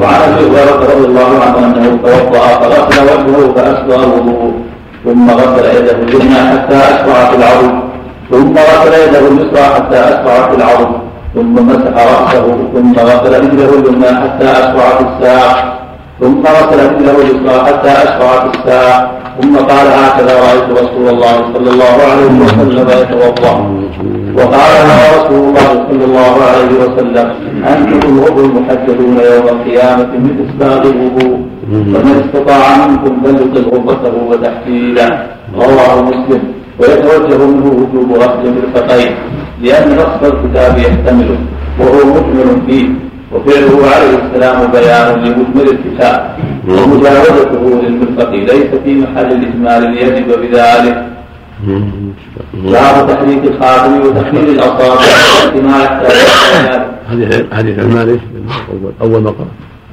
[0.00, 4.52] وعن أبي هريرة رضي الله عنه أنه توضأ فغسل وجهه فاسبغ الوضوء
[5.04, 7.36] ثم غسل يده اليمنى حتى اشبع في
[8.30, 10.86] ثم غسل يده اليسرى حتى اشبع في
[11.34, 12.56] ثم مسح رأسه.
[12.74, 15.34] ثم غسل رجله اليمنى حتى اشبع في
[16.20, 18.58] ثم غسل رجله اليسرى حتى اشبع في
[19.40, 23.54] ثم قال هكذا رأيت رسول الله صلى الله عليه وسلم يتوضأ.
[24.38, 24.84] وقال
[25.16, 27.26] رسول الله صلى الله عليه وسلم
[27.72, 31.38] أنتم الغر المحجلون يوم القيامة من إسباب الوضوء.
[31.92, 35.08] فمن استطاع منكم فليطل غرفته وتحجيله
[35.56, 36.42] رواه مسلم.
[36.80, 39.12] ويتوجه منه وجوب غسل المرفقين
[39.62, 41.38] لأن نص الكتاب يحتمله
[41.80, 42.88] وهو مجمل فيه.
[43.34, 46.36] وفعله عليه السلام بيان لمجمل الكتاب.
[46.68, 51.06] ومجاوزته للمرفق ليس في محل الإجمال ليجب بذلك.
[52.54, 55.00] باب تحريك الخاتم وتحرير الاصابع
[55.62, 58.20] ما يحتاج حديث حديث عثمان إيش؟
[59.00, 59.46] أول ما قرأ.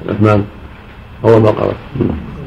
[0.08, 0.42] عثمان.
[1.24, 1.72] أول ما قرأ.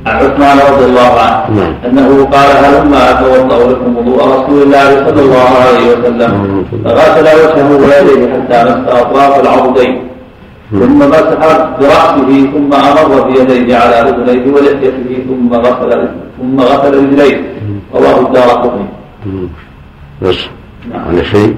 [0.05, 1.59] عن عثمان رضي الله عنه.
[1.59, 1.73] نعم.
[1.85, 6.65] أنه قال هلما أتوضأ لكم وضوء رسول الله صلى الله عليه وسلم.
[6.85, 10.02] فغسل وجهه ويديه حتى مس أطراف العضدين.
[10.73, 11.41] ثم مسح
[11.79, 15.91] برأسه ثم أمر بيديه على اذنيه ولحيته ثم غسل
[16.39, 17.37] ثم غسل رجليه.
[17.93, 18.87] رواه الدار قطني.
[20.21, 20.39] بس.
[20.89, 21.07] نعم.
[21.07, 21.55] على شيء؟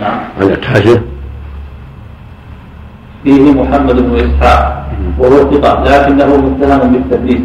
[0.00, 0.18] نعم.
[0.40, 1.02] على حاجة
[3.24, 4.86] فيه محمد بن إسحاق.
[5.18, 5.84] وهو ثقة.
[5.84, 7.42] لكنه متهم بالتدليس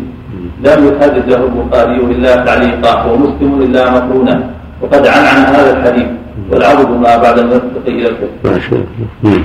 [0.65, 2.93] لم يحدث له البخاري إلا تعليقا.
[3.05, 4.49] ومسلم إلا مقرونا
[4.81, 6.07] وقد عنعن هذا الحديث.
[6.51, 8.79] والعبد ما بعد المرفق إلى الكفر ما شاء
[9.23, 9.43] الله.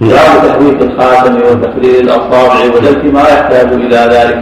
[0.00, 4.38] باب تحريك الخاتم وتقليل الأصابع ودلك ما يحتاج إلى ذلك.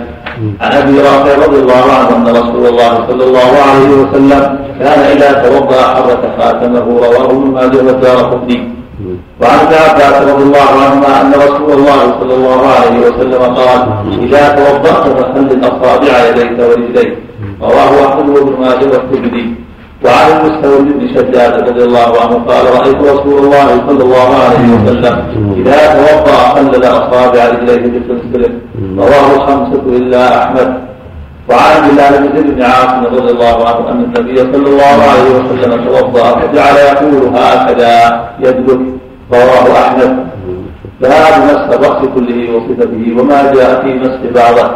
[0.60, 4.42] عن أبي رافع رضي الله عنه أن رسول الله صلى الله عليه وسلم
[4.80, 8.58] كان إذا توضأ حرك خاتمه رواه ابن ماجه والدار قطني.
[9.40, 13.80] وعن ابن عباس رضي الله عنهما أن رسول الله صلى الله عليه وسلم قال
[14.22, 17.18] إذا توضأت فخلل اصابع يديك ورجليك
[17.62, 19.54] رواه أحمد وابن ماجه والترمذي.
[20.08, 25.16] وعن المستورد بن شداد رضي الله عنه قال رأيت رسول الله صلى الله عليه وسلم
[25.56, 28.52] إذا توضأ خلل أصابع رجليه بخنصره
[28.98, 30.74] رواه الخمسه إلا أحمد.
[31.50, 35.84] وعن الله بن زيد بن عاصم رضي الله عنه أن النبي صلى الله عليه وسلم
[35.86, 37.94] توضأ فجعل يقول هكذا
[38.40, 38.80] يدلك
[39.32, 40.12] رواه أحمد.
[41.00, 44.70] باب مسح الرأس كله وصفته وما جاء في مسح بعضه.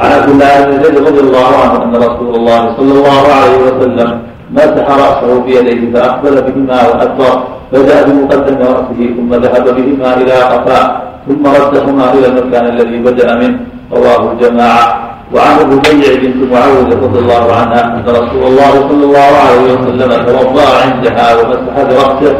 [0.00, 4.10] عن عبد الله بن زيد رضي الله عنه أن رسول الله صلى الله عليه وسلم
[4.52, 7.34] مسح رأسه بيديه فأقبل بهما وأدبر
[7.72, 13.58] بدا بمقدم رأسه ثم ذهب بهما إلى قفاه ثم ردهما إلى المكان الذي بدأ منه.
[13.92, 14.86] رواه الجماعة.
[15.34, 20.68] وعن ربيع بنت معاوية رضي الله عنها أن رسول الله صلى الله عليه وسلم توضأ
[20.84, 22.34] عندها ومسح برأسه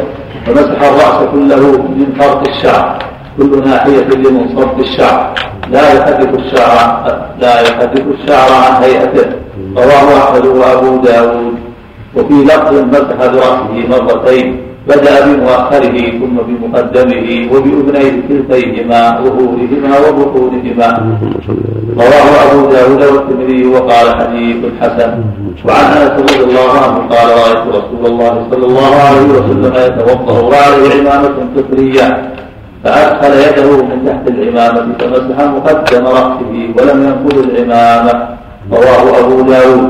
[0.47, 1.63] ومسح الرأس كله
[1.97, 2.99] من فرق الشعر.
[3.37, 5.33] كل ناحية لمنصرف الشعر.
[5.71, 6.77] لا يحدث الشعر
[7.41, 9.27] لا يحدث الشعر عن هيئته.
[9.77, 11.52] رواه أحمد وأبو داود.
[12.15, 14.47] وفي لفظ مسح براسه مرتين
[14.87, 20.89] بدأ بمؤخره ثم بمقدمه وبأذنيه كلتيهما ظهورهما وبطونهما
[21.97, 25.11] رواه أبو داود والترمذي وقال حديث حسن.
[25.67, 30.91] وعن أنس رضي الله عنه قال رأيت رسول الله صلى الله عليه وسلم يتوضأ وعليه
[30.99, 32.07] عمامة فطرية
[32.83, 38.13] فأدخل يده من تحت العمامة فمسح مقدم رأسه ولم ينقض العمامة.
[38.73, 39.89] رواه أبو داود.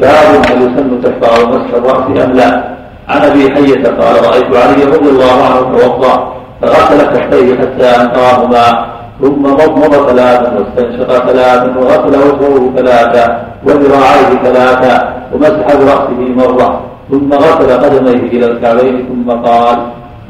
[0.00, 2.64] باب هل يسن تكفار مسح الرأس أم لا؟
[3.08, 6.32] عن أبي حية قال رأيت علي رضي الله عنه توضأ
[6.62, 8.86] فغسل كفيه حتى انقاهما
[9.20, 13.24] ثم مضمض ثلاثا واستنشق ثلاثا وغسل وجهه ثلاثا
[13.66, 16.80] وذراعيه ثلاثا ومسح برأسه مرة
[17.10, 19.76] ثم غسل قدميه إلى الكعبين ثم قال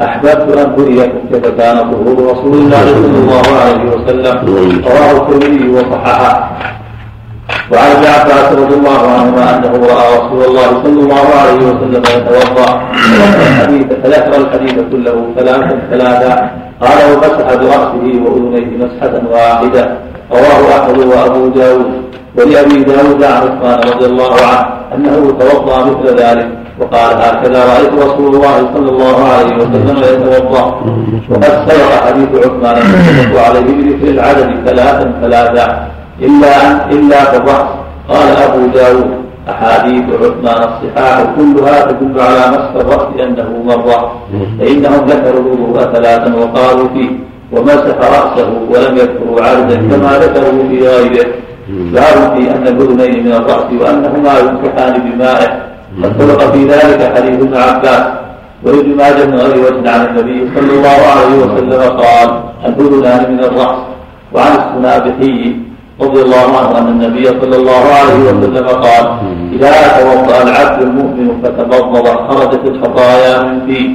[0.03, 4.37] أحببت أن أريكم كيف كان ظهور رسول الله صلى الله عليه وسلم.
[4.87, 6.51] رواه الترمذي وصححه.
[7.73, 12.69] وعن عباس رضي الله عنهما أنه رأى رسول الله صلى الله عليه وسلم يتوضأ.
[13.49, 16.51] الحديث فذكر الحديث كله ثلاثا ثلاثا
[16.81, 19.83] قال ومسح برأسه وأذنيه مسحة واحدة.
[20.33, 21.87] رواه أحمد وأبو داود.
[22.39, 26.49] ولأبي داود عن عثمان رضي الله عنه أنه توضأ مثل ذلك.
[26.81, 30.65] وقال هكذا رأيت رسول الله صلى الله عليه وسلم يتوضأ.
[31.31, 32.77] وقد سبق حديث عثمان
[33.47, 35.94] عليه بذكر العدد ثلاثا ثلاثا.
[36.23, 37.71] إلا إلا في الرأس
[38.09, 39.11] قال أبو داود
[39.51, 44.13] أحاديث عثمان الصحاح كلها تدل على مسح الرأس أنه مرة
[44.59, 47.11] فإنهم ذكروا الوضوء ثلاثا وقالوا فيه
[47.53, 51.27] ومسح رأسه ولم يذكروا عرضا كما ذكروا في غيره.
[51.69, 55.51] باب في أن الأذنين من الرأس وأنهما يمسحان بمائه
[56.03, 58.05] قد سبق في ذلك حديث ابن عباس.
[58.65, 62.29] وابن ماجه من غير وجه عن النبي صلى الله عليه وسلم قال
[62.67, 63.79] الأذنان من الرأس.
[64.35, 65.57] وعن السنابحي
[66.01, 69.05] رضي الله عنه أن النبي صلى الله عليه وسلم قال
[69.53, 73.91] إذا توضأ العبد المؤمن فتمضمض خرجت الخطايا من فيه.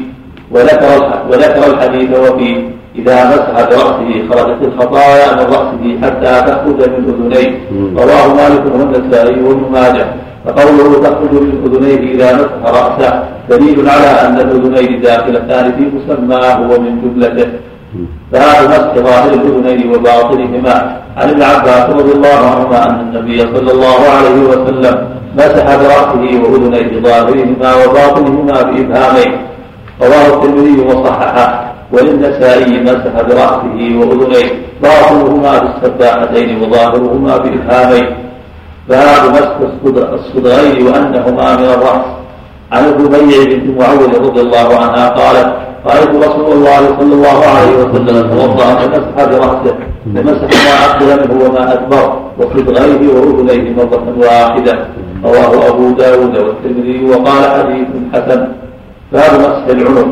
[0.51, 2.57] وذكر وذكر الحديث وفيه
[2.95, 7.51] إذا مسح برأسه خرجت الخطايا من رأسه حتى تخرج من أذنيه.
[7.97, 10.07] رواه مالك والنسائي وابن ماجه
[10.45, 16.91] فقوله تخرج من أذنيه إذا مسح رأسه دليل على أن الأذنين داخلتان في مسماه ومن
[17.01, 17.49] جملته.
[18.31, 20.99] باب مسح ظاهر الاذنين وباطنهما.
[21.17, 27.01] عن ابن عباس رضي الله عنهما أن النبي صلى الله عليه وسلم مسح براسه وأذنيه
[27.01, 29.31] ظاهرهما وباطنهما بابهامين
[30.01, 31.65] رواه الترمذي وصححه.
[31.93, 34.49] وللنسائي مسح براسه وأذنيه.
[34.83, 38.07] باطنهما بالسباحتين وظاهرهما بابهامين
[38.89, 39.55] باب مسح
[40.13, 42.05] الصدغين وأنهما من الرأس.
[42.71, 48.29] عن الربيع بنت معوذ رضي الله عنها قالت رأيت رسول الله صلى الله عليه وسلم.
[48.29, 49.75] توضأ فمسح برأسه
[50.15, 52.05] فمسح ما أقدم منه وما أدبر.
[52.37, 54.85] وصدغيه وأذنيه مرة واحدة.
[55.25, 58.47] رواه أبو داود والترمذي وقال حديث حسن.
[59.13, 60.07] باب مسح العنق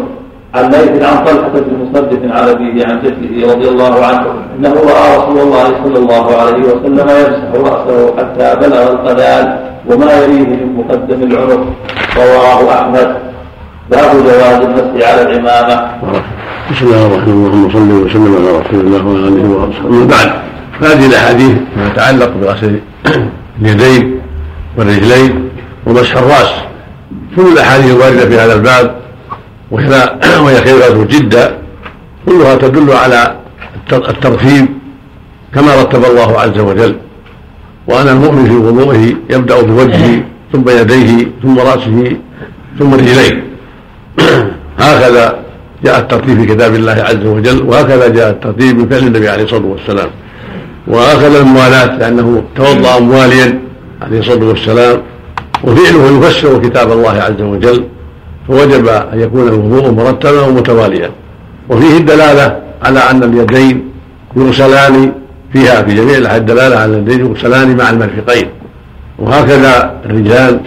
[0.56, 4.26] عن ليث عن طلحة بن مصدق عن أبيه عن جده رضي الله عنه
[4.60, 10.48] أنه رأى رسول الله صلى الله عليه وسلم يمسح رأسه حتى بلغ القذال وما يليه
[10.48, 11.64] من مقدم العنق
[12.18, 13.27] رواه أحمد.
[13.92, 15.92] باب جواز المسح على العمامة.
[16.72, 17.46] بسم الله الرحمن الرحيم.
[17.46, 19.90] اللهم صل وسلم على رسول الله وعلى آله وأصحابه.
[19.90, 20.32] أما بعد
[20.80, 22.80] فهذه الأحاديث ما يتعلق بغسل
[23.62, 24.20] اليدين
[24.78, 25.50] والرجلين
[25.86, 26.52] ومسح الرأس.
[27.36, 28.96] كل الأحاديث الواردة في هذا الباب
[29.72, 31.58] وهي خيرات جدا
[32.26, 33.36] كلها تدل على
[33.94, 34.66] الترتيب
[35.54, 36.96] كما رتب الله عز وجل.
[37.88, 40.24] وان المؤمن في وضوءه يبدأ بوجهه
[40.54, 42.18] ثم يديه ثم رأسه
[42.80, 43.48] ثم رجليه.
[44.80, 45.40] هكذا
[45.84, 49.66] جاء الترتيب في كتاب الله عز وجل وهكذا جاء الترتيب من فعل النبي عليه الصلاة
[49.66, 50.10] والسلام.
[50.88, 53.60] وهكذا الموالاه لأنه توضأ مواليا
[54.02, 55.02] عليه الصلاة والسلام
[55.64, 57.84] وفعله يفسر كتاب الله عز وجل
[58.48, 61.12] فوجب أن يكون الوضوء مرتبا ومتواليا.
[61.70, 63.90] وفيه الدلالة على أن اليدين
[64.36, 65.12] يغسلان
[65.54, 68.48] فيها في جميع الاحاديث الدلالة على اليدين يغسلان مع المرفقين.
[69.20, 70.60] وهكذا الرجال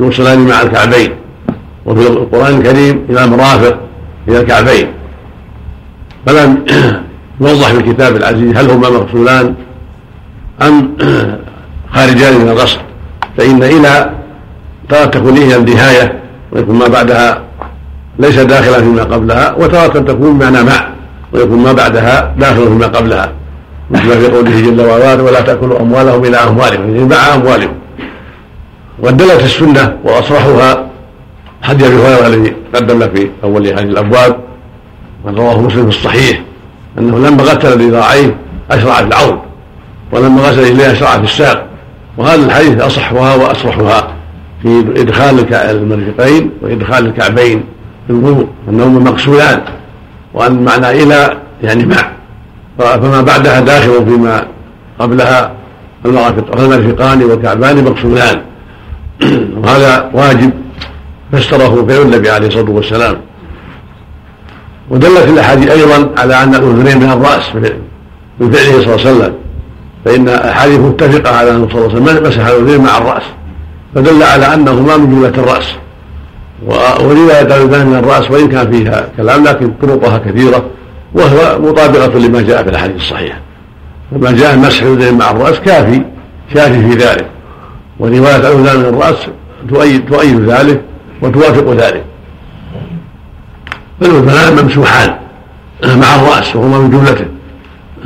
[0.00, 1.10] يغسلان مع الكعبين.
[1.88, 3.78] وفي القرآن الكريم إلى المرافق
[4.28, 4.86] إلى الكعبين.
[6.26, 6.64] فلم
[7.40, 9.54] يوضح في الكتاب العزيز هل هما مغسولان
[10.62, 10.96] أم
[11.94, 12.78] خارجان من الغسل
[13.38, 14.10] فإن إلى
[14.88, 16.18] ترى تكون إلى النهاية
[16.52, 17.42] ويكون ما بعدها
[18.18, 20.88] ليس داخلا فيما قبلها وتارة تكون بمعنى مع
[21.32, 23.32] ويكون ما بعدها داخلا فيما قبلها.
[23.90, 26.94] مثل في قوله جل وعلا ولا تأكلوا أموالهم إلى أموالهم.
[26.94, 27.74] يعني مع أموالهم.
[28.98, 30.88] ودلت السنة وأصرحها
[31.62, 34.36] حديث أبي هريرة الذي قدمنا في أول هذه الأبواب
[35.26, 36.42] رواه مسلم في الصحيح
[36.98, 38.36] أنه لما غسل ذراعيه
[38.70, 39.38] اشرع في العون
[40.12, 41.66] ولما غسل إليه اشرع في الساق.
[42.16, 44.14] وهذا الحديث أصحها وأصرحها
[44.62, 47.64] في إدخال المرفقين وإدخال الكعبين
[48.06, 49.60] في الوضوء أنهما مغسولان
[50.34, 52.10] وأن معنى إلى يعني مع
[52.78, 54.46] فما بعدها داخل فيما
[54.98, 55.52] قبلها
[56.04, 58.42] المرفقان والكعبان مغسولان.
[59.62, 60.50] وهذا واجب.
[61.32, 63.16] فسره فعل النبي عليه الصلاة والسلام.
[64.90, 67.54] ودلت الأحاديث أيضا على أن الاذنين من الرأس
[68.40, 69.34] من فعله صلى الله عليه وسلم.
[70.04, 73.22] فإن الاحاديث متفقة على أنه صلى الله عليه وسلم مسح الاذنين مع الرأس.
[73.94, 75.74] فدل على انهما من جملة الرأس.
[76.66, 80.64] ورواية الاذنين من الرأس وإن كان فيها كلام لكن طرقها كثيرة
[81.14, 83.40] وهو مطابقة لما جاء في الأحاديث الصحيحة.
[84.10, 86.02] فما جاء مسح الاذنين مع الرأس كافي
[86.54, 87.26] شافي في ذلك.
[87.98, 89.26] ورواية الاذنين من الرأس
[89.68, 90.80] تؤيد تؤيد ذلك.
[91.22, 92.04] وتوافق ذلك.
[94.00, 95.14] فالأذنان ممسوحان
[95.84, 97.26] مع الرأس وهما من جملته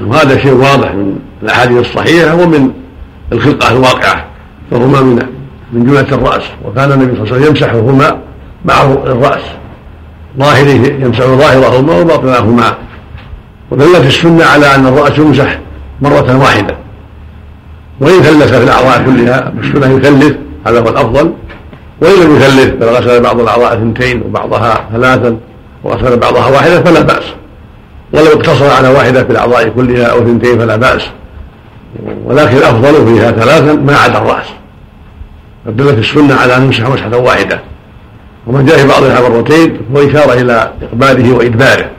[0.00, 2.70] وهذا شيء واضح من الأحاديث الصحيحة ومن
[3.32, 4.24] الخلقة الواقعة
[4.70, 5.26] فهما من
[5.72, 6.42] من جملة الرأس.
[6.64, 8.18] وكان النبي صلى الله عليه وسلم يمسحهما
[8.64, 9.42] مع الرأس.
[10.38, 12.74] ظاهره يمسح ظاهرهما وباطنهما.
[13.70, 15.58] ودلت السنة على أن الرأس يمسح
[16.02, 16.76] مرة واحدة.
[18.00, 20.36] وإن ثلث في الأعضاء كلها السنة يثلث
[20.66, 21.32] هذا هو الأفضل.
[22.02, 25.36] وإن لم يثلث بل غسل بعض الأعضاء اثنتين وبعضها ثلاثا
[25.84, 27.24] وغسل بعضها واحدة فلا بأس.
[28.12, 31.02] ولو اقتصر على واحدة في الأعضاء كلها أو اثنتين فلا بأس.
[32.24, 34.46] ولكن الأفضل فيها ثلاثا ما عدا الرأس.
[35.66, 37.60] فدلت السنة على أن يمسح مسحة واحدة.
[38.46, 41.90] ومن جاء في بعضها مرتين هو إشارة إلى إقباله وإدباره.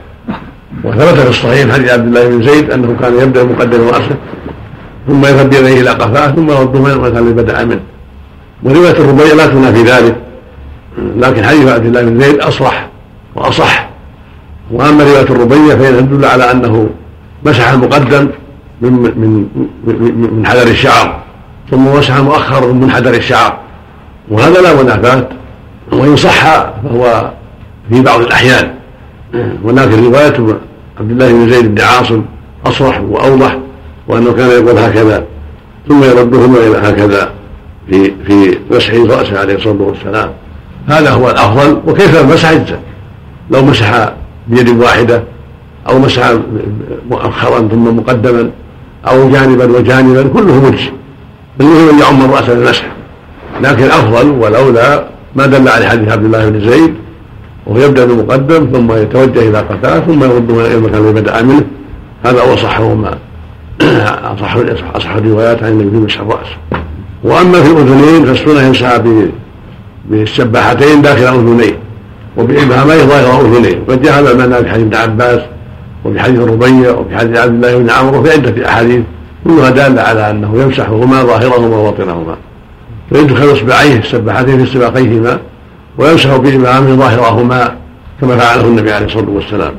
[0.84, 4.16] وثبت في الصحيح حديث عبد الله بن زيد أنه كان يبدأ مقدم رأسه
[5.08, 7.93] ثم يذهب بيديه إلى قفاه ثم يرده من المكان الذي بدأ منه.
[8.64, 10.16] ورواية الربيع لا تنافي ذلك.
[11.16, 12.90] لكن حديث عبد الله بن زيد أصرح
[13.36, 13.90] وأصح.
[14.72, 16.90] وأما رواية الربيع فهي تدل على أنه
[17.46, 18.28] مسح المقدم
[18.82, 19.48] من من
[19.88, 21.20] من, من حذر الشعر.
[21.72, 23.58] ثم مسح المؤخر من حذر الشعر.
[24.30, 25.28] وهذا لا منافاة.
[25.92, 26.44] وإن صح
[26.84, 27.32] فهو
[27.90, 28.74] في بعض الأحيان.
[29.64, 30.58] ولكن رواية
[31.00, 32.22] عبد الله بن زيد بن عاصم
[32.66, 33.58] أصرح وأوضح
[34.08, 35.24] وأنه كان يقول هكذا
[35.88, 37.30] ثم يردهما إلى هكذا.
[37.90, 40.30] في في مسح راسه عليه الصلاة والسلام.
[40.88, 41.82] هذا هو الأفضل.
[41.88, 42.80] وكيف مسح اجزا
[43.52, 44.14] لو مسح
[44.48, 45.24] بيد واحدة
[45.90, 46.34] أو مسح
[47.10, 48.50] مؤخرا ثم مقدما
[49.08, 50.92] أو جانبا وجانبا كله مجزي.
[51.60, 52.86] بل أن يعم الرأس بالمسح
[53.62, 56.94] لكن الأفضل والاولى ما دل عليه حديث عبد الله بن زيد
[57.66, 61.64] وهو يبدأ بالمقدم ثم يتوجه إلى قتاه ثم يرد إلى المكان الذي بدأ منه.
[62.26, 63.18] هذا هو صحهما
[64.34, 64.58] اصح
[64.96, 66.48] أصح الروايات عن النبي مسح الرأس.
[67.24, 69.02] وأما في الاذنين فالسنة يمسح
[70.10, 71.78] بالسباحتين داخل اذنيه
[72.38, 75.42] وبإبهاميه ظاهر اذنيه وقد جاء المعنى في حديث ابن عباس
[76.06, 79.02] وفي حديث الربيع وفي حديث عبد الله بن عمرو وفي عدة أحاديث
[79.44, 82.36] كلها دالة على أنه يمسحهما ظاهرهما وباطنهما.
[83.10, 85.40] فيدخل إصبعيه السباحتين في سباقيهما
[85.98, 87.76] ويمسح بإمامه ظاهرهما
[88.22, 89.74] كما فعله النبي عليه الصلاة والسلام.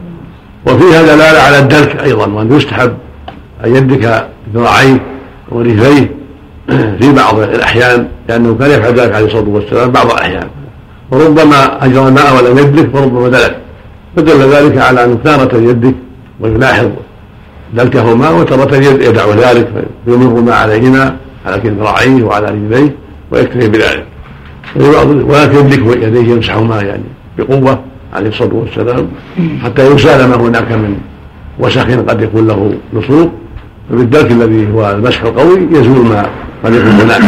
[0.66, 2.95] وفيها دلالة على الدلك أيضا وأن يستحب
[3.65, 5.03] أن يدك ذراعيه
[5.49, 6.23] ورجليه
[7.01, 10.46] في بعض الأحيان لأنه كان يفعل ذلك عليه الصلاة والسلام بعض الأحيان.
[11.10, 13.56] وربما اجرى الماء ولم يدلك وربما دلك
[14.16, 15.94] فدل ذلك على أن تارة يدك
[16.40, 16.88] ويلاحظ
[17.74, 19.68] دلكهما وتارة يدع ذلك
[20.05, 22.94] فيمر ما عليهما على ذراعيه وعلى رجليه
[23.30, 24.06] ويكتفي بذلك.
[25.28, 27.05] ولكن يدلك يديه يمسحهما يعني
[27.38, 27.80] بقوة
[28.14, 29.09] عليه الصلاة والسلام.
[29.62, 30.96] حتى يزال ما هناك من
[31.59, 33.30] وسخ قد يكون له لصوق
[33.90, 36.26] فبالدلك الذي هو المسح القوي يزول ما
[36.65, 37.23] قد يكون هناك.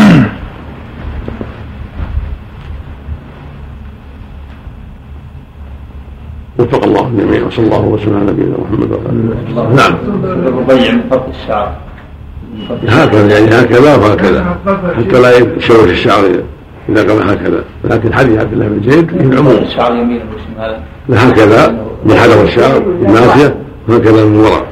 [6.59, 9.95] وفق الله الجميع وصلى الله وسلم على نبينا محمد وعلى آله نعم.
[10.25, 11.77] الربيع من فوق الشعر.
[12.89, 14.57] هكذا يعني هكذا وهكذا.
[14.97, 16.25] حتى لا يشوش الشعر
[16.89, 17.65] إذا قام هكذا.
[17.85, 19.57] لكن حديث عبد الله بن زيد في العموم.
[19.57, 20.79] الشعر يمين وشمالا
[21.13, 23.57] هكذا من حلق الشعر الناسيه
[23.89, 24.67] وهكذا من وراء.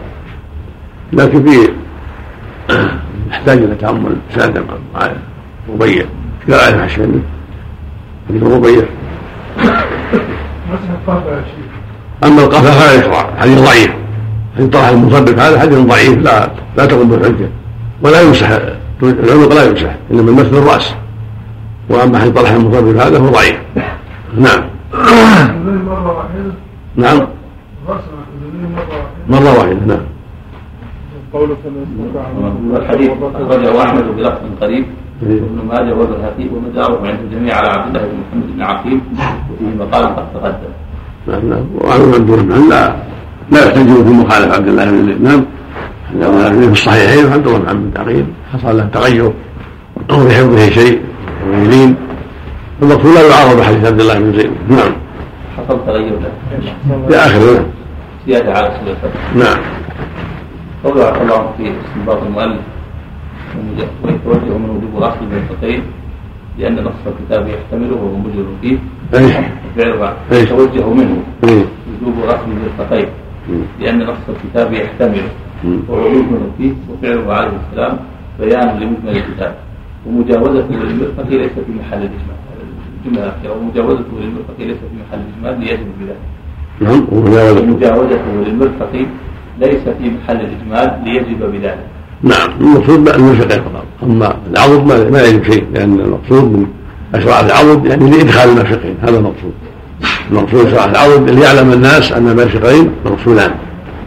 [1.13, 1.69] لكن في
[3.31, 4.63] يحتاج إلى تأمل سادة
[4.95, 5.11] مع
[5.69, 6.05] ربيع
[6.51, 7.23] قال عليه حشيم
[8.29, 8.85] حديث ربيع
[12.25, 13.91] أما القفا فلا يشرع حديث ضعيف.
[14.57, 16.19] حديث طرح المصدق هذا حديث ضعيف.
[16.19, 17.49] لا لا تقوم بالحجة.
[18.03, 18.51] ولا يمسح.
[19.03, 19.97] العنق لا يمسح.
[20.11, 20.95] إنما المسح الرأس.
[21.89, 23.57] وأما حديث طلحه المصدق هذا فهو ضعيف.
[24.39, 24.65] نعم.
[26.97, 27.27] نعم.
[29.29, 30.01] مرة واحدة نعم.
[31.35, 31.59] قولك
[32.71, 34.85] والحديث أخرجه أحمد بلفظ قريب
[35.23, 39.01] وابن ماجه والبيهقي ومداره عند الجميع على عبد الله بن محمد بن عقيل
[39.51, 40.73] وفيه مقال قد تقدم.
[41.27, 41.65] نعم نعم.
[41.81, 42.97] وعن عبد الرحمن لا
[43.53, 45.45] لا يحتجون في مخالفة عبد الله بن زيد نعم
[46.61, 49.33] في الصحيحين عبد الله بن عقيل حصل له تغير
[50.11, 51.01] أو في حفظه شيء
[51.51, 51.95] ويلين
[52.83, 54.51] المقصود لا يعارض حديث عبد الله بن زيد.
[54.69, 54.93] نعم.
[55.57, 56.33] حصل تغير له.
[57.09, 57.67] في آخره.
[58.27, 59.13] زيادة على سورة
[59.45, 59.59] نعم.
[60.85, 62.61] عفى الله في استنباط المؤلف
[64.05, 65.83] ويتوجه من وجوب الاصل بالفقين
[66.59, 68.77] لأن نص الكتاب يحتمله وهو مجر فيه.
[69.77, 71.23] فعله يتوجه منه.
[71.43, 73.09] وجوب الاصل بالفقين
[73.81, 75.29] لأن نص الكتاب يحتمله.
[75.89, 76.73] وهو مجمل فيه.
[76.91, 77.99] وفعله عليه السلام
[78.41, 79.55] بيان لمجمل الكتاب.
[80.07, 82.37] ومجاوزته للمرفق ليس في محل الاجماع
[83.05, 83.53] الجملة الأخيرة.
[83.53, 86.25] ومجاوزته للمرفق ليس في محل الاجماع ليجب بذلك.
[86.81, 88.93] نعم ومجاوزته للمرفق
[89.61, 91.87] ليس في محل الإجمال ليجب بذلك.
[92.23, 96.67] نعم المقصود المنفقين فقط أما العضد ما, ما يجب شيء لأن المقصود من
[97.15, 99.53] اشراع العضد يعني لإدخال المرفقين هذا المقصود.
[100.31, 103.51] المقصود اشراع العضد ليعلم الناس أن المرفقين مغسولان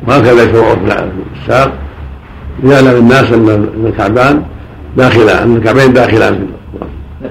[0.08, 1.10] وهكذا يشرع في
[1.42, 1.72] الساق.
[2.64, 4.44] ليعلم الناس أن الكعبان
[4.98, 6.48] داخلان أن الكعبين داخلان.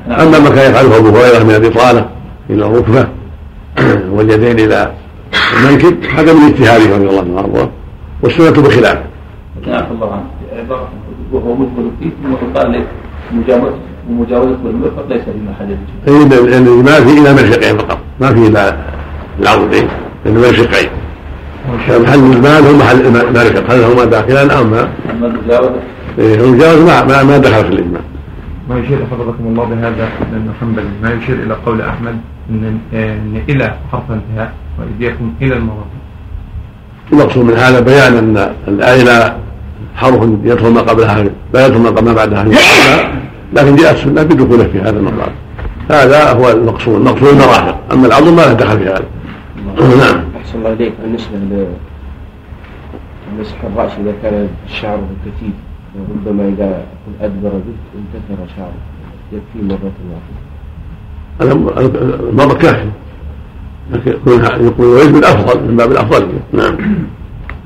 [0.07, 2.09] أما ما كان يفعله أبو هريرة من الاطاله
[2.51, 3.09] إلى الركبة
[4.11, 4.93] واليدين إلى
[5.57, 7.35] المنكب هذا من اجتهاده رضي الله عنه.
[7.35, 7.71] وارضاه
[8.23, 9.05] والسنة بخلافه.
[9.69, 10.25] عفى الله عنه
[10.59, 10.89] عباره
[11.33, 12.87] وهو مدخل فيه ثم قال لك
[13.33, 13.77] مجاوزة
[14.11, 15.77] ومجاوزه المرفق ليس في محل
[16.09, 17.99] اي لأن ما في إلا مرفقين فقط.
[18.21, 18.77] ما في إلا
[19.41, 19.89] العضدين
[20.25, 20.89] لأن مرفقين
[21.91, 25.81] محل المال هو محل المرفق هل هما داخلان أم ما؟ أما المجاوزة؟
[26.19, 28.01] إيه المجاوزة ما ما, ما دخل في الإجماع.
[28.71, 32.17] ما يشير حفظكم الله بهذا لأن حنبل ما يشير إلى قول أحمد
[32.51, 36.06] إن, إن إلى حرف انتهاء وإيديكم إلى المرافق.
[37.13, 39.37] المقصود من هذا بيان أن الآية
[39.97, 41.25] حرف يدخل ما قبلها
[41.55, 42.45] لا يدخل ما قبل ما بعدها.
[43.53, 45.33] لكن جاءت السنة بدخوله في هذا المقام.
[45.91, 49.05] هذا هو المقصود المقصود المرافق أما العظم ما له دخل في هذا.
[49.79, 50.25] نعم.
[50.37, 50.93] أحسن الله إليك.
[51.03, 51.37] بالنسبة
[53.39, 55.55] لمسح الرأس إذا كان الشعر كثيف
[56.11, 56.81] ربما إذا
[57.21, 58.73] أدبر به انتثر شعره.
[59.33, 59.93] يكفي مرة
[61.41, 61.53] واحدة.
[62.31, 62.91] المرة كافية.
[63.93, 64.11] لكن
[64.67, 66.29] يقول ويجب الأفضل من باب الأفضل.
[66.53, 66.77] نعم.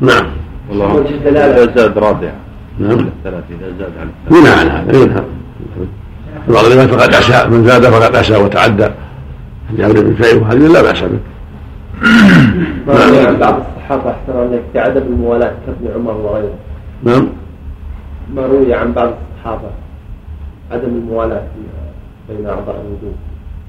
[0.01, 0.27] نعم.
[0.71, 1.05] والله.
[1.27, 2.33] إذا زاد رابع.
[2.79, 2.91] نعم.
[2.91, 5.23] الثلاث إذا زاد عن الثلاث ينهى عن هذا ينهى.
[6.47, 8.89] في بعض الروايات فقد اساء من زاد فقد اساء وتعدى.
[9.77, 11.19] جابر بن شيء وهذه لا بأس به.
[12.87, 16.55] ما بعض الصحابة أحسن عليك في عدم الموالاة كابن عمر وغيره؟
[17.03, 17.29] نعم.
[18.35, 19.71] ما روي عن بعض الصحابة
[20.71, 21.43] عدم الموالاة
[22.29, 23.17] بين أعضاء الوجود؟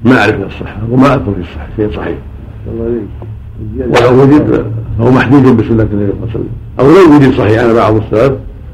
[0.03, 2.17] ما أعرف من الصحه وما أذكر في الصحيح شيء صحيح
[2.67, 4.65] ولو وجد
[4.97, 6.49] فهو محدود بسنه النبي صلى الله عليه وسلم.
[6.79, 8.33] أو لو وجد صحيح عن بعض السلف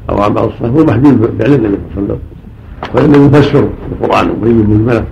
[0.09, 2.19] أو عن بعض الصحابة هو محدود بفعل النبي صلى الله عليه وسلم.
[2.93, 5.05] فانه يفسر القرآن ويبين مجمله